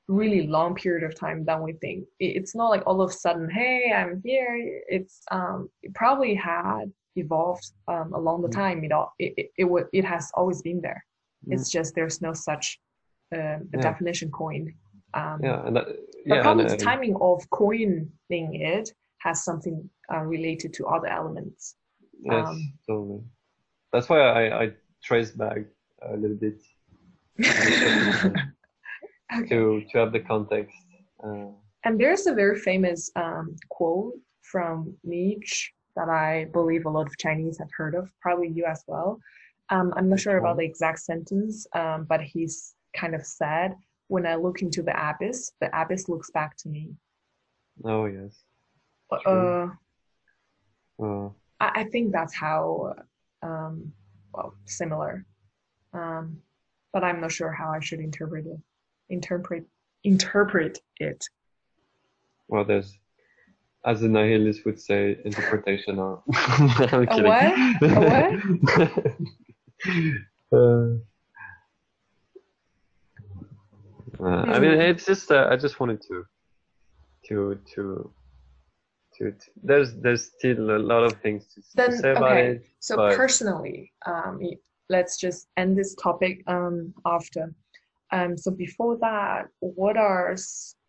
really 0.08 0.46
long 0.48 0.76
period 0.76 1.04
of 1.04 1.18
time 1.18 1.46
than 1.46 1.62
we 1.64 1.74
think. 1.74 2.06
It's 2.20 2.56
not 2.56 2.70
like 2.70 2.84
all 2.86 3.02
of 3.02 3.10
a 3.10 3.14
sudden, 3.14 3.50
hey, 3.50 3.92
I'm 3.96 4.22
here. 4.24 4.82
It's 4.88 5.22
um, 5.32 5.70
it 5.82 5.94
probably 5.94 6.36
had 6.36 6.92
evolved 7.16 7.72
um, 7.88 8.14
along 8.14 8.42
the 8.42 8.50
Mm. 8.50 8.62
time. 8.64 8.84
It 8.84 8.92
all 8.92 9.14
it 9.18 9.34
it, 9.38 9.48
it, 9.58 9.88
it 9.94 10.06
has 10.06 10.32
always 10.36 10.62
been 10.62 10.82
there. 10.82 11.04
Mm. 11.48 11.54
It's 11.54 11.72
just 11.72 11.96
there's 11.96 12.22
no 12.22 12.34
such 12.34 12.80
uh, 13.34 13.38
a 13.38 13.60
Yeah. 13.74 13.82
definition 13.82 14.30
coined. 14.30 14.74
Um, 15.14 15.40
yeah 15.42 15.66
and 15.66 15.76
that, 15.78 15.88
but 16.26 16.36
yeah 16.36 16.42
probably 16.42 16.66
the 16.66 16.78
timing 16.78 17.16
of 17.22 17.48
coining 17.50 18.10
it 18.30 18.92
has 19.20 19.44
something 19.44 19.90
uh, 20.14 20.22
related 20.22 20.74
to 20.74 20.86
other 20.88 21.08
elements. 21.08 21.76
Yes, 22.22 22.48
Um, 22.48 22.74
totally. 22.88 23.22
That's 23.92 24.08
why 24.10 24.20
I, 24.22 24.64
I 24.64 24.72
traced 25.04 25.38
back 25.38 25.60
a 26.02 26.16
little 26.16 26.38
bit 26.38 26.62
okay. 29.36 29.50
to 29.50 29.84
to 29.90 29.98
have 29.98 30.12
the 30.12 30.20
context. 30.20 30.78
Uh, 31.24 31.48
And 31.84 32.00
there's 32.00 32.28
a 32.28 32.34
very 32.34 32.58
famous 32.60 33.12
um, 33.16 33.56
quote 33.70 34.16
from 34.42 34.96
Nietzsche 35.04 35.72
that 35.96 36.10
I 36.10 36.46
believe 36.52 36.86
a 36.86 36.90
lot 36.90 37.08
of 37.08 37.18
Chinese 37.18 37.58
have 37.60 37.70
heard 37.80 37.96
of, 37.96 38.12
probably 38.22 38.50
you 38.50 38.66
as 38.66 38.84
well. 38.88 39.20
Um, 39.70 39.94
I'm 39.96 40.10
not 40.10 40.20
sure 40.20 40.38
about 40.38 40.58
the 40.58 40.66
exact 40.66 41.00
sentence, 41.00 41.66
um, 41.74 42.06
but 42.12 42.22
he's 42.22 42.76
kind 42.96 43.16
of 43.16 43.26
said, 43.26 43.74
"When 44.08 44.26
I 44.26 44.36
look 44.36 44.62
into 44.62 44.82
the 44.82 44.94
abyss, 45.10 45.52
the 45.60 45.70
abyss 45.80 46.10
looks 46.10 46.32
back 46.32 46.58
to 46.58 46.70
me." 46.70 46.96
oh 47.84 48.06
yes. 48.06 48.44
Uh, 49.12 49.18
True. 49.20 49.72
Uh, 51.02 51.30
I, 51.60 51.82
I 51.82 51.84
think 51.86 52.12
that's 52.12 52.34
how, 52.34 52.96
um, 53.44 53.92
well, 54.34 54.56
similar. 54.66 55.26
Um, 55.94 56.38
but 56.94 57.04
I'm 57.04 57.22
not 57.22 57.32
sure 57.32 57.52
how 57.52 57.70
I 57.70 57.80
should 57.82 58.00
interpret 58.00 58.46
it. 58.46 58.60
Interpret 59.10 59.66
interpret 60.04 60.80
it. 61.00 61.26
well, 62.48 62.64
there's, 62.64 62.98
as 63.86 64.02
the 64.02 64.08
nihilists 64.08 64.64
would 64.66 64.80
say, 64.80 65.18
interpretation. 65.26 66.00
Or 66.00 66.22
I'm 66.34 67.08
A 67.10 67.24
what? 67.24 67.54
A 67.82 68.40
what? 68.78 69.16
uh, 74.26 74.44
I 74.56 74.60
mean, 74.60 74.74
Hmm. 74.74 74.82
it's 74.82 75.06
just 75.06 75.32
uh, 75.32 75.48
I 75.52 75.56
just 75.56 75.80
wanted 75.80 76.02
to, 76.10 76.26
to 77.28 77.60
to. 77.76 78.12
To, 79.18 79.32
to, 79.32 79.46
there's 79.64 79.96
there's 80.04 80.24
still 80.38 80.76
a 80.76 80.82
lot 80.92 81.04
of 81.06 81.14
things 81.22 81.48
to, 81.54 81.62
to 81.62 81.68
Then, 81.76 81.92
say 81.98 82.12
about 82.12 82.32
okay. 82.34 82.48
it. 82.48 82.66
So 82.82 82.98
But- 82.98 83.16
personally, 83.16 83.94
um, 84.06 84.42
let's 84.90 85.18
just 85.18 85.48
end 85.56 85.78
this 85.78 85.96
topic 85.96 86.44
um, 86.48 86.94
after. 87.06 87.54
Um, 88.12 88.38
so 88.38 88.52
before 88.52 88.98
that, 88.98 89.48
what 89.62 89.96
are 89.96 90.36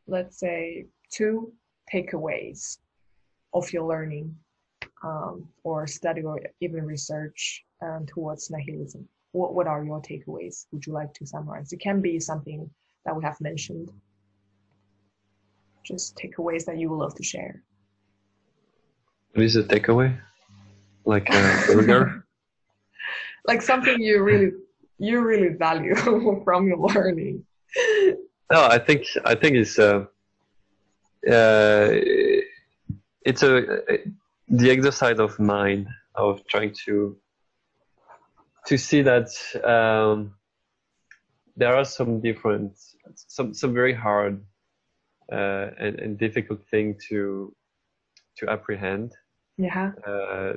let's 0.09 0.41
say 0.41 0.87
two 1.13 1.53
takeaways 1.95 2.79
of 3.55 3.73
your 3.73 3.87
learning 3.87 4.35
um, 5.05 5.49
or 5.63 5.87
study 5.87 6.23
or 6.23 6.41
even 6.61 6.85
research 6.85 7.65
um, 7.81 8.07
towards 8.07 8.51
nihilism? 8.51 9.09
What 9.33 9.55
what 9.55 9.69
are 9.69 9.85
your 9.85 10.01
takeaways? 10.03 10.67
Would 10.73 10.85
you 10.87 10.93
like 10.93 11.15
to 11.15 11.27
summarize? 11.27 11.73
It 11.73 11.81
can 11.81 12.01
be 12.01 12.19
something 12.19 12.69
that 13.07 13.17
we 13.17 13.25
have 13.25 13.41
mentioned. 13.41 13.91
Just 15.85 16.17
takeaways 16.17 16.65
that 16.67 16.79
you 16.79 16.91
would 16.91 16.99
love 16.99 17.15
to 17.15 17.23
share. 17.23 17.63
What 19.33 19.45
is 19.45 19.57
a 19.57 19.63
takeaway? 19.63 20.19
Like 21.05 21.29
a 21.31 21.65
burger? 21.69 22.27
like 23.47 23.63
something 23.63 24.01
you 24.01 24.23
really 24.23 24.51
you 24.99 25.21
really 25.21 25.51
value 25.55 25.95
from 26.45 26.67
your 26.67 26.79
learning. 26.79 27.45
no, 28.51 28.67
I 28.67 28.79
think 28.79 29.07
I 29.25 29.35
think 29.35 29.57
it's 29.57 29.79
uh, 29.79 30.05
uh, 31.31 31.89
it's 33.23 33.43
a 33.43 33.79
the 34.49 34.71
exercise 34.71 35.19
of 35.19 35.39
mind 35.39 35.87
of 36.15 36.45
trying 36.49 36.75
to 36.87 37.17
to 38.67 38.77
see 38.77 39.03
that 39.03 39.29
um, 39.63 40.35
there 41.57 41.75
are 41.75 41.85
some 41.85 42.21
different 42.21 42.73
some 43.15 43.55
some 43.55 43.73
very 43.75 43.95
hard 43.95 44.43
uh, 45.33 45.67
and, 45.79 45.99
and 46.01 46.19
difficult 46.19 46.61
thing 46.71 46.97
to 47.09 47.55
to 48.39 48.49
apprehend 48.51 49.13
Yeah. 49.59 49.93
uh, 50.07 50.53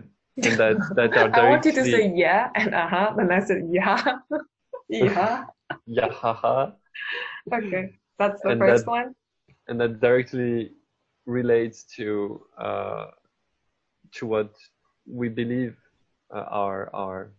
and 0.46 0.54
that 0.62 0.78
that 0.96 1.18
are 1.18 1.32
I 1.34 1.50
wanted 1.50 1.76
to 1.76 1.84
say 1.84 2.12
yeah 2.16 2.50
and 2.56 2.74
uh 2.76 2.88
huh, 2.88 3.14
then 3.18 3.32
I 3.32 3.40
said 3.40 3.62
yeah. 3.72 4.02
yeah. 4.90 5.46
yeah 5.86 6.10
haha 6.12 6.72
Okay. 7.54 7.84
That's 8.20 8.42
the 8.42 8.50
And 8.50 8.60
first 8.60 8.86
that- 8.86 8.92
one. 8.92 9.16
and 9.68 9.80
that 9.82 10.00
directly 10.02 10.72
relates 11.26 11.86
to 11.96 12.42
uh, 12.58 13.06
to 14.18 14.26
what 14.26 14.52
we 15.08 15.30
believe 15.30 15.76
uh, 16.36 16.46
are 16.66 16.90
are 16.94 17.32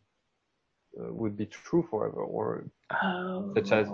would 0.97 1.37
be 1.37 1.47
true 1.47 1.87
forever, 1.91 2.23
or 2.23 2.65
Oh. 3.03 3.53
such 3.55 3.73
as 3.73 3.89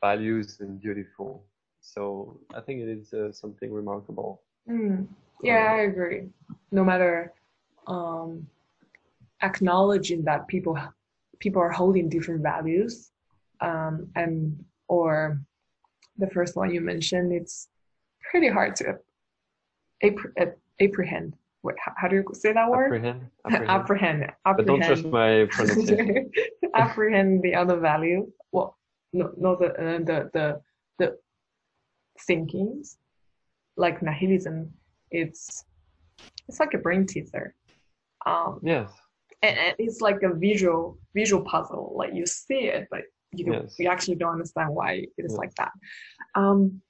values 0.00 0.60
and 0.60 0.80
beautiful. 0.80 1.44
So 1.80 2.38
I 2.54 2.60
think 2.60 2.80
it 2.80 2.88
is 2.88 3.12
uh, 3.12 3.32
something 3.32 3.72
remarkable. 3.72 4.42
Mm. 4.68 5.08
Yeah, 5.42 5.72
I 5.72 5.78
agree. 5.82 6.28
No 6.70 6.84
matter 6.84 7.32
um, 7.86 8.46
acknowledging 9.42 10.22
that 10.24 10.46
people 10.48 10.78
people 11.40 11.60
are 11.60 11.70
holding 11.72 12.08
different 12.08 12.40
values, 12.42 13.10
um, 13.60 14.08
and 14.14 14.64
or 14.86 15.40
the 16.18 16.28
first 16.30 16.54
one 16.54 16.72
you 16.72 16.80
mentioned, 16.80 17.32
it's 17.32 17.68
pretty 18.30 18.48
hard 18.48 18.76
to 18.76 18.98
appre- 20.04 20.32
ap- 20.36 20.58
apprehend. 20.80 21.34
Wait, 21.64 21.76
how, 21.78 22.08
do 22.08 22.16
you 22.16 22.24
say 22.32 22.52
that 22.52 22.68
word? 22.68 22.86
Apprehend, 22.86 23.26
apprehend. 23.46 23.70
Apprehend. 23.70 24.32
But 24.44 24.66
don't 24.66 24.82
trust 24.82 25.04
my 25.04 25.46
pronunciation. 25.50 26.30
apprehend 26.74 27.42
the 27.42 27.54
other 27.54 27.76
value. 27.78 28.30
Well, 28.50 28.76
no, 29.12 29.32
no, 29.36 29.56
the 29.56 29.66
uh, 29.66 29.98
the 29.98 30.30
the 30.32 30.60
the 30.98 31.18
thinkings, 32.26 32.98
like 33.76 34.02
nihilism. 34.02 34.72
It's 35.12 35.64
it's 36.48 36.58
like 36.58 36.74
a 36.74 36.78
brain 36.78 37.06
teaser. 37.06 37.54
Um, 38.26 38.58
yes, 38.62 38.90
and, 39.42 39.56
and 39.56 39.76
it's 39.78 40.00
like 40.00 40.22
a 40.22 40.34
visual 40.34 40.98
visual 41.14 41.42
puzzle. 41.44 41.92
Like 41.94 42.12
you 42.12 42.26
see 42.26 42.64
it, 42.74 42.88
but 42.90 43.02
you 43.32 43.44
don't, 43.44 43.62
Yes. 43.62 43.76
you 43.78 43.88
actually 43.88 44.16
don't 44.16 44.32
understand 44.32 44.70
why 44.70 44.92
it 44.92 45.10
is 45.18 45.32
Yeah. 45.32 45.38
like 45.38 45.54
that. 45.54 45.72
Um, 46.34 46.82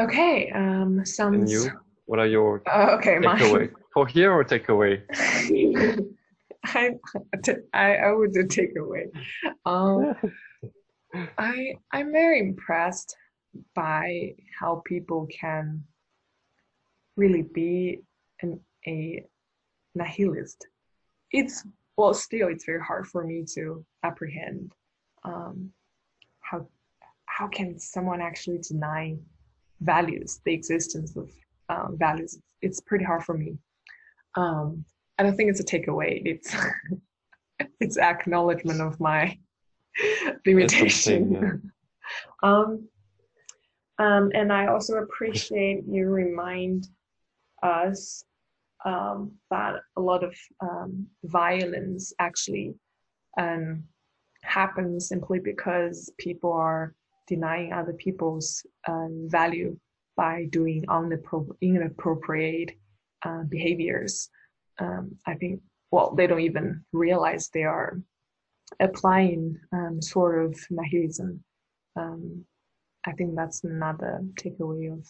okay. 0.00 0.50
Um, 0.50 1.04
sounds. 1.04 1.68
What 2.06 2.18
are 2.18 2.26
your 2.26 2.62
Uh, 2.66 2.96
okay, 2.98 3.16
takeaway 3.16 3.70
for 3.92 4.06
here 4.06 4.32
or 4.32 4.44
takeaway? 4.44 5.02
I, 6.64 6.90
I 7.72 7.96
I 7.96 8.12
would 8.12 8.32
do 8.32 8.44
takeaway. 8.44 9.06
Um, 9.64 10.14
I 11.38 11.74
I'm 11.92 12.12
very 12.12 12.40
impressed 12.40 13.16
by 13.74 14.34
how 14.58 14.82
people 14.84 15.26
can 15.26 15.84
really 17.16 17.42
be 17.42 18.00
an 18.42 18.60
a 18.86 19.24
nihilist. 19.94 20.66
It's 21.30 21.64
well, 21.96 22.14
still 22.14 22.48
it's 22.48 22.64
very 22.64 22.82
hard 22.82 23.06
for 23.06 23.24
me 23.24 23.44
to 23.54 23.84
apprehend 24.02 24.72
um, 25.22 25.70
how 26.40 26.66
how 27.26 27.48
can 27.48 27.78
someone 27.78 28.20
actually 28.20 28.58
deny 28.58 29.16
values, 29.80 30.40
the 30.44 30.52
existence 30.52 31.16
of 31.16 31.30
um, 31.68 31.96
values. 31.98 32.38
It's 32.62 32.80
pretty 32.80 33.04
hard 33.04 33.22
for 33.24 33.36
me. 33.36 33.58
Um, 34.36 34.84
I 35.18 35.22
don't 35.22 35.36
think 35.36 35.50
it's 35.50 35.60
a 35.60 35.64
takeaway. 35.64 36.22
It's 36.24 36.54
it's 37.80 37.98
acknowledgement 37.98 38.80
of 38.80 38.98
my 39.00 39.38
limitation. 40.46 41.34
something, 41.34 41.70
um, 42.42 42.88
Um, 43.98 44.32
and 44.34 44.52
I 44.52 44.66
also 44.66 44.94
appreciate 44.96 45.84
you 45.86 46.08
remind 46.08 46.88
us 47.62 48.24
um, 48.84 49.32
that 49.50 49.76
a 49.96 50.00
lot 50.00 50.24
of 50.24 50.34
um, 50.60 51.06
violence 51.24 52.12
actually 52.18 52.74
um, 53.38 53.84
happens 54.42 55.08
simply 55.08 55.38
because 55.38 56.12
people 56.18 56.52
are 56.52 56.94
denying 57.26 57.72
other 57.72 57.94
people's 57.94 58.66
um, 58.88 59.26
value 59.30 59.78
by 60.16 60.46
doing 60.50 60.84
inappropriate 61.60 62.70
uh, 63.24 63.42
behaviors. 63.48 64.28
Um, 64.78 65.16
I 65.26 65.34
think, 65.34 65.60
well, 65.90 66.14
they 66.14 66.26
don't 66.26 66.40
even 66.40 66.84
realize 66.92 67.48
they 67.48 67.64
are 67.64 68.00
applying 68.80 69.58
um, 69.72 70.00
sort 70.02 70.44
of 70.44 70.58
nihilism. 70.70 71.42
Um, 71.96 72.44
I 73.06 73.12
think 73.12 73.36
that's 73.36 73.64
another 73.64 74.22
takeaway 74.34 74.92
of 74.92 75.06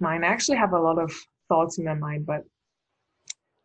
mine. 0.00 0.24
I 0.24 0.28
actually 0.28 0.58
have 0.58 0.72
a 0.72 0.80
lot 0.80 0.98
of 0.98 1.12
thoughts 1.48 1.78
in 1.78 1.84
my 1.84 1.94
mind, 1.94 2.26
but 2.26 2.42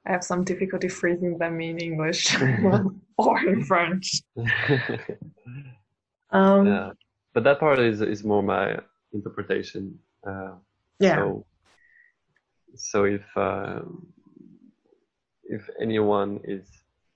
I 0.05 0.11
have 0.11 0.23
some 0.23 0.43
difficulty 0.43 0.87
phrasing 0.87 1.37
them 1.37 1.59
in 1.61 1.79
English 1.79 2.35
or 3.17 3.39
in 3.45 3.63
French. 3.63 4.21
um, 6.31 6.67
yeah, 6.67 6.91
but 7.33 7.43
that 7.43 7.59
part 7.59 7.79
is 7.79 8.01
is 8.01 8.23
more 8.23 8.43
my 8.43 8.79
interpretation. 9.13 9.99
Uh, 10.27 10.55
yeah. 10.99 11.15
So, 11.15 11.45
so 12.75 13.03
if 13.05 13.25
uh, 13.35 13.81
if 15.43 15.69
anyone 15.79 16.39
is 16.43 16.67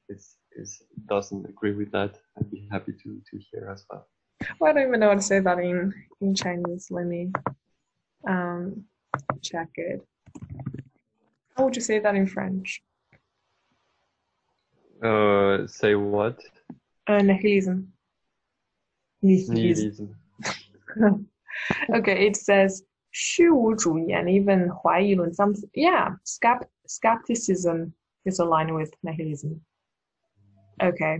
is 0.10 0.38
is 0.56 0.82
doesn't 1.08 1.46
agree 1.46 1.74
with 1.74 1.92
that, 1.92 2.18
I'd 2.38 2.52
be 2.52 2.68
happy 2.72 2.94
to 3.04 3.22
to 3.30 3.38
hear 3.38 3.70
as 3.72 3.86
well. 3.90 4.08
Well, 4.60 4.72
I 4.72 4.74
don't 4.74 4.88
even 4.88 5.00
know 5.00 5.10
how 5.10 5.16
to 5.16 5.22
say 5.22 5.40
that 5.40 5.60
in 5.60 5.94
in 6.22 6.36
Chinese. 6.36 6.88
Let 6.90 7.06
me 7.06 7.32
um, 8.28 8.86
check 9.42 9.70
it. 9.76 10.02
How 11.56 11.66
would 11.66 11.76
you 11.76 11.82
say 11.82 12.00
that 12.00 12.16
in 12.16 12.28
French? 12.28 12.82
Uh, 15.04 15.68
say 15.68 15.96
what? 15.96 16.40
Uh, 17.08 17.22
nihilism. 17.22 17.92
Nihilism. 19.22 20.16
okay, 21.94 22.28
it 22.28 22.36
says 22.36 22.84
Shiwuju 23.14 24.14
and 24.18 24.30
even 24.30 24.72
some 25.34 25.56
yeah, 25.74 26.10
skepticism 26.86 27.94
is 28.26 28.40
aligned 28.40 28.74
with 28.74 28.94
nihilism. 29.04 29.62
Okay. 30.82 31.20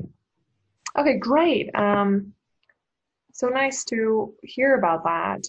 Okay, 0.98 1.18
great. 1.18 1.74
Um, 1.76 2.34
so 3.34 3.48
nice 3.48 3.84
to 3.86 4.34
hear 4.44 4.78
about 4.78 5.04
that. 5.04 5.48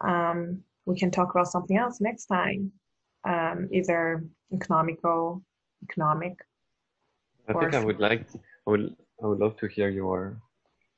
Um, 0.00 0.62
we 0.86 0.98
can 0.98 1.10
talk 1.10 1.30
about 1.30 1.48
something 1.48 1.76
else 1.76 2.00
next 2.00 2.26
time, 2.26 2.72
um, 3.24 3.68
either 3.72 4.24
economical, 4.52 5.42
economic. 5.82 6.38
I 7.48 7.54
think 7.54 7.74
I 7.74 7.84
would 7.84 8.00
like, 8.00 8.26
I 8.66 8.70
would, 8.70 8.96
I 9.22 9.26
would 9.26 9.38
love 9.38 9.56
to 9.58 9.66
hear 9.66 9.88
your 9.88 10.40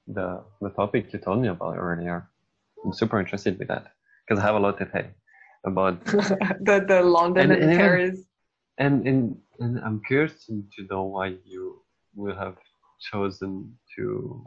the 0.09 0.43
the 0.61 0.71
topic 0.71 1.13
you 1.13 1.19
told 1.19 1.41
me 1.41 1.49
about 1.49 1.77
earlier. 1.77 2.29
I'm 2.85 2.93
super 2.93 3.21
interested 3.21 3.59
with 3.59 3.69
that 3.69 3.93
because 4.31 4.43
I 4.43 4.47
have 4.47 4.55
a 4.55 4.61
lot 4.61 4.79
to 4.79 4.89
say 4.93 5.11
about 5.67 6.05
the 6.05 6.85
the 6.87 7.03
London 7.03 7.51
and, 7.51 7.63
and, 7.63 7.71
and 7.71 7.79
Paris. 7.79 8.21
And, 8.79 9.07
and 9.07 9.37
and 9.59 9.79
I'm 9.81 10.01
curious 10.07 10.47
to, 10.47 10.63
know 10.89 11.03
why 11.03 11.35
you 11.45 11.83
will 12.15 12.37
have 12.37 12.57
chosen 13.11 13.77
to 13.97 14.47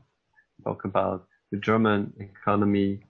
talk 0.63 0.85
about 0.85 1.27
the 1.51 1.57
German 1.57 2.13
economy, 2.19 3.01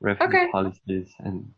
refugee 0.00 0.36
okay. 0.36 0.50
policies, 0.52 1.12
and 1.18 1.50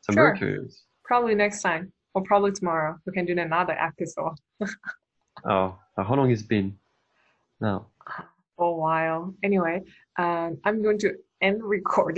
some 0.00 0.14
sure. 0.14 0.34
curious. 0.34 0.82
Probably 1.04 1.34
next 1.34 1.60
time, 1.60 1.92
or 2.14 2.22
probably 2.22 2.52
tomorrow. 2.52 2.96
We 3.06 3.12
can 3.12 3.26
do 3.26 3.38
another 3.38 3.76
episode. 3.78 4.34
oh, 5.44 5.78
how 5.96 6.14
long 6.14 6.30
has 6.30 6.40
it 6.40 6.48
been 6.48 6.76
now? 7.60 7.86
For 8.56 8.64
a 8.64 8.72
while. 8.72 9.34
Anyway, 9.44 9.82
um, 10.18 10.58
I'm 10.64 10.82
going 10.82 10.98
to 11.00 11.14
end 11.40 11.62
recording. 11.62 12.16